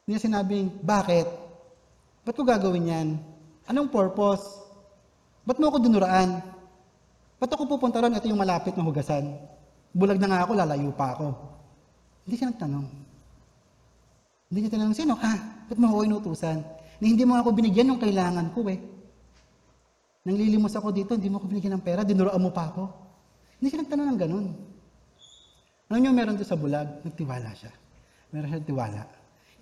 Hindi 0.04 0.20
niya 0.20 0.20
sinabing, 0.20 0.84
bakit? 0.84 1.24
Ba't 2.28 2.36
ko 2.36 2.44
gagawin 2.44 2.92
yan? 2.92 3.08
Anong 3.64 3.88
purpose? 3.88 4.44
Ba't 5.48 5.56
mo 5.56 5.72
ako 5.72 5.80
dinuraan? 5.80 6.44
Ba't 7.40 7.48
ako 7.48 7.64
pupunta 7.64 8.04
ron? 8.04 8.12
Ito 8.12 8.28
yung 8.28 8.44
malapit 8.44 8.76
na 8.76 8.84
hugasan. 8.84 9.40
Bulag 9.96 10.20
na 10.20 10.28
nga 10.28 10.44
ako, 10.44 10.52
lalayo 10.52 10.92
pa 10.92 11.16
ako. 11.16 11.32
Hindi 12.28 12.36
siya 12.36 12.52
nagtanong. 12.52 13.09
Hindi 14.51 14.66
niya 14.66 14.74
tinanong, 14.74 14.98
sino 14.98 15.14
ka? 15.14 15.30
Ba't 15.70 15.78
mo 15.78 15.94
ako 15.94 15.98
inutusan? 16.11 16.59
Na 16.98 17.05
hindi 17.07 17.22
mo 17.22 17.38
ako 17.38 17.55
binigyan 17.55 17.94
ng 17.94 18.03
kailangan 18.03 18.51
ko 18.51 18.66
eh. 18.66 18.82
Nang 20.26 20.36
lilimos 20.36 20.74
ako 20.74 20.90
dito, 20.90 21.14
hindi 21.14 21.30
mo 21.30 21.38
ako 21.38 21.46
binigyan 21.55 21.78
ng 21.78 21.84
pera, 21.86 22.03
dinuraan 22.03 22.42
mo 22.42 22.51
pa 22.51 22.66
ako. 22.74 22.90
Hindi 23.62 23.68
siya 23.70 23.80
nagtanong 23.86 24.09
ng 24.11 24.18
ganun. 24.18 24.46
Alam 25.86 26.01
niyo, 26.03 26.11
meron 26.11 26.34
doon 26.34 26.51
sa 26.51 26.59
bulag, 26.59 26.88
nagtiwala 27.07 27.51
siya. 27.55 27.72
Meron 28.34 28.51
siya 28.51 28.61
tiwala. 28.66 29.03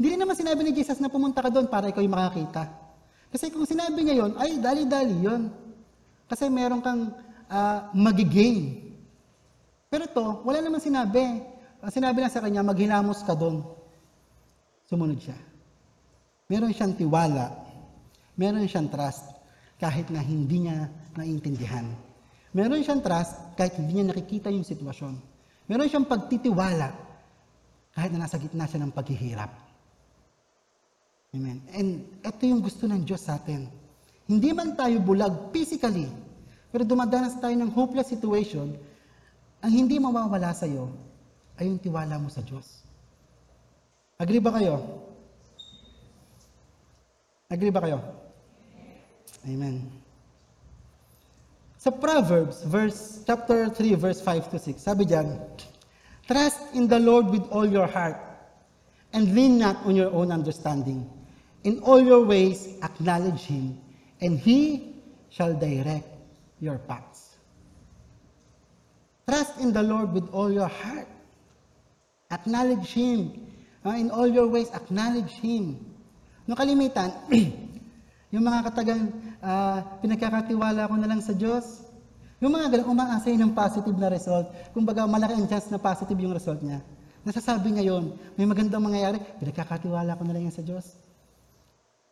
Hindi 0.01 0.07
rin 0.17 0.21
naman 0.25 0.35
sinabi 0.41 0.61
ni 0.65 0.73
Jesus 0.73 0.99
na 1.05 1.13
pumunta 1.13 1.45
ka 1.45 1.53
doon 1.53 1.69
para 1.69 1.93
ikaw 1.93 2.01
yung 2.01 2.17
makakita. 2.17 2.73
Kasi 3.29 3.53
kung 3.53 3.69
sinabi 3.69 4.09
niya 4.09 4.25
yon, 4.25 4.33
ay 4.41 4.57
dali-dali 4.57 5.17
yon. 5.21 5.53
Kasi 6.33 6.49
meron 6.49 6.81
kang 6.81 7.13
uh, 7.53 7.79
magigain. 7.93 8.89
Pero 9.93 10.09
ito, 10.09 10.27
wala 10.49 10.65
naman 10.65 10.81
sinabi. 10.81 11.45
Ang 11.85 11.93
sinabi 11.93 12.25
lang 12.25 12.33
sa 12.33 12.41
kanya, 12.41 12.65
maghilamos 12.65 13.21
ka 13.21 13.37
doon. 13.37 13.78
Sumunod 14.89 15.21
siya. 15.21 15.37
Meron 16.49 16.73
siyang 16.73 16.97
tiwala. 16.97 17.53
Meron 18.41 18.65
siyang 18.65 18.89
trust 18.89 19.29
kahit 19.77 20.09
na 20.09 20.25
hindi 20.25 20.65
niya 20.65 20.89
naiintindihan. 21.13 21.85
Meron 22.57 22.81
siyang 22.81 23.05
trust 23.05 23.37
kahit 23.55 23.77
hindi 23.77 24.01
niya 24.01 24.09
nakikita 24.09 24.49
yung 24.49 24.65
sitwasyon. 24.65 25.21
Meron 25.69 25.93
siyang 25.93 26.09
pagtitiwala 26.09 26.89
kahit 27.93 28.11
na 28.17 28.25
nasa 28.25 28.41
gitna 28.41 28.65
siya 28.65 28.81
ng 28.81 28.93
paghihirap. 28.97 29.53
Amen. 31.37 31.61
And 31.77 32.09
ito 32.25 32.43
yung 32.49 32.65
gusto 32.65 32.89
ng 32.89 33.05
Diyos 33.05 33.29
sa 33.29 33.37
atin. 33.37 33.69
Hindi 34.25 34.57
man 34.57 34.73
tayo 34.73 34.97
bulag 35.05 35.53
physically, 35.53 36.09
pero 36.73 36.89
dumadanas 36.89 37.37
tayo 37.37 37.53
ng 37.53 37.69
hopeless 37.77 38.09
situation, 38.09 38.73
ang 39.61 39.73
hindi 39.73 40.01
mawawala 40.01 40.57
sa 40.57 40.65
iyo 40.65 40.89
ay 41.61 41.69
yung 41.69 41.77
tiwala 41.77 42.17
mo 42.17 42.33
sa 42.33 42.41
Diyos. 42.41 42.88
Agree 44.19 44.43
ba 44.43 44.51
kayo? 44.51 44.83
Agree 47.47 47.71
ba 47.71 47.87
kayo? 47.87 48.03
Amen. 49.47 49.87
Sa 51.79 51.95
Proverbs, 51.95 52.67
verse, 52.67 53.23
chapter 53.23 53.71
3, 53.71 53.95
verse 53.95 54.19
5 54.19 54.51
to 54.51 54.59
6, 54.59 54.83
sabi 54.83 55.07
diyan, 55.07 55.39
Trust 56.27 56.75
in 56.75 56.91
the 56.91 56.99
Lord 56.99 57.31
with 57.31 57.47
all 57.55 57.65
your 57.65 57.87
heart, 57.87 58.19
and 59.15 59.31
lean 59.33 59.57
not 59.57 59.79
on 59.87 59.95
your 59.95 60.11
own 60.11 60.35
understanding. 60.35 61.07
In 61.63 61.79
all 61.87 62.03
your 62.03 62.27
ways, 62.27 62.75
acknowledge 62.83 63.47
Him, 63.47 63.79
and 64.19 64.35
He 64.35 64.93
shall 65.31 65.55
direct 65.55 66.11
your 66.59 66.83
paths. 66.91 67.39
Trust 69.31 69.63
in 69.63 69.71
the 69.71 69.87
Lord 69.87 70.11
with 70.11 70.27
all 70.35 70.51
your 70.51 70.69
heart. 70.69 71.07
Acknowledge 72.35 72.91
Him. 72.93 73.48
Uh, 73.89 73.97
in 73.97 74.13
all 74.13 74.29
your 74.29 74.45
ways, 74.53 74.69
acknowledge 74.77 75.33
Him. 75.41 75.81
No 76.45 76.53
kalimitan, 76.53 77.09
yung 78.37 78.45
mga 78.45 78.69
katagang 78.69 79.09
uh, 79.41 79.81
pinagkakatiwala 80.05 80.85
ko 80.93 80.95
na 81.01 81.09
lang 81.09 81.25
sa 81.25 81.33
Diyos. 81.33 81.89
Yung 82.45 82.53
mga 82.53 82.69
ganun, 82.69 82.93
umaasay 82.93 83.41
ng 83.41 83.57
positive 83.57 83.97
na 83.97 84.13
result. 84.13 84.53
Kumbaga, 84.77 85.09
malaki 85.09 85.41
ang 85.41 85.49
chance 85.49 85.73
na 85.73 85.81
positive 85.81 86.21
yung 86.21 86.37
result 86.37 86.61
niya. 86.61 86.85
Nasasabi 87.25 87.73
niya 87.73 87.97
yun, 87.97 88.13
may 88.37 88.45
magandang 88.45 88.85
mangyayari, 88.85 89.25
pinagkakatiwala 89.41 90.21
ko 90.21 90.23
na 90.29 90.33
lang 90.37 90.45
yan 90.47 90.55
sa 90.55 90.61
Diyos. 90.61 90.85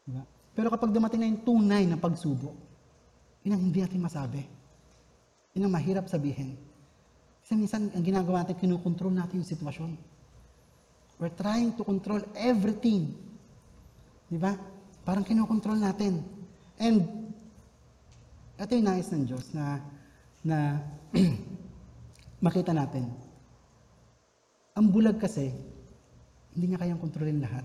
Diba? 0.08 0.24
Pero 0.56 0.72
kapag 0.72 0.96
dumating 0.96 1.20
na 1.20 1.28
yung 1.28 1.44
tunay 1.44 1.84
na 1.84 2.00
pagsubok, 2.00 2.56
yun 3.44 3.52
ang 3.52 3.62
hindi 3.68 3.84
natin 3.84 4.00
masabi. 4.00 4.42
Yun 5.52 5.68
ang 5.68 5.74
mahirap 5.76 6.08
sabihin. 6.08 6.56
Kasi 7.44 7.52
minsan, 7.54 7.92
ang 7.92 8.02
ginagawa 8.02 8.42
natin, 8.42 8.56
kinukontrol 8.58 9.12
natin 9.12 9.44
yung 9.44 9.50
sitwasyon. 9.52 10.15
We're 11.16 11.32
trying 11.32 11.72
to 11.80 11.82
control 11.84 12.20
everything. 12.36 13.16
Di 14.28 14.36
ba? 14.36 14.52
Parang 15.00 15.24
kinokontrol 15.24 15.80
natin. 15.80 16.20
And, 16.76 17.32
ito 18.60 18.70
yung 18.76 18.88
nais 18.88 19.08
ng 19.08 19.24
Diyos 19.24 19.48
na, 19.56 19.80
na 20.44 20.82
makita 22.46 22.76
natin. 22.76 23.08
Ang 24.76 24.92
bulag 24.92 25.16
kasi, 25.16 25.48
hindi 26.52 26.72
niya 26.72 26.84
kayang 26.84 27.00
kontrolin 27.00 27.40
lahat. 27.40 27.64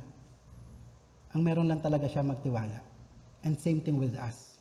Ang 1.36 1.42
meron 1.44 1.68
lang 1.68 1.84
talaga 1.84 2.08
siya 2.08 2.24
magtiwala. 2.24 2.80
And 3.44 3.60
same 3.60 3.84
thing 3.84 4.00
with 4.00 4.16
us. 4.16 4.56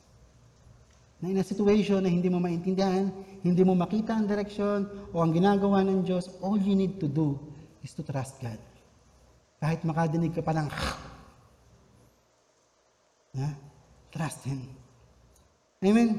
Na 1.20 1.28
in 1.28 1.38
a 1.38 1.45
situation 1.45 2.01
na 2.03 2.11
hindi 2.11 2.32
mo 2.32 2.41
maintindihan, 2.41 3.12
hindi 3.45 3.62
mo 3.62 3.76
makita 3.76 4.16
ang 4.16 4.26
direksyon 4.26 5.12
o 5.12 5.20
ang 5.20 5.30
ginagawa 5.36 5.84
ng 5.84 6.03
Diyos, 6.03 6.32
all 6.41 6.59
you 6.59 6.72
need 6.72 6.97
to 6.97 7.07
do 7.07 7.36
is 7.84 7.93
to 7.93 8.03
trust 8.03 8.41
God. 8.41 8.69
Kahit 9.61 9.84
makadinig 9.84 10.32
ka 10.32 10.40
pa 10.40 10.56
ng 10.56 10.68
na, 13.36 13.54
trust 14.11 14.42
Him. 14.48 14.66
Amen? 15.84 16.18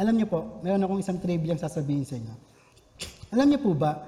Alam 0.00 0.14
niyo 0.16 0.26
po, 0.28 0.60
meron 0.64 0.80
akong 0.80 1.02
isang 1.02 1.20
trivia 1.20 1.52
ang 1.52 1.60
sasabihin 1.60 2.08
sa 2.08 2.16
inyo. 2.16 2.34
Alam 3.36 3.46
niyo 3.52 3.60
po 3.60 3.76
ba, 3.76 4.00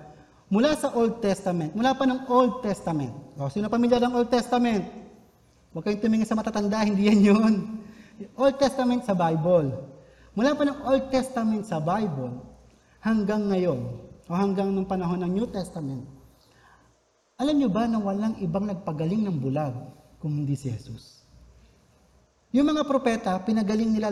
mula 0.48 0.72
sa 0.72 0.92
Old 0.96 1.20
Testament, 1.20 1.76
mula 1.76 1.92
pa 1.92 2.08
ng 2.08 2.28
Old 2.28 2.64
Testament, 2.64 3.12
o, 3.36 3.52
sino 3.52 3.68
pamilya 3.68 4.00
ng 4.00 4.14
Old 4.16 4.30
Testament? 4.32 4.84
Huwag 5.72 5.84
kayong 5.84 6.00
tumingin 6.00 6.28
sa 6.28 6.38
matatanda, 6.38 6.80
hindi 6.88 7.12
yan 7.12 7.20
yun. 7.34 7.54
Old 8.34 8.56
Testament 8.56 9.04
sa 9.04 9.12
Bible. 9.12 9.68
Mula 10.32 10.56
pa 10.56 10.64
ng 10.64 10.78
Old 10.88 11.04
Testament 11.12 11.68
sa 11.68 11.76
Bible, 11.82 12.40
hanggang 13.04 13.52
ngayon, 13.52 13.80
o 14.28 14.32
hanggang 14.32 14.72
nung 14.72 14.88
panahon 14.88 15.20
ng 15.24 15.32
New 15.32 15.48
Testament, 15.48 16.04
alam 17.38 17.54
niyo 17.54 17.70
ba 17.70 17.86
na 17.86 18.02
walang 18.02 18.34
ibang 18.42 18.66
nagpagaling 18.66 19.22
ng 19.22 19.38
bulag 19.38 19.70
kung 20.18 20.34
hindi 20.34 20.58
si 20.58 20.74
Jesus? 20.74 21.22
Yung 22.50 22.66
mga 22.66 22.82
propeta, 22.82 23.38
pinagaling 23.46 23.94
nila 23.94 24.10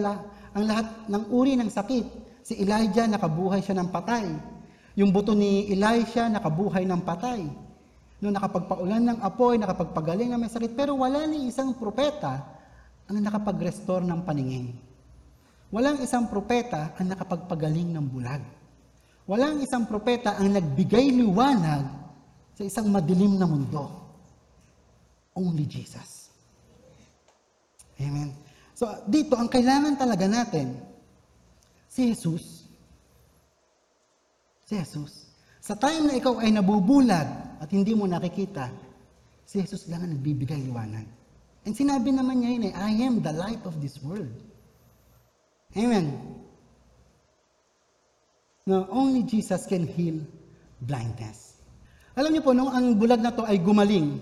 ang 0.54 0.64
lahat 0.64 0.86
ng 1.10 1.34
uri 1.34 1.58
ng 1.58 1.66
sakit. 1.66 2.06
Si 2.46 2.54
Elijah, 2.62 3.10
nakabuhay 3.10 3.58
siya 3.58 3.82
ng 3.82 3.90
patay. 3.90 4.30
Yung 4.94 5.10
buto 5.10 5.34
ni 5.34 5.66
Elisha, 5.74 6.30
nakabuhay 6.30 6.86
ng 6.86 7.02
patay. 7.02 7.42
No, 8.22 8.30
nakapagpaulan 8.30 9.02
ng 9.02 9.18
apoy, 9.18 9.58
nakapagpagaling 9.58 10.30
ng 10.30 10.40
may 10.40 10.52
sakit. 10.52 10.78
Pero 10.78 10.94
wala 10.94 11.26
ni 11.26 11.50
isang 11.50 11.74
propeta 11.74 12.46
ang 13.10 13.18
nakapag-restore 13.18 14.06
ng 14.06 14.22
paningin. 14.22 14.70
Walang 15.74 15.98
isang 15.98 16.30
propeta 16.30 16.94
ang 16.94 17.10
nakapagpagaling 17.10 17.90
ng 17.90 18.06
bulag. 18.06 18.42
Walang 19.26 19.58
isang 19.66 19.82
propeta 19.90 20.38
ang 20.38 20.54
nagbigay 20.54 21.10
liwanag 21.10 21.82
sa 22.56 22.64
isang 22.64 22.88
madilim 22.88 23.36
na 23.36 23.44
mundo. 23.44 23.84
Only 25.36 25.68
Jesus. 25.68 26.32
Amen. 28.00 28.32
So, 28.72 28.88
dito, 29.04 29.36
ang 29.36 29.52
kailangan 29.52 30.00
talaga 30.00 30.24
natin, 30.24 30.80
si 31.88 32.12
Jesus. 32.12 32.64
Si 34.64 34.72
Jesus. 34.72 35.28
Sa 35.60 35.76
time 35.76 36.08
na 36.08 36.16
ikaw 36.16 36.40
ay 36.40 36.52
nabubulag 36.56 37.60
at 37.60 37.68
hindi 37.68 37.92
mo 37.92 38.08
nakikita, 38.08 38.72
si 39.44 39.60
Jesus 39.60 39.84
lang 39.92 40.08
ang 40.08 40.16
nagbibigay 40.16 40.60
liwanag. 40.64 41.04
And 41.68 41.74
sinabi 41.76 42.14
naman 42.14 42.40
niya 42.40 42.50
yun 42.56 42.64
eh, 42.70 42.74
I 42.76 42.92
am 43.04 43.20
the 43.20 43.34
light 43.36 43.60
of 43.68 43.76
this 43.84 44.00
world. 44.00 44.32
Amen. 45.76 46.14
No, 48.64 48.88
only 48.88 49.28
Jesus 49.28 49.68
can 49.68 49.84
heal 49.84 50.24
blindness. 50.80 51.55
Alam 52.16 52.32
niyo 52.32 52.42
po, 52.42 52.56
nung 52.56 52.72
ang 52.72 52.96
bulag 52.96 53.20
na 53.20 53.28
to 53.28 53.44
ay 53.44 53.60
gumaling, 53.60 54.16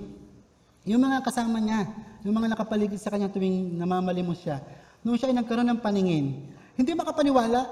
yung 0.83 0.99
mga 0.99 1.23
kasama 1.23 1.63
niya, 1.63 1.87
yung 2.27 2.35
mga 2.35 2.59
nakapaligid 2.59 2.99
sa 2.99 3.15
kanya 3.15 3.31
tuwing 3.31 3.79
namamalimos 3.79 4.43
siya, 4.43 4.59
nung 5.07 5.15
siya 5.15 5.31
ay 5.31 5.39
nagkaroon 5.39 5.71
ng 5.71 5.79
paningin, 5.79 6.43
hindi 6.75 6.91
makapaniwala. 6.91 7.63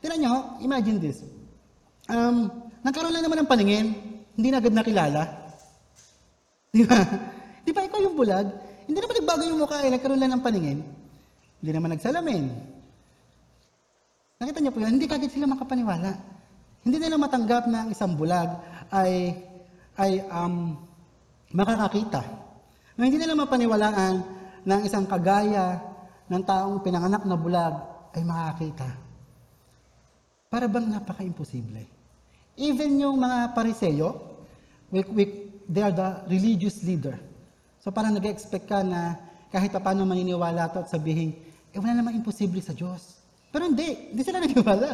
Tinan 0.00 0.18
niyo, 0.18 0.34
imagine 0.64 0.96
this. 0.96 1.20
Um, 2.08 2.48
nagkaroon 2.80 3.12
lang 3.12 3.20
naman 3.20 3.44
ng 3.44 3.50
paningin, 3.52 3.86
hindi 4.32 4.48
na 4.48 4.64
agad 4.64 4.72
nakilala. 4.72 5.28
Di 6.72 6.88
ba? 6.88 6.96
Di 7.68 7.70
ba 7.76 7.84
ikaw 7.84 8.00
yung 8.00 8.16
bulag? 8.16 8.48
Hindi 8.88 8.96
naman 8.96 9.14
nagbago 9.20 9.42
yung 9.44 9.60
mukha 9.60 9.84
eh, 9.84 9.92
nagkaroon 9.92 10.20
lang 10.24 10.32
ng 10.40 10.42
paningin. 10.42 10.78
Hindi 11.60 11.70
naman 11.76 11.92
nagsalamin. 11.92 12.44
Nakita 14.40 14.58
niyo 14.64 14.72
po 14.72 14.80
yun, 14.80 14.96
hindi 14.96 15.04
kagad 15.04 15.28
sila 15.28 15.44
makapaniwala. 15.44 16.16
Hindi 16.80 16.96
nila 16.96 17.20
matanggap 17.20 17.68
na 17.68 17.84
ang 17.84 17.90
isang 17.92 18.16
bulag 18.16 18.56
ay, 18.88 19.36
ay 20.00 20.24
um, 20.32 20.80
makakakita. 21.52 22.24
Na 22.96 23.04
hindi 23.04 23.20
nila 23.20 23.36
mapaniwalaan 23.36 24.14
na 24.64 24.72
ang 24.80 24.82
isang 24.88 25.04
kagaya 25.04 25.76
ng 26.32 26.42
taong 26.42 26.80
pinanganak 26.80 27.22
na 27.28 27.36
bulag 27.36 27.74
ay 28.16 28.24
makakita. 28.24 29.10
para 30.50 30.66
bang 30.66 30.90
napaka-imposible. 30.90 31.86
Even 32.58 32.98
yung 32.98 33.22
mga 33.22 33.54
pariseyo, 33.54 34.18
we, 34.90 35.06
we, 35.14 35.22
they 35.70 35.78
are 35.78 35.94
the 35.94 36.26
religious 36.26 36.82
leader. 36.82 37.14
So 37.78 37.94
parang 37.94 38.18
nag-expect 38.18 38.66
ka 38.66 38.82
na 38.82 39.14
kahit 39.54 39.70
pa 39.70 39.78
paano 39.78 40.02
maniniwala 40.02 40.66
to 40.74 40.82
at 40.82 40.90
sabihin, 40.90 41.38
eh 41.70 41.78
wala 41.78 41.94
namang 41.94 42.18
imposible 42.18 42.58
sa 42.58 42.74
Diyos. 42.74 43.22
Pero 43.54 43.70
hindi, 43.70 44.10
hindi 44.10 44.22
sila 44.26 44.38
naniwala. 44.42 44.90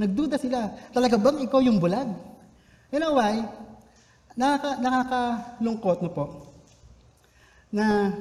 Nagduda 0.00 0.40
sila, 0.40 0.72
talaga 0.96 1.20
bang 1.20 1.44
ikaw 1.44 1.60
yung 1.60 1.76
bulag? 1.76 2.08
You 2.88 2.96
know 2.96 3.20
why? 3.20 3.44
Nakaka, 4.36 4.70
nakakalungkot 4.84 5.98
no 6.04 6.10
po, 6.12 6.24
na 7.72 8.12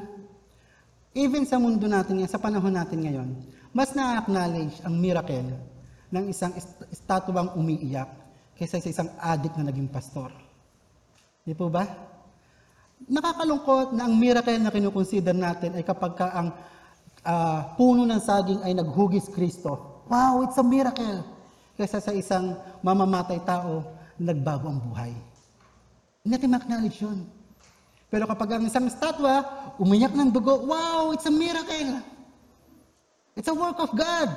even 1.11 1.43
sa 1.43 1.59
mundo 1.59 1.91
natin 1.91 2.23
ngayon, 2.23 2.31
sa 2.31 2.39
panahon 2.39 2.71
natin 2.71 3.03
ngayon, 3.03 3.29
mas 3.75 3.91
na-acknowledge 3.91 4.79
ang 4.87 4.95
miracle 4.95 5.51
ng 6.07 6.25
isang 6.31 6.55
est- 6.55 6.87
estatuang 6.87 7.51
umiiyak 7.59 8.07
kaysa 8.55 8.79
sa 8.79 8.87
isang 8.87 9.09
adik 9.19 9.51
na 9.59 9.67
naging 9.67 9.91
pastor. 9.91 10.31
Di 11.43 11.51
po 11.51 11.67
ba? 11.67 11.83
Nakakalungkot 13.11 13.91
na 13.91 14.07
ang 14.07 14.15
miracle 14.15 14.55
na 14.63 14.71
kinukonsider 14.71 15.35
natin 15.35 15.75
ay 15.75 15.83
kapag 15.83 16.15
ka 16.15 16.31
ang 16.31 16.55
ah, 17.27 17.75
puno 17.75 18.07
ng 18.07 18.23
saging 18.23 18.63
ay 18.63 18.71
naghugis 18.71 19.27
Kristo. 19.27 19.99
Wow, 20.07 20.47
it's 20.47 20.55
a 20.55 20.63
miracle! 20.63 21.27
Kaysa 21.75 21.99
sa 21.99 22.15
isang 22.15 22.55
mamamatay 22.79 23.43
tao, 23.43 23.83
nagbago 24.15 24.71
ang 24.71 24.79
buhay. 24.79 25.34
Natin 26.25 26.49
ma-acknowledge 26.49 27.05
yun. 27.05 27.21
Pero 28.09 28.25
kapag 28.25 28.57
ang 28.57 28.65
isang 28.65 28.89
statwa, 28.89 29.45
umiyak 29.77 30.17
ng 30.17 30.33
dugo, 30.33 30.65
wow, 30.65 31.13
it's 31.13 31.29
a 31.29 31.33
miracle! 31.33 32.01
It's 33.37 33.51
a 33.51 33.53
work 33.53 33.77
of 33.77 33.93
God! 33.93 34.29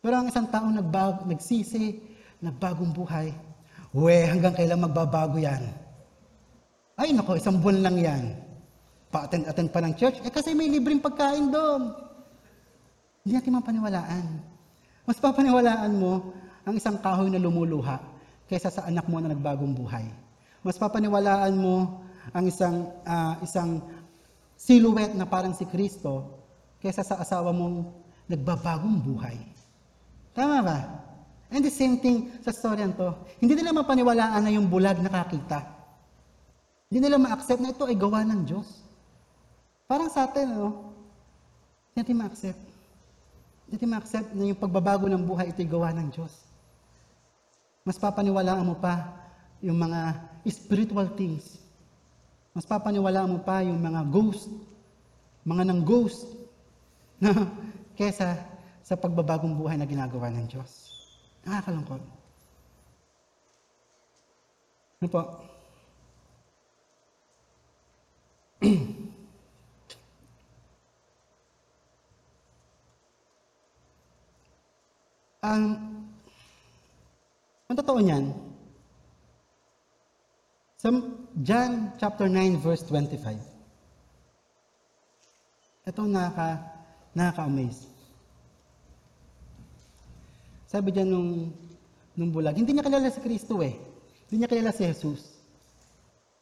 Pero 0.00 0.14
ang 0.18 0.26
isang 0.32 0.48
tao 0.48 0.66
nagbag, 0.66 1.28
nagsisi, 1.28 2.00
nagbagong 2.40 2.96
buhay, 2.96 3.30
we, 3.92 4.16
hanggang 4.24 4.56
kailan 4.56 4.80
magbabago 4.80 5.36
yan? 5.36 5.60
Ay, 6.96 7.12
nako, 7.12 7.36
isang 7.36 7.60
buwan 7.60 7.84
lang 7.84 7.96
yan. 8.00 8.24
Pa-attend-attend 9.12 9.68
pa 9.68 9.80
ng 9.84 9.92
church. 9.96 10.18
Eh, 10.24 10.32
kasi 10.32 10.56
may 10.56 10.72
libreng 10.72 11.04
pagkain 11.04 11.52
doon. 11.52 11.92
Hindi 13.22 13.32
natin 13.36 13.60
mapaniwalaan. 13.60 14.26
Mas 15.04 15.18
papaniwalaan 15.20 15.92
mo 15.98 16.32
ang 16.62 16.74
isang 16.78 16.96
kahoy 17.02 17.28
na 17.28 17.42
lumuluha 17.42 17.98
kaysa 18.46 18.70
sa 18.70 18.86
anak 18.86 19.06
mo 19.10 19.18
na 19.18 19.34
nagbagong 19.34 19.74
buhay. 19.74 20.06
Mas 20.62 20.78
papaniwalaan 20.78 21.54
mo 21.58 22.02
ang 22.30 22.44
isang 22.46 22.90
ah, 23.02 23.38
isang 23.42 23.82
silhouette 24.54 25.18
na 25.18 25.26
parang 25.26 25.50
si 25.52 25.66
Kristo 25.66 26.38
kaysa 26.78 27.02
sa 27.02 27.18
asawa 27.18 27.50
mong 27.50 27.90
nagbabagong 28.30 29.02
buhay. 29.02 29.38
Tama 30.32 30.62
ba? 30.62 30.78
And 31.52 31.60
the 31.60 31.68
same 31.68 32.00
thing 32.00 32.32
sa 32.40 32.54
storyan 32.54 32.96
to. 32.96 33.12
Hindi 33.42 33.60
nila 33.60 33.76
mapaniwalaan 33.76 34.40
na 34.40 34.50
yung 34.54 34.70
bulag 34.72 34.96
nakakita. 35.02 35.68
Hindi 36.88 37.08
nila 37.08 37.20
ma-accept 37.20 37.60
na 37.60 37.72
ito 37.76 37.84
ay 37.84 37.96
gawa 37.96 38.24
ng 38.24 38.40
Diyos. 38.48 38.68
Parang 39.84 40.08
sa 40.08 40.24
atin, 40.24 40.48
ano? 40.48 40.96
Hindi 41.92 41.96
natin 42.00 42.16
ma-accept. 42.24 42.62
Hindi 43.68 43.72
natin 43.76 43.90
ma-accept 43.92 44.28
na 44.32 44.44
yung 44.48 44.60
pagbabago 44.60 45.04
ng 45.08 45.20
buhay 45.24 45.52
ito 45.52 45.60
ay 45.60 45.68
gawa 45.68 45.92
ng 45.92 46.08
Diyos. 46.08 46.32
Mas 47.84 48.00
papaniwalaan 48.00 48.64
mo 48.64 48.76
pa 48.80 49.12
yung 49.60 49.76
mga 49.76 50.31
spiritual 50.50 51.06
things. 51.14 51.62
Mas 52.52 52.66
papaniwalaan 52.66 53.32
mo 53.32 53.40
pa 53.40 53.62
yung 53.62 53.78
mga 53.78 54.02
ghost, 54.10 54.50
mga 55.46 55.62
nang 55.66 55.82
ghost, 55.86 56.26
na 57.22 57.46
kesa 57.94 58.34
sa 58.82 58.98
pagbabagong 58.98 59.54
buhay 59.54 59.78
na 59.78 59.86
ginagawa 59.86 60.26
ng 60.34 60.50
Diyos. 60.50 60.90
Nakakalungkot. 61.46 62.02
Ano 65.02 65.08
po? 65.10 65.22
Ang 75.42 75.74
ang 77.66 77.80
totoo 77.80 77.98
niyan, 77.98 78.30
sa 80.82 80.90
John 81.46 81.94
chapter 81.94 82.26
9 82.26 82.58
verse 82.58 82.82
25. 82.90 83.38
Ito 85.86 86.02
nakaka 86.10 86.58
nakaka-amaze. 87.14 87.86
Sabi 90.66 90.90
diyan 90.90 91.06
nung 91.06 91.54
nung 92.18 92.34
bulag, 92.34 92.58
hindi 92.58 92.74
niya 92.74 92.82
kilala 92.82 93.14
si 93.14 93.22
Kristo 93.22 93.62
eh. 93.62 93.78
Hindi 94.26 94.42
niya 94.42 94.50
kilala 94.50 94.74
si 94.74 94.82
Jesus. 94.82 95.38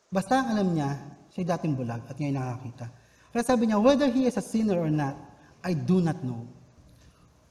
Basta 0.09 0.41
alam 0.41 0.73
niya, 0.73 0.97
siya 1.37 1.53
dating 1.55 1.77
bulag 1.77 2.01
at 2.09 2.17
ngayon 2.17 2.41
nakakita. 2.41 2.89
Kaya 3.37 3.45
sabi 3.45 3.69
niya, 3.69 3.77
whether 3.77 4.09
he 4.09 4.25
is 4.25 4.41
a 4.41 4.45
sinner 4.45 4.81
or 4.81 4.89
not, 4.89 5.21
I 5.61 5.77
do 5.77 6.01
not 6.01 6.17
know. 6.25 6.49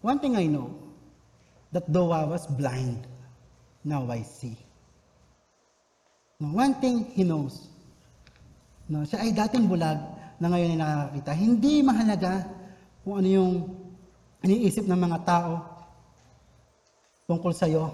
One 0.02 0.18
thing 0.18 0.34
I 0.34 0.50
know, 0.50 0.74
that 1.70 1.86
though 1.86 2.10
I 2.10 2.26
was 2.26 2.50
blind, 2.50 3.06
now 3.86 4.10
I 4.10 4.26
see. 4.26 4.58
No, 6.40 6.56
one 6.56 6.72
thing 6.80 7.04
he 7.12 7.28
knows, 7.28 7.68
no, 8.88 9.04
siya 9.04 9.28
ay 9.28 9.36
dating 9.36 9.68
bulag 9.68 10.00
na 10.40 10.48
ngayon 10.48 10.72
ay 10.72 10.80
nakakita. 10.80 11.32
Hindi 11.36 11.84
mahalaga 11.84 12.48
kung 13.04 13.20
ano 13.20 13.28
yung 13.28 13.54
iniisip 14.48 14.88
ng 14.88 15.00
mga 15.04 15.20
tao 15.28 15.60
tungkol 17.28 17.52
sa 17.52 17.68
iyo 17.68 17.92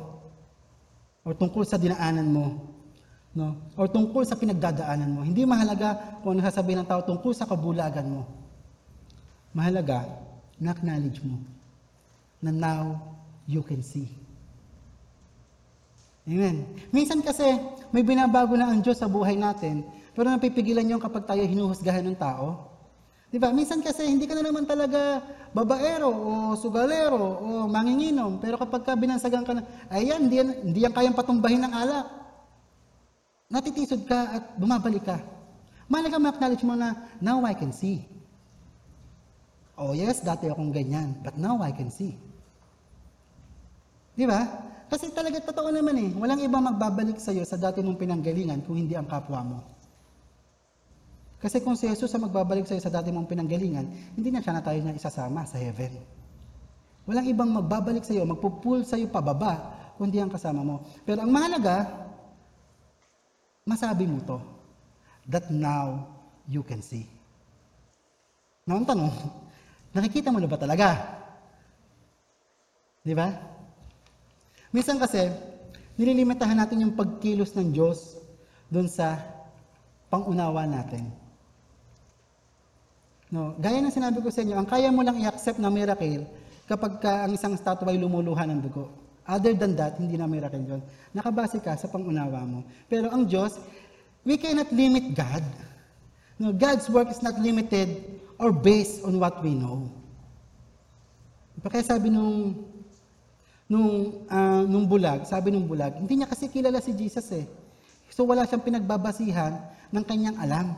o 1.26 1.34
tungkol 1.34 1.66
sa 1.66 1.82
dinaanan 1.82 2.30
mo. 2.30 2.46
No? 3.34 3.58
O 3.74 3.90
tungkol 3.90 4.24
sa 4.24 4.38
pinagdadaanan 4.38 5.10
mo. 5.10 5.26
Hindi 5.26 5.42
mahalaga 5.44 6.22
kung 6.22 6.38
ano 6.38 6.46
sasabihin 6.46 6.86
ng 6.86 6.90
tao 6.90 7.02
tungkol 7.02 7.34
sa 7.34 7.50
kabulagan 7.50 8.06
mo. 8.06 8.30
Mahalaga, 9.58 10.06
na-acknowledge 10.62 11.20
mo 11.26 11.42
na 12.46 12.54
now 12.54 13.02
you 13.50 13.66
can 13.66 13.82
see. 13.82 14.06
Amen. 16.26 16.66
Minsan 16.90 17.22
kasi 17.22 17.46
may 17.94 18.02
binabago 18.02 18.58
na 18.58 18.74
ang 18.74 18.82
Diyos 18.82 18.98
sa 18.98 19.06
buhay 19.06 19.38
natin, 19.38 19.86
pero 20.18 20.26
napipigilan 20.34 20.90
yung 20.90 21.02
kapag 21.02 21.30
tayo 21.30 21.46
hinuhusgahan 21.46 22.02
ng 22.02 22.18
tao. 22.18 22.74
Di 23.30 23.38
ba? 23.38 23.54
Minsan 23.54 23.86
kasi 23.86 24.10
hindi 24.10 24.26
ka 24.26 24.34
na 24.34 24.48
naman 24.48 24.66
talaga 24.66 25.22
babaero 25.54 26.10
o 26.10 26.32
sugalero 26.58 27.20
o 27.46 27.48
manginginom, 27.70 28.42
pero 28.42 28.58
kapag 28.58 28.82
ka 28.90 28.92
binansagan 28.98 29.46
ka 29.46 29.54
na, 29.54 29.62
ayan, 29.94 30.26
hindi 30.26 30.42
yan, 30.42 30.50
hindi 30.66 30.80
yan 30.82 30.94
kayang 30.98 31.18
patumbahin 31.18 31.62
ng 31.62 31.74
alak. 31.74 32.08
Natitisod 33.46 34.10
ka 34.10 34.42
at 34.42 34.44
bumabalik 34.58 35.06
ka. 35.06 35.22
Mahalaga 35.86 36.18
ma-acknowledge 36.18 36.66
mo 36.66 36.74
na, 36.74 36.98
now 37.22 37.46
I 37.46 37.54
can 37.54 37.70
see. 37.70 38.02
Oh 39.78 39.94
yes, 39.94 40.26
dati 40.26 40.50
akong 40.50 40.74
ganyan, 40.74 41.14
but 41.22 41.38
now 41.38 41.62
I 41.62 41.70
can 41.70 41.94
see. 41.94 42.18
Di 44.18 44.26
ba? 44.26 44.74
Kasi 44.86 45.10
talaga 45.10 45.42
totoo 45.42 45.74
naman 45.74 45.98
eh. 45.98 46.10
Walang 46.14 46.42
ibang 46.46 46.62
magbabalik 46.62 47.18
sa 47.18 47.34
iyo 47.34 47.42
sa 47.42 47.58
dati 47.58 47.82
mong 47.82 47.98
pinanggalingan 47.98 48.62
kung 48.62 48.78
hindi 48.78 48.94
ang 48.94 49.10
kapwa 49.10 49.42
mo. 49.42 49.60
Kasi 51.42 51.62
kung 51.62 51.78
si 51.78 51.90
Jesus 51.90 52.14
ang 52.14 52.30
magbabalik 52.30 52.66
sa 52.70 52.78
iyo 52.78 52.82
sa 52.86 52.94
dati 52.94 53.10
mong 53.10 53.30
pinanggalingan, 53.30 53.86
hindi 54.14 54.30
na 54.30 54.42
siya 54.42 54.54
na 54.58 54.64
tayo 54.66 54.80
na 54.82 54.94
isasama 54.94 55.46
sa 55.46 55.58
heaven. 55.58 55.94
Walang 57.06 57.28
ibang 57.30 57.50
magbabalik 57.54 58.06
sa 58.06 58.14
iyo, 58.14 58.26
magpupul 58.26 58.86
sa 58.86 58.98
iyo 58.98 59.10
pababa, 59.10 59.74
kundi 59.98 60.18
ang 60.22 60.30
kasama 60.30 60.62
mo. 60.66 60.86
Pero 61.06 61.22
ang 61.22 61.30
mahalaga, 61.30 61.86
masabi 63.66 64.06
mo 64.10 64.22
to, 64.26 64.38
that 65.30 65.50
now 65.50 66.06
you 66.46 66.62
can 66.62 66.82
see. 66.82 67.06
Now, 68.66 68.82
ang 68.82 68.90
tanong, 68.90 69.14
nakikita 69.94 70.34
mo 70.34 70.42
na 70.42 70.50
ba 70.50 70.58
talaga? 70.58 70.98
Di 73.06 73.14
ba? 73.14 73.30
Minsan 74.76 75.00
kasi, 75.00 75.32
nililimitahan 75.96 76.60
natin 76.60 76.84
yung 76.84 77.00
pagkilos 77.00 77.56
ng 77.56 77.72
Diyos 77.72 78.20
doon 78.68 78.92
sa 78.92 79.24
pangunawa 80.12 80.68
natin. 80.68 81.08
No, 83.32 83.56
gaya 83.56 83.80
ng 83.80 83.96
sinabi 83.96 84.20
ko 84.20 84.28
sa 84.28 84.44
inyo, 84.44 84.60
ang 84.60 84.68
kaya 84.68 84.92
mo 84.92 85.00
lang 85.00 85.16
i-accept 85.24 85.64
na 85.64 85.72
miracle 85.72 86.28
kapag 86.68 87.00
ka 87.00 87.24
ang 87.24 87.32
isang 87.32 87.56
statue 87.56 87.88
ay 87.88 87.96
lumuluha 87.96 88.44
ng 88.52 88.60
dugo. 88.60 88.92
Other 89.24 89.56
than 89.56 89.80
that, 89.80 89.96
hindi 89.96 90.20
na 90.20 90.28
miracle 90.28 90.60
yun. 90.60 90.84
Nakabase 91.16 91.64
ka 91.64 91.80
sa 91.80 91.88
pangunawa 91.88 92.44
mo. 92.44 92.68
Pero 92.92 93.08
ang 93.16 93.24
Diyos, 93.24 93.56
we 94.28 94.36
cannot 94.36 94.70
limit 94.76 95.16
God. 95.16 95.42
No, 96.36 96.52
God's 96.52 96.92
work 96.92 97.08
is 97.08 97.24
not 97.24 97.40
limited 97.40 98.20
or 98.44 98.52
based 98.52 99.08
on 99.08 99.24
what 99.24 99.40
we 99.40 99.56
know. 99.56 99.88
Kaya 101.64 101.82
sabi 101.82 102.12
nung 102.12 102.60
nung 103.66 104.22
ah, 104.30 104.62
nung 104.66 104.86
bulag, 104.86 105.26
sabi 105.26 105.50
nung 105.50 105.66
bulag, 105.66 105.98
hindi 105.98 106.22
niya 106.22 106.30
kasi 106.30 106.50
kilala 106.50 106.82
si 106.82 106.94
Jesus 106.94 107.26
eh. 107.34 107.46
So 108.14 108.24
wala 108.24 108.46
siyang 108.46 108.64
pinagbabasihan 108.64 109.60
ng 109.92 110.04
kanyang 110.06 110.38
alam. 110.40 110.78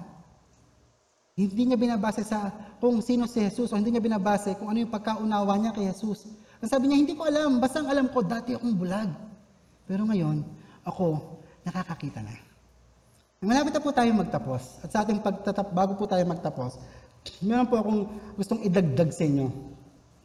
Hindi 1.37 1.69
niya 1.69 1.77
binabase 1.77 2.25
sa 2.25 2.49
kung 2.81 2.97
sino 3.05 3.29
si 3.29 3.45
Jesus 3.45 3.69
o 3.69 3.77
hindi 3.77 3.93
niya 3.93 4.01
binabase 4.01 4.57
kung 4.57 4.73
ano 4.73 4.81
yung 4.81 4.89
pagkaunawa 4.89 5.53
niya 5.61 5.71
kay 5.75 5.85
Jesus. 5.93 6.25
Ang 6.57 6.69
sabi 6.73 6.89
niya, 6.89 6.97
hindi 6.97 7.13
ko 7.13 7.29
alam, 7.29 7.61
basta 7.61 7.85
ang 7.85 7.89
alam 7.93 8.09
ko, 8.09 8.25
dati 8.25 8.57
akong 8.57 8.73
bulag. 8.73 9.13
Pero 9.85 10.09
ngayon, 10.09 10.41
ako, 10.81 11.37
nakakakita 11.61 12.25
na. 12.25 12.33
Malapit 13.37 13.77
na 13.77 13.85
po 13.85 13.93
tayo 13.93 14.09
magtapos. 14.17 14.81
At 14.81 14.89
sa 14.89 15.05
ating 15.05 15.21
pagtatap, 15.21 15.69
bago 15.69 15.93
po 15.93 16.09
tayo 16.09 16.25
magtapos, 16.25 16.81
meron 17.45 17.69
po 17.69 17.77
akong 17.77 18.09
gustong 18.33 18.65
idagdag 18.65 19.13
sa 19.13 19.29
inyo 19.29 19.53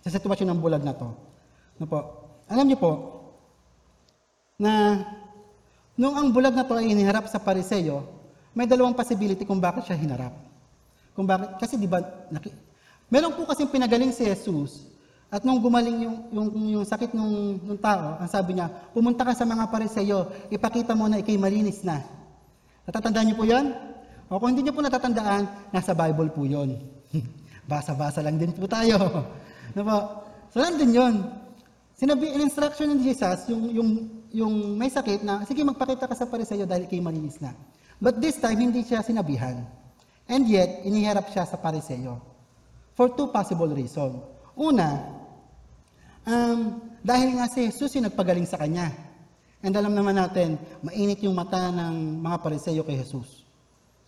sa 0.00 0.08
sitwasyon 0.08 0.48
ng 0.56 0.60
bulag 0.64 0.80
na 0.80 0.96
to. 0.96 1.12
Ano 1.76 1.84
po? 1.84 2.21
Alam 2.52 2.68
niyo 2.68 2.78
po, 2.78 2.92
na 4.60 5.02
nung 5.96 6.14
ang 6.14 6.28
bulag 6.28 6.52
na 6.52 6.68
to 6.68 6.76
ay 6.76 6.92
hiniharap 6.92 7.26
sa 7.26 7.40
pariseyo, 7.40 8.04
may 8.52 8.68
dalawang 8.68 8.92
possibility 8.92 9.48
kung 9.48 9.58
bakit 9.58 9.88
siya 9.88 9.96
hinarap. 9.96 10.36
Kung 11.16 11.24
bakit, 11.24 11.56
kasi 11.56 11.80
di 11.80 11.88
ba, 11.88 12.04
naki, 12.28 12.52
meron 13.08 13.32
po 13.32 13.48
kasing 13.48 13.72
pinagaling 13.72 14.12
si 14.12 14.28
Jesus, 14.28 14.84
at 15.32 15.40
nung 15.48 15.64
gumaling 15.64 16.04
yung, 16.04 16.16
yung, 16.28 16.48
yung 16.76 16.84
sakit 16.84 17.16
ng, 17.16 17.64
ng 17.64 17.78
tao, 17.80 18.20
ang 18.20 18.28
sabi 18.28 18.60
niya, 18.60 18.68
pumunta 18.92 19.24
ka 19.24 19.32
sa 19.32 19.48
mga 19.48 19.64
pariseyo, 19.72 20.28
ipakita 20.52 20.92
mo 20.92 21.08
na 21.08 21.24
ikay 21.24 21.40
malinis 21.40 21.80
na. 21.80 22.04
Natatandaan 22.84 23.32
niyo 23.32 23.36
po 23.40 23.48
yan? 23.48 23.72
O 24.28 24.36
kung 24.36 24.52
hindi 24.52 24.68
niyo 24.68 24.76
po 24.76 24.84
natatandaan, 24.84 25.72
nasa 25.72 25.96
Bible 25.96 26.28
po 26.36 26.44
yon. 26.44 26.76
Basa-basa 27.70 28.20
lang 28.20 28.36
din 28.36 28.52
po 28.52 28.68
tayo. 28.68 29.00
Ano 29.72 29.88
po? 29.88 29.98
So, 30.52 30.60
nandun 30.60 30.92
yun. 30.92 31.14
Sinabi, 32.02 32.34
in 32.34 32.42
instruction 32.42 32.98
ni 32.98 33.06
Jesus, 33.06 33.46
yung, 33.46 33.70
yung, 33.70 33.90
yung 34.34 34.54
may 34.74 34.90
sakit 34.90 35.22
na, 35.22 35.46
sige, 35.46 35.62
magpakita 35.62 36.10
ka 36.10 36.18
sa 36.18 36.26
pariseyo 36.26 36.66
dahil 36.66 36.90
ikay 36.90 36.98
malinis 36.98 37.38
na. 37.38 37.54
But 38.02 38.18
this 38.18 38.42
time, 38.42 38.58
hindi 38.58 38.82
siya 38.82 39.06
sinabihan. 39.06 39.62
And 40.26 40.42
yet, 40.50 40.82
iniharap 40.82 41.30
siya 41.30 41.46
sa 41.46 41.54
pariseyo. 41.62 42.18
For 42.98 43.06
two 43.14 43.30
possible 43.30 43.70
reasons. 43.70 44.18
Una, 44.58 44.98
um, 46.26 46.82
dahil 47.06 47.38
nga 47.38 47.46
si 47.46 47.70
Jesus 47.70 47.94
yung 47.94 48.10
nagpagaling 48.10 48.50
sa 48.50 48.58
kanya. 48.58 48.90
And 49.62 49.70
alam 49.70 49.94
naman 49.94 50.18
natin, 50.18 50.58
mainit 50.82 51.22
yung 51.22 51.38
mata 51.38 51.70
ng 51.70 52.18
mga 52.18 52.42
pariseyo 52.42 52.82
kay 52.82 52.98
Jesus. 52.98 53.46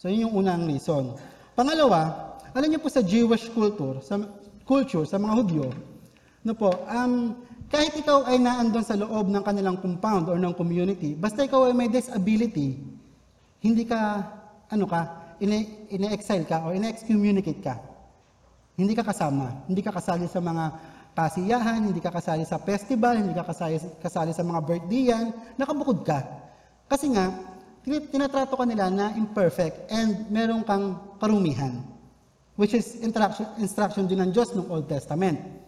So, 0.03 0.11
yun 0.11 0.26
yung 0.26 0.34
unang 0.34 0.66
reason. 0.66 1.14
Pangalawa, 1.55 2.11
alam 2.51 2.74
niyo 2.74 2.82
po 2.82 2.90
sa 2.90 3.07
Jewish 3.07 3.47
culture, 3.55 4.03
sa 4.03 4.18
culture, 4.66 5.07
sa 5.07 5.22
mga 5.22 5.34
Hudyo, 5.38 5.70
no 6.42 6.59
po, 6.59 6.74
um, 6.90 7.38
kahit 7.75 7.91
ikaw 7.99 8.22
ay 8.31 8.39
naandun 8.39 8.87
sa 8.87 8.95
loob 8.95 9.27
ng 9.35 9.43
kanilang 9.43 9.75
compound 9.83 10.31
or 10.31 10.39
ng 10.39 10.55
community, 10.55 11.18
basta 11.18 11.43
ikaw 11.43 11.66
ay 11.66 11.75
may 11.75 11.91
disability, 11.91 12.79
hindi 13.59 13.83
ka, 13.83 14.22
ano 14.70 14.87
ka, 14.87 15.35
ine- 15.43 15.91
ine-exile 15.91 16.47
ka 16.47 16.62
o 16.62 16.70
ine-excommunicate 16.70 17.59
ka. 17.59 17.75
Hindi 18.79 18.95
ka 18.95 19.03
kasama. 19.03 19.66
Hindi 19.66 19.83
ka 19.83 19.91
kasali 19.91 20.31
sa 20.31 20.39
mga 20.39 20.64
kasiyahan, 21.18 21.83
hindi 21.83 21.99
ka 21.99 22.14
kasali 22.14 22.47
sa 22.47 22.62
festival, 22.62 23.18
hindi 23.18 23.35
ka 23.35 23.43
kasali, 23.43 23.83
kasali 23.99 24.31
sa 24.31 24.47
mga 24.47 24.61
birthdayan, 24.62 25.35
nakabukod 25.59 26.07
ka. 26.07 26.22
Kasi 26.87 27.11
nga, 27.11 27.35
tin- 27.83 28.07
tinatrato 28.07 28.55
ka 28.55 28.62
nila 28.62 28.87
na 28.87 29.18
imperfect 29.18 29.91
and 29.91 30.31
meron 30.31 30.62
kang 30.62 30.95
karumihan. 31.18 31.83
Which 32.55 32.70
is 32.70 33.03
instruction, 33.03 33.51
instruction 33.59 34.07
din 34.07 34.22
ng 34.22 34.31
Diyos 34.31 34.55
ng 34.55 34.70
Old 34.70 34.87
Testament. 34.87 35.64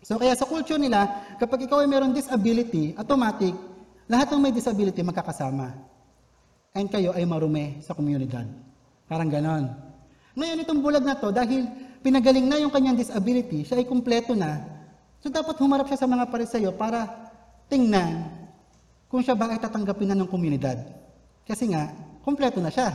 So 0.00 0.16
kaya 0.16 0.32
sa 0.32 0.48
culture 0.48 0.80
nila, 0.80 1.06
kapag 1.36 1.68
ikaw 1.68 1.84
ay 1.84 1.88
meron 1.88 2.16
disability, 2.16 2.96
automatic, 2.96 3.52
lahat 4.08 4.32
ng 4.32 4.40
may 4.40 4.52
disability 4.52 5.04
magkakasama. 5.04 5.76
And 6.72 6.88
kayo 6.88 7.12
ay 7.12 7.26
marumi 7.28 7.82
sa 7.84 7.92
komunidad. 7.92 8.46
Parang 9.10 9.28
ganon. 9.28 9.70
Ngayon 10.38 10.62
itong 10.64 10.80
bulag 10.80 11.04
na 11.04 11.18
to, 11.18 11.34
dahil 11.34 11.66
pinagaling 12.00 12.46
na 12.46 12.62
yung 12.62 12.72
kanyang 12.72 12.96
disability, 12.96 13.66
siya 13.66 13.82
ay 13.82 13.86
kumpleto 13.86 14.32
na, 14.32 14.62
so 15.20 15.28
dapat 15.28 15.58
humarap 15.60 15.90
siya 15.90 16.00
sa 16.00 16.08
mga 16.08 16.30
pariseyo 16.30 16.70
para 16.72 17.10
tingnan 17.68 18.24
kung 19.10 19.20
siya 19.20 19.34
ba 19.34 19.50
ay 19.50 19.58
tatanggapin 19.58 20.14
na 20.14 20.16
ng 20.16 20.30
komunidad. 20.30 20.78
Kasi 21.44 21.68
nga, 21.74 21.90
kumpleto 22.22 22.62
na 22.62 22.70
siya. 22.70 22.94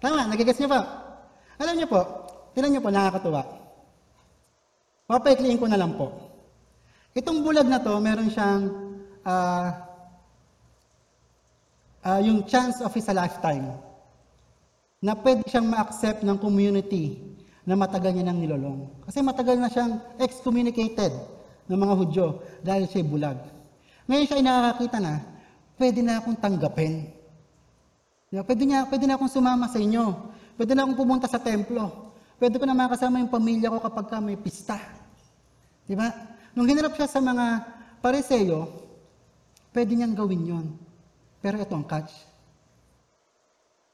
Tama, 0.00 0.32
nagigets 0.32 0.56
niyo 0.56 0.72
po? 0.72 0.80
Alam 1.60 1.74
niyo 1.76 1.88
po, 1.92 2.00
tinan 2.56 2.72
niyo 2.72 2.80
po, 2.80 2.88
nakakatuwa. 2.88 3.44
Papaikliin 5.04 5.60
ko 5.60 5.68
na 5.68 5.76
lang 5.76 5.92
po. 6.00 6.29
Itong 7.10 7.42
bulag 7.42 7.66
na 7.66 7.82
to, 7.82 7.98
meron 7.98 8.30
siyang 8.30 8.70
ah, 9.26 9.68
ah, 12.06 12.20
yung 12.22 12.46
chance 12.46 12.78
of 12.78 12.94
his 12.94 13.10
lifetime 13.10 13.74
na 15.02 15.18
pwede 15.18 15.42
siyang 15.50 15.66
ma-accept 15.66 16.22
ng 16.22 16.38
community 16.38 17.18
na 17.66 17.74
matagal 17.74 18.14
niya 18.14 18.30
nang 18.30 18.38
nilolong. 18.38 18.86
Kasi 19.08 19.24
matagal 19.26 19.58
na 19.58 19.72
siyang 19.72 19.98
excommunicated 20.22 21.10
ng 21.66 21.78
mga 21.78 21.94
Hudyo 21.98 22.26
dahil 22.62 22.86
siya 22.86 23.02
bulag. 23.02 23.38
Ngayon 24.06 24.26
siya 24.26 24.36
ay 24.38 24.44
nakakakita 24.44 24.98
na, 25.02 25.14
pwede 25.80 26.00
na 26.02 26.18
akong 26.20 26.38
tanggapin. 26.38 27.08
Pwede, 28.30 28.62
niya, 28.62 28.86
pwede 28.86 29.10
na 29.10 29.18
akong 29.18 29.32
sumama 29.32 29.66
sa 29.66 29.82
inyo. 29.82 30.14
Pwede 30.54 30.78
na 30.78 30.86
akong 30.86 30.98
pumunta 31.02 31.26
sa 31.26 31.42
templo. 31.42 32.14
Pwede 32.38 32.62
ko 32.62 32.64
na 32.68 32.78
makasama 32.78 33.18
yung 33.18 33.32
pamilya 33.32 33.66
ko 33.74 33.82
kapag 33.82 34.06
ka 34.06 34.22
may 34.22 34.38
pista. 34.38 34.78
Di 35.82 35.98
ba? 35.98 36.29
Nung 36.54 36.66
hinarap 36.66 36.98
siya 36.98 37.06
sa 37.06 37.22
mga 37.22 37.62
pariseyo, 38.02 38.66
pwede 39.70 39.94
niyang 39.94 40.18
gawin 40.18 40.42
yon. 40.42 40.66
Pero 41.38 41.56
ito 41.62 41.72
ang 41.72 41.86
catch. 41.86 42.12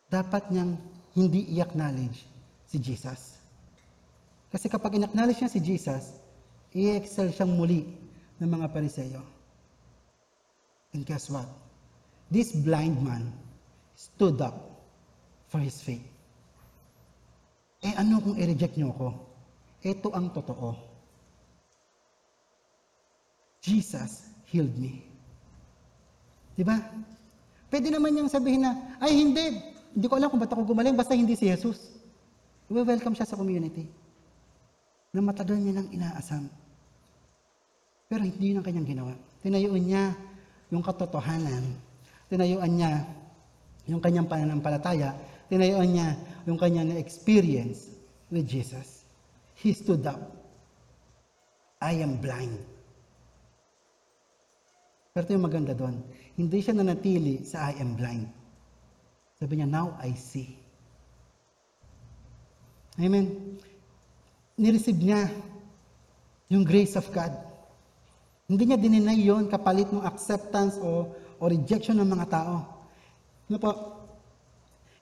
Dapat 0.09 0.49
niyang 0.51 0.79
hindi 1.13 1.47
i-acknowledge 1.57 2.25
si 2.65 2.81
Jesus. 2.81 3.37
Kasi 4.51 4.67
kapag 4.73 4.97
in-acknowledge 4.97 5.43
niya 5.43 5.53
si 5.53 5.61
Jesus, 5.61 6.17
i-excel 6.73 7.31
siyang 7.35 7.53
muli 7.53 7.85
ng 8.41 8.49
mga 8.49 8.73
pariseyo. 8.73 9.21
And 10.97 11.05
guess 11.05 11.29
what? 11.29 11.49
This 12.33 12.57
blind 12.57 12.99
man 13.05 13.31
stood 13.95 14.41
up 14.41 14.81
for 15.53 15.61
his 15.61 15.79
faith. 15.85 16.03
Eh 17.85 17.93
ano 17.95 18.19
kung 18.25 18.35
i-reject 18.41 18.81
niyo 18.81 18.97
ako? 18.97 19.09
Ito 19.85 20.09
ang 20.17 20.33
totoo. 20.33 20.96
Jesus 23.67 24.31
healed 24.47 24.79
me. 24.79 25.03
Di 26.55 26.63
ba? 26.63 26.79
Pwede 27.67 27.91
naman 27.91 28.15
niyang 28.15 28.31
sabihin 28.31 28.63
na, 28.63 28.95
ay 29.03 29.11
hindi, 29.11 29.59
hindi 29.91 30.07
ko 30.07 30.15
alam 30.15 30.31
kung 30.31 30.39
ba't 30.39 30.55
ako 30.55 30.71
gumaling, 30.71 30.95
basta 30.95 31.19
hindi 31.19 31.35
si 31.35 31.51
Jesus. 31.51 31.99
welcome 32.71 33.19
siya 33.19 33.27
sa 33.27 33.35
community. 33.35 33.91
Na 35.11 35.19
matagal 35.19 35.59
niya 35.59 35.83
nang 35.83 35.91
inaasam. 35.91 36.47
Pero 38.07 38.23
hindi 38.23 38.55
yun 38.55 38.63
ang 38.63 38.67
kanyang 38.71 38.87
ginawa. 38.87 39.13
Tinayuan 39.43 39.83
niya 39.83 40.15
yung 40.71 40.87
katotohanan. 40.87 41.75
Tinayuan 42.31 42.71
niya 42.71 43.03
yung 43.91 43.99
kanyang 43.99 44.31
pananampalataya. 44.31 45.11
Tinayuan 45.51 45.91
niya 45.91 46.15
yung 46.47 46.55
kanyang 46.55 46.95
experience 46.95 47.91
with 48.31 48.47
Jesus. 48.47 49.03
He 49.59 49.75
stood 49.75 50.07
up. 50.07 50.23
I 51.83 51.99
am 51.99 52.23
blind. 52.23 52.76
Pero 55.17 55.25
ito 55.25 55.33
yung 55.33 55.49
maganda 55.49 55.73
doon. 55.73 55.97
Hindi 56.37 56.61
siya 56.61 56.77
nanatili 56.77 57.41
sa 57.41 57.73
I 57.73 57.81
am 57.81 57.97
blind. 57.97 58.29
Sabi 59.41 59.57
niya, 59.57 59.65
now 59.65 59.97
I 59.97 60.13
see. 60.13 60.61
Amen. 63.01 63.57
Nireceive 64.61 65.01
niya 65.01 65.33
yung 66.53 66.69
grace 66.69 67.01
of 67.01 67.09
God. 67.17 67.33
Hindi 68.45 68.69
niya 68.69 68.77
dininay 68.77 69.17
yon 69.25 69.49
kapalit 69.49 69.89
ng 69.89 70.05
acceptance 70.05 70.77
o, 70.85 71.09
o 71.41 71.43
rejection 71.49 71.97
ng 71.97 72.13
mga 72.13 72.27
tao. 72.29 72.85
Ano 73.49 73.57
po? 73.57 73.73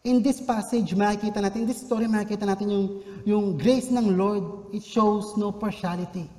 In 0.06 0.22
this 0.22 0.38
passage, 0.38 0.94
makikita 0.94 1.42
natin, 1.42 1.66
in 1.66 1.74
this 1.74 1.82
story, 1.82 2.06
makikita 2.06 2.46
natin 2.46 2.70
yung, 2.70 2.86
yung 3.26 3.44
grace 3.58 3.90
ng 3.90 4.14
Lord, 4.14 4.70
it 4.70 4.86
shows 4.86 5.34
no 5.34 5.50
partiality. 5.50 6.30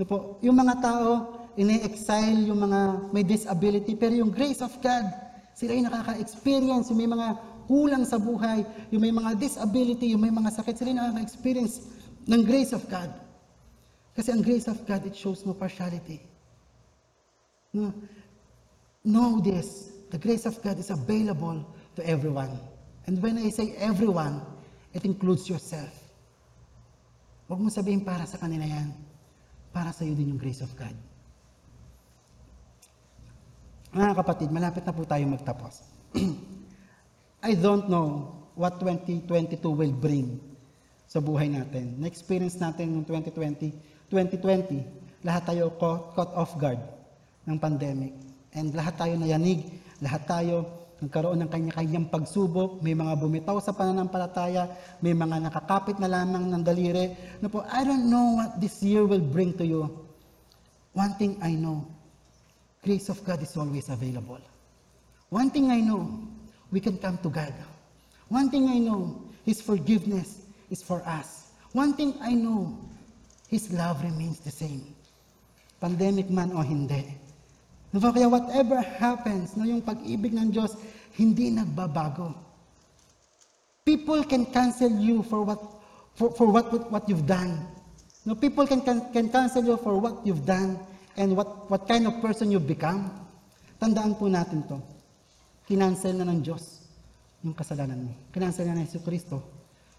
Ano 0.00 0.04
po? 0.08 0.16
Yung 0.40 0.56
mga 0.56 0.80
tao, 0.80 1.39
ine-exile 1.58 2.46
yung 2.46 2.60
mga 2.62 3.10
may 3.10 3.24
disability, 3.26 3.96
pero 3.96 4.14
yung 4.14 4.30
grace 4.30 4.62
of 4.62 4.74
God, 4.82 5.06
sila 5.54 5.74
ay 5.74 5.82
nakaka-experience, 5.84 6.90
yung 6.90 7.00
may 7.00 7.10
mga 7.10 7.28
kulang 7.70 8.04
sa 8.06 8.18
buhay, 8.18 8.66
yung 8.90 9.02
may 9.02 9.14
mga 9.14 9.38
disability, 9.38 10.14
yung 10.14 10.22
may 10.22 10.34
mga 10.34 10.50
sakit, 10.58 10.74
sila 10.74 10.90
ay 10.90 10.98
nakaka-experience 10.98 11.86
ng 12.26 12.42
grace 12.42 12.72
of 12.74 12.82
God. 12.90 13.10
Kasi 14.14 14.34
ang 14.34 14.42
grace 14.42 14.66
of 14.66 14.78
God, 14.86 15.06
it 15.06 15.14
shows 15.14 15.46
no 15.46 15.54
partiality. 15.54 16.18
No? 17.72 17.94
Know 19.06 19.38
this, 19.40 19.94
the 20.10 20.18
grace 20.18 20.44
of 20.44 20.58
God 20.60 20.78
is 20.78 20.90
available 20.90 21.62
to 21.96 22.00
everyone. 22.02 22.58
And 23.06 23.22
when 23.22 23.38
I 23.38 23.48
say 23.50 23.74
everyone, 23.78 24.42
it 24.92 25.06
includes 25.06 25.48
yourself. 25.48 25.94
Huwag 27.50 27.58
mo 27.58 27.70
sabihin 27.70 28.06
para 28.06 28.26
sa 28.26 28.38
kanila 28.38 28.62
yan. 28.62 28.94
Para 29.74 29.90
sa 29.90 30.06
iyo 30.06 30.14
din 30.14 30.34
yung 30.34 30.38
grace 30.38 30.62
of 30.62 30.70
God. 30.78 30.94
Mga 33.90 34.22
kapatid, 34.22 34.48
malapit 34.54 34.86
na 34.86 34.94
po 34.94 35.02
tayo 35.02 35.26
magtapos. 35.26 35.82
I 37.48 37.58
don't 37.58 37.90
know 37.90 38.30
what 38.54 38.78
2022 38.78 39.58
will 39.66 39.90
bring 39.90 40.38
sa 41.10 41.18
buhay 41.18 41.50
natin. 41.50 41.98
Na-experience 41.98 42.54
natin 42.62 42.94
noong 42.94 43.06
2020, 43.08 43.74
2020, 44.06 45.26
lahat 45.26 45.42
tayo 45.42 45.74
caught, 45.74 46.14
caught 46.14 46.32
off 46.38 46.54
guard 46.54 46.78
ng 47.50 47.58
pandemic. 47.58 48.14
And 48.54 48.70
lahat 48.70 48.94
tayo 48.94 49.18
nayanig, 49.18 49.66
lahat 49.98 50.22
tayo 50.22 50.70
nagkaroon 51.02 51.42
ng 51.42 51.50
kanya-kanyang 51.50 52.06
pagsubok, 52.14 52.78
may 52.86 52.94
mga 52.94 53.18
bumitaw 53.18 53.58
sa 53.58 53.74
pananampalataya, 53.74 54.70
may 55.02 55.18
mga 55.18 55.50
nakakapit 55.50 55.98
na 55.98 56.06
lamang 56.06 56.46
ng 56.46 56.62
daliri. 56.62 57.10
No 57.42 57.50
po, 57.50 57.66
I 57.66 57.82
don't 57.82 58.06
know 58.06 58.38
what 58.38 58.62
this 58.62 58.84
year 58.86 59.02
will 59.02 59.24
bring 59.24 59.50
to 59.58 59.66
you. 59.66 59.90
One 60.94 61.18
thing 61.18 61.42
I 61.42 61.58
know, 61.58 61.90
grace 62.82 63.08
of 63.08 63.22
God 63.24 63.42
is 63.42 63.56
always 63.56 63.88
available. 63.88 64.40
One 65.28 65.50
thing 65.50 65.70
I 65.70 65.80
know, 65.80 66.08
we 66.70 66.80
can 66.80 66.98
come 66.98 67.18
to 67.18 67.28
God. 67.28 67.54
One 68.28 68.50
thing 68.50 68.68
I 68.68 68.78
know, 68.78 69.20
His 69.44 69.60
forgiveness 69.60 70.42
is 70.70 70.82
for 70.82 71.02
us. 71.06 71.52
One 71.72 71.94
thing 71.94 72.14
I 72.20 72.32
know, 72.32 72.76
His 73.48 73.72
love 73.72 74.02
remains 74.02 74.40
the 74.40 74.50
same. 74.50 74.94
Pandemic 75.80 76.30
man 76.30 76.52
o 76.52 76.60
hindi. 76.60 77.14
No, 77.92 77.98
kaya 78.12 78.28
whatever 78.28 78.80
happens, 78.80 79.56
no, 79.56 79.64
yung 79.66 79.82
pag-ibig 79.82 80.30
ng 80.30 80.54
Diyos, 80.54 80.78
hindi 81.18 81.50
nagbabago. 81.50 82.34
People 83.84 84.22
can 84.22 84.46
cancel 84.46 84.92
you 84.94 85.22
for 85.26 85.42
what 85.42 85.58
for, 86.14 86.30
for 86.30 86.46
what, 86.46 86.70
what 86.70 86.86
what 86.92 87.04
you've 87.08 87.26
done. 87.26 87.66
No, 88.22 88.38
people 88.38 88.62
can, 88.66 88.84
can 88.86 89.10
can 89.10 89.26
cancel 89.32 89.64
you 89.64 89.74
for 89.80 89.98
what 89.98 90.22
you've 90.22 90.46
done 90.46 90.78
and 91.16 91.34
what 91.34 91.70
what 91.70 91.82
kind 91.88 92.06
of 92.06 92.18
person 92.22 92.50
you've 92.50 92.68
become. 92.68 93.10
Tandaan 93.80 94.14
po 94.18 94.28
natin 94.28 94.66
to. 94.68 94.76
Kinansel 95.64 96.18
na 96.20 96.28
ng 96.28 96.44
Diyos 96.44 96.84
yung 97.40 97.56
kasalanan 97.56 98.10
mo. 98.10 98.12
Kinansel 98.34 98.68
na 98.68 98.76
ng 98.76 98.84
Yesu 98.84 99.00
Kristo 99.00 99.40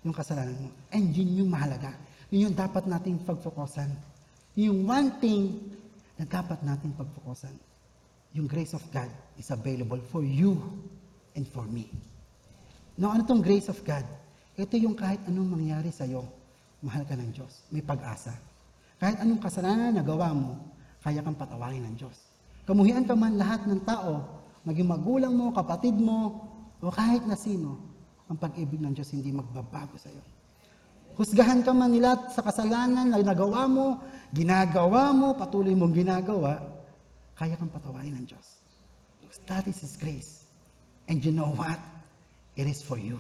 yung 0.06 0.14
kasalanan 0.14 0.54
mo. 0.58 0.70
And 0.94 1.10
yun 1.10 1.46
yung 1.46 1.50
mahalaga. 1.50 1.94
Yun 2.30 2.52
yung 2.52 2.56
dapat 2.56 2.86
nating 2.86 3.26
pagfokusan. 3.26 3.90
Yung 4.58 4.86
one 4.86 5.18
thing 5.18 5.58
na 6.20 6.26
dapat 6.30 6.62
nating 6.62 6.94
pagfokusan. 6.94 7.54
Yung 8.38 8.48
grace 8.48 8.78
of 8.78 8.84
God 8.94 9.10
is 9.36 9.50
available 9.52 10.00
for 10.14 10.24
you 10.24 10.56
and 11.36 11.44
for 11.50 11.66
me. 11.68 11.90
No, 12.96 13.12
ano 13.12 13.26
tong 13.26 13.44
grace 13.44 13.68
of 13.68 13.80
God? 13.84 14.04
Ito 14.56 14.76
yung 14.78 14.96
kahit 14.96 15.24
anong 15.28 15.58
mangyari 15.58 15.90
sa'yo, 15.90 16.24
mahal 16.86 17.04
ka 17.08 17.16
ng 17.16 17.32
Diyos. 17.34 17.66
May 17.74 17.82
pag-asa. 17.82 18.36
Kahit 19.02 19.18
anong 19.20 19.42
kasalanan 19.42 19.98
na 19.98 20.04
gawa 20.06 20.32
mo, 20.32 20.60
kaya 21.02 21.26
kang 21.26 21.38
patawarin 21.38 21.82
ng 21.92 21.96
Diyos. 21.98 22.18
Kamuhian 22.70 23.10
ka 23.10 23.18
man 23.18 23.36
lahat 23.36 23.66
ng 23.66 23.82
tao, 23.84 24.22
maging 24.66 24.86
magulang 24.86 25.34
mo, 25.34 25.50
kapatid 25.50 25.98
mo, 25.98 26.46
o 26.82 26.94
kahit 26.94 27.26
na 27.26 27.38
sino, 27.38 27.78
ang 28.30 28.38
pag-ibig 28.38 28.80
ng 28.82 28.94
Diyos 28.94 29.10
hindi 29.14 29.34
magbabago 29.34 29.98
sa 29.98 30.10
iyo. 30.14 30.24
Husgahan 31.18 31.62
ka 31.66 31.76
man 31.76 31.92
nila 31.92 32.32
sa 32.32 32.42
kasalanan 32.46 33.12
na 33.12 33.20
nagawa 33.20 33.68
mo, 33.68 34.00
ginagawa 34.32 35.12
mo, 35.12 35.36
patuloy 35.36 35.76
mong 35.76 35.94
ginagawa, 35.94 36.62
kaya 37.36 37.58
kang 37.58 37.74
patawarin 37.74 38.16
ng 38.22 38.26
Diyos. 38.30 38.48
Because 39.20 39.42
that 39.50 39.66
is 39.68 39.82
His 39.82 39.98
grace. 39.98 40.46
And 41.10 41.20
you 41.20 41.34
know 41.34 41.52
what? 41.58 41.78
It 42.56 42.70
is 42.70 42.80
for 42.80 42.96
you. 42.96 43.20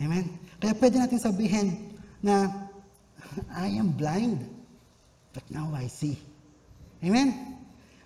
Amen? 0.00 0.28
Kaya 0.60 0.74
pwede 0.76 0.96
natin 1.00 1.20
sabihin 1.20 1.96
na, 2.20 2.68
I 3.56 3.72
am 3.78 3.94
blind, 3.96 4.59
but 5.32 5.44
now 5.50 5.70
I 5.74 5.86
see. 5.86 6.18
Amen? 7.04 7.56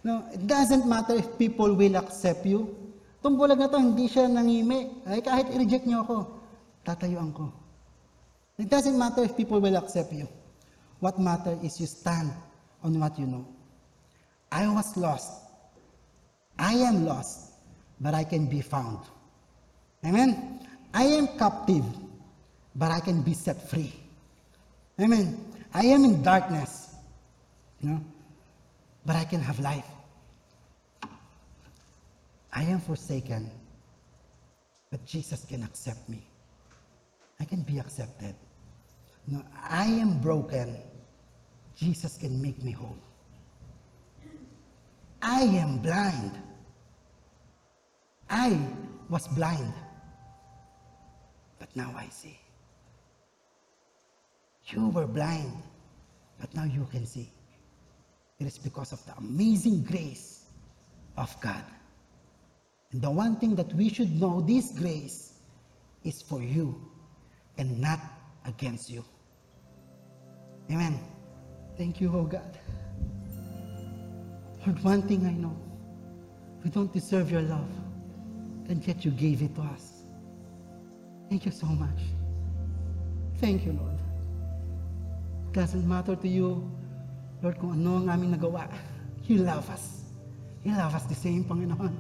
No, 0.05 0.25
it 0.33 0.47
doesn't 0.47 0.87
matter 0.87 1.15
if 1.17 1.39
people 1.39 1.73
will 1.75 1.97
accept 1.97 2.45
you. 2.45 2.69
Itong 3.25 3.41
bulag 3.41 3.57
na 3.57 3.73
to, 3.73 3.81
hindi 3.81 4.05
siya 4.05 4.29
nangimi. 4.29 5.01
Ay, 5.09 5.25
kahit 5.25 5.49
i-reject 5.49 5.89
niyo 5.89 6.05
ako, 6.05 6.29
tatayuan 6.85 7.33
ko. 7.33 7.49
It 8.61 8.69
doesn't 8.69 9.01
matter 9.01 9.25
if 9.25 9.33
people 9.33 9.59
will 9.65 9.81
accept 9.81 10.13
you. 10.13 10.29
What 11.01 11.17
matters 11.17 11.57
is 11.65 11.81
you 11.81 11.89
stand 11.89 12.31
on 12.85 13.01
what 13.01 13.17
you 13.19 13.25
know. 13.25 13.49
I 14.53 14.69
was 14.69 14.93
lost. 15.01 15.33
I 16.61 16.75
am 16.85 17.09
lost, 17.09 17.57
but 17.99 18.13
I 18.15 18.23
can 18.23 18.47
be 18.47 18.61
found. 18.61 19.01
Amen? 20.05 20.61
I 20.93 21.05
am 21.05 21.27
captive, 21.41 21.85
but 22.77 22.93
I 22.93 23.01
can 23.01 23.23
be 23.23 23.33
set 23.33 23.57
free. 23.69 23.93
Amen? 25.01 25.35
I 25.73 25.87
am 25.87 26.05
in 26.05 26.23
darkness, 26.23 26.84
know, 27.85 28.01
but 29.05 29.17
I 29.17 29.25
can 29.25 29.41
have 29.41 29.61
life. 29.61 29.87
I 32.53 32.63
am 32.63 32.81
forsaken, 32.81 33.51
but 34.91 35.05
Jesus 35.05 35.45
can 35.45 35.63
accept 35.65 36.09
me. 36.09 36.23
I 37.41 37.45
can 37.45 37.63
be 37.63 37.79
accepted. 37.79 38.35
No, 39.27 39.43
I 39.69 39.87
am 39.87 40.21
broken. 40.21 40.77
Jesus 41.77 42.17
can 42.17 42.41
make 42.41 42.63
me 42.63 42.73
whole. 42.73 42.99
I 45.21 45.43
am 45.43 45.79
blind. 45.79 46.33
I 48.31 48.59
was 49.09 49.27
blind, 49.29 49.73
but 51.59 51.75
now 51.75 51.93
I 51.97 52.09
see. 52.09 52.39
You 54.67 54.89
were 54.89 55.07
blind, 55.07 55.63
but 56.41 56.55
now 56.55 56.65
you 56.65 56.87
can 56.91 57.07
see. 57.07 57.31
It 58.45 58.49
is 58.49 58.59
because 58.59 58.93
of 58.93 59.03
the 59.07 59.15
amazing 59.17 59.85
grace 59.85 60.45
of 61.17 61.35
God. 61.41 61.65
And 62.93 63.01
the 63.01 63.11
one 63.11 63.37
thing 63.37 63.55
that 63.55 63.73
we 63.73 63.89
should 63.89 64.21
know 64.21 64.43
this 64.43 64.71
grace 64.73 65.33
is 66.05 66.21
for 66.21 66.43
you 66.43 66.79
and 67.57 67.81
not 67.81 68.01
against 68.45 68.91
you. 68.91 69.03
Amen. 70.71 71.01
Thank 71.79 72.03
you, 72.03 72.13
oh 72.15 72.25
God. 72.25 72.59
Lord, 74.67 74.85
one 74.85 75.03
thing 75.09 75.25
I 75.25 75.33
know 75.33 75.57
we 76.63 76.69
don't 76.69 76.93
deserve 76.93 77.31
your 77.31 77.43
love, 77.43 77.71
and 78.69 78.87
yet 78.87 79.07
you 79.07 79.11
gave 79.11 79.41
it 79.41 79.55
to 79.55 79.63
us. 79.63 80.05
Thank 81.31 81.47
you 81.47 81.51
so 81.51 81.67
much. 81.67 82.01
Thank 83.39 83.65
you, 83.65 83.73
Lord. 83.73 83.99
Doesn't 85.53 85.89
matter 85.89 86.15
to 86.15 86.29
you, 86.29 86.71
Lord, 87.45 87.61
kung 87.61 87.77
ano 87.77 88.01
ang 88.01 88.09
aming 88.09 88.41
nagawa. 88.41 88.65
You 89.29 89.45
love 89.45 89.69
us. 89.69 90.09
You 90.65 90.73
love 90.73 90.97
us 90.97 91.05
the 91.05 91.15
same, 91.15 91.45
Panginoon. 91.45 91.93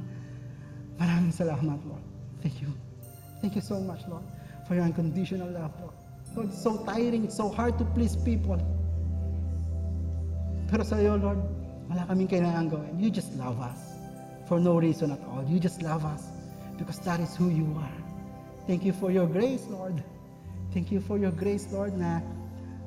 Maraming 0.97 1.36
salamat, 1.36 1.84
Lord. 1.84 2.01
Thank 2.40 2.64
you. 2.64 2.72
Thank 3.45 3.53
you 3.53 3.61
so 3.61 3.76
much, 3.76 4.01
Lord, 4.09 4.24
for 4.64 4.72
your 4.72 4.88
unconditional 4.88 5.53
love, 5.53 5.76
Lord. 5.84 5.97
Lord, 6.32 6.49
it's 6.49 6.64
so 6.64 6.80
tiring, 6.88 7.28
it's 7.28 7.36
so 7.36 7.53
hard 7.53 7.76
to 7.76 7.84
please 7.92 8.16
people. 8.16 8.57
Pero 10.72 10.80
sa 10.80 10.97
iyo, 10.97 11.20
Lord, 11.20 11.45
wala 11.92 12.09
kaming 12.09 12.32
kailangan 12.32 12.72
gawin. 12.72 12.97
You 12.97 13.12
just 13.12 13.36
love 13.36 13.61
us 13.61 14.01
for 14.49 14.57
no 14.57 14.80
reason 14.80 15.12
at 15.12 15.20
all. 15.28 15.45
You 15.45 15.61
just 15.61 15.84
love 15.84 16.09
us 16.09 16.24
because 16.80 16.97
that 17.05 17.20
is 17.20 17.36
who 17.36 17.53
you 17.53 17.68
are. 17.76 18.01
Thank 18.64 18.80
you 18.80 18.97
for 18.97 19.12
your 19.12 19.28
grace, 19.28 19.68
Lord. 19.68 20.01
Thank 20.72 20.88
you 20.88 21.05
for 21.05 21.20
your 21.20 21.36
grace, 21.36 21.68
Lord, 21.68 21.92
na 22.01 22.24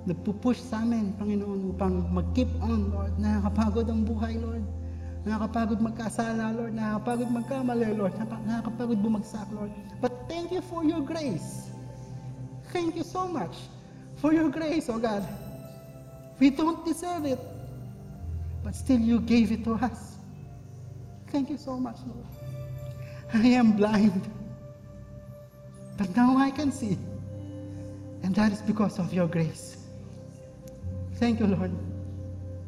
nagpupush 0.08 0.64
sa 0.64 0.88
amin, 0.88 1.12
Panginoon, 1.20 1.76
upang 1.76 2.08
mag-keep 2.16 2.48
on, 2.64 2.90
Lord. 2.96 3.12
Nakakapagod 3.20 3.92
ang 3.92 4.08
buhay, 4.08 4.40
Lord. 4.40 4.64
Nakakapagod 5.28 5.84
magkasala, 5.84 6.56
Lord. 6.56 6.72
Nakakapagod 6.72 7.30
magkamali, 7.36 7.92
Lord. 8.00 8.16
Nakakapagod 8.16 9.00
bumagsak, 9.04 9.48
Lord. 9.52 9.70
But 10.00 10.16
thank 10.32 10.56
you 10.56 10.64
for 10.64 10.88
your 10.88 11.04
grace. 11.04 11.68
Thank 12.72 12.96
you 12.96 13.04
so 13.04 13.28
much 13.28 13.68
for 14.24 14.32
your 14.32 14.48
grace, 14.48 14.88
oh 14.88 15.00
God. 15.00 15.28
We 16.40 16.50
don't 16.52 16.86
deserve 16.86 17.26
it, 17.26 17.40
but 18.64 18.76
still 18.76 19.00
you 19.00 19.20
gave 19.20 19.52
it 19.52 19.64
to 19.68 19.76
us. 19.76 20.16
Thank 21.32 21.50
you 21.50 21.58
so 21.58 21.78
much, 21.78 21.98
Lord. 22.08 22.26
I 23.34 23.48
am 23.60 23.76
blind, 23.76 24.24
but 25.98 26.16
now 26.16 26.38
I 26.38 26.52
can 26.52 26.72
see. 26.72 26.98
And 28.24 28.34
that 28.36 28.52
is 28.52 28.62
because 28.62 29.00
of 29.00 29.14
your 29.14 29.28
grace. 29.28 29.77
Thank 31.18 31.42
you, 31.42 31.50
Lord. 31.50 31.74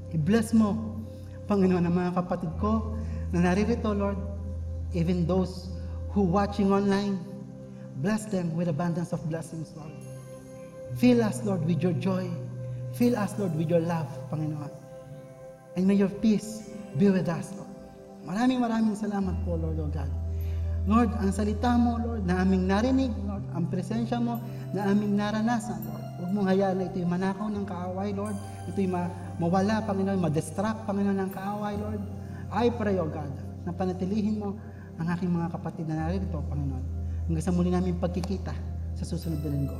I-bless 0.09 0.57
mo, 0.57 0.73
Panginoon, 1.45 1.85
ang 1.85 1.93
mga 1.93 2.11
kapatid 2.17 2.49
ko 2.57 2.97
na 3.29 3.45
naririto, 3.45 3.93
Lord, 3.93 4.17
even 4.97 5.29
those 5.29 5.69
who 6.09 6.25
watching 6.25 6.73
online, 6.73 7.21
bless 8.01 8.25
them 8.25 8.57
with 8.57 8.65
abundance 8.65 9.13
of 9.13 9.21
blessings, 9.29 9.69
Lord. 9.77 9.93
Fill 10.97 11.21
us, 11.21 11.45
Lord, 11.45 11.61
with 11.69 11.85
your 11.85 11.93
joy. 11.93 12.25
Fill 12.97 13.13
us, 13.13 13.37
Lord, 13.37 13.53
with 13.53 13.69
your 13.69 13.85
love, 13.85 14.09
Panginoon. 14.33 14.73
And 15.77 15.85
may 15.85 15.93
your 15.93 16.09
peace 16.09 16.73
be 16.97 17.13
with 17.13 17.29
us, 17.29 17.53
Lord. 17.53 17.69
Maraming 18.25 18.65
maraming 18.65 18.97
salamat 18.97 19.45
po, 19.45 19.61
Lord, 19.61 19.77
oh 19.77 19.93
God. 19.93 20.09
Lord, 20.89 21.13
ang 21.21 21.29
salita 21.29 21.77
mo, 21.77 22.01
Lord, 22.01 22.25
na 22.25 22.41
aming 22.41 22.65
narinig, 22.65 23.13
Lord, 23.29 23.45
ang 23.53 23.69
presensya 23.69 24.17
mo, 24.17 24.41
na 24.73 24.89
aming 24.89 25.21
naranasan, 25.21 25.85
Lord. 25.85 25.98
Huwag 26.19 26.31
mong 26.35 26.47
hayaan 26.51 26.75
na 26.77 26.83
ito'y 26.91 27.07
manakaw 27.07 27.47
ng 27.47 27.65
kaaway, 27.65 28.09
Lord. 28.11 28.35
Ito'y 28.67 28.87
ma 28.91 29.07
mawala, 29.39 29.81
Panginoon, 29.87 30.19
ma-distract, 30.19 30.83
Panginoon, 30.83 31.17
ng 31.23 31.31
kaaway, 31.31 31.75
Lord. 31.79 32.01
I 32.51 32.67
pray, 32.69 32.99
O 32.99 33.07
God, 33.07 33.31
na 33.63 33.71
panatilihin 33.71 34.37
mo 34.37 34.59
ang 34.99 35.07
aking 35.15 35.31
mga 35.31 35.55
kapatid 35.55 35.87
na 35.87 36.07
narito, 36.07 36.43
Panginoon. 36.51 36.85
Hanggang 37.31 37.45
sa 37.45 37.55
muli 37.55 37.71
namin 37.71 37.95
pagkikita 37.97 38.51
sa 38.99 39.03
susunod 39.07 39.39
na 39.39 39.49
linggo. 39.49 39.77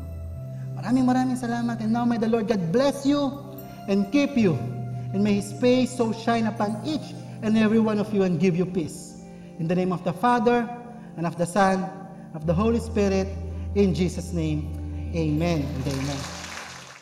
Maraming 0.80 1.06
maraming 1.06 1.36
salamat. 1.36 1.84
And 1.84 1.92
now 1.92 2.08
may 2.08 2.16
the 2.16 2.32
Lord 2.32 2.48
God 2.48 2.72
bless 2.72 3.04
you 3.04 3.36
and 3.92 4.08
keep 4.16 4.40
you. 4.40 4.56
and 5.14 5.24
may 5.24 5.36
His 5.36 5.52
face 5.54 5.98
so 5.98 6.14
shine 6.14 6.46
upon 6.46 6.82
each 6.86 7.14
and 7.42 7.58
every 7.58 7.80
one 7.80 8.00
of 8.00 8.14
you 8.14 8.24
and 8.24 8.40
give 8.40 8.56
you 8.56 8.66
peace. 8.66 9.18
In 9.60 9.68
the 9.68 9.76
name 9.76 9.92
of 9.92 10.04
the 10.04 10.14
Father, 10.14 10.70
and 11.18 11.26
of 11.26 11.38
the 11.38 11.46
Son, 11.46 11.84
of 12.34 12.46
the 12.46 12.54
Holy 12.54 12.80
Spirit, 12.80 13.28
in 13.76 13.94
Jesus' 13.94 14.32
name, 14.32 14.72
amen 15.16 15.62
and 15.76 15.88
amen. 15.88 16.49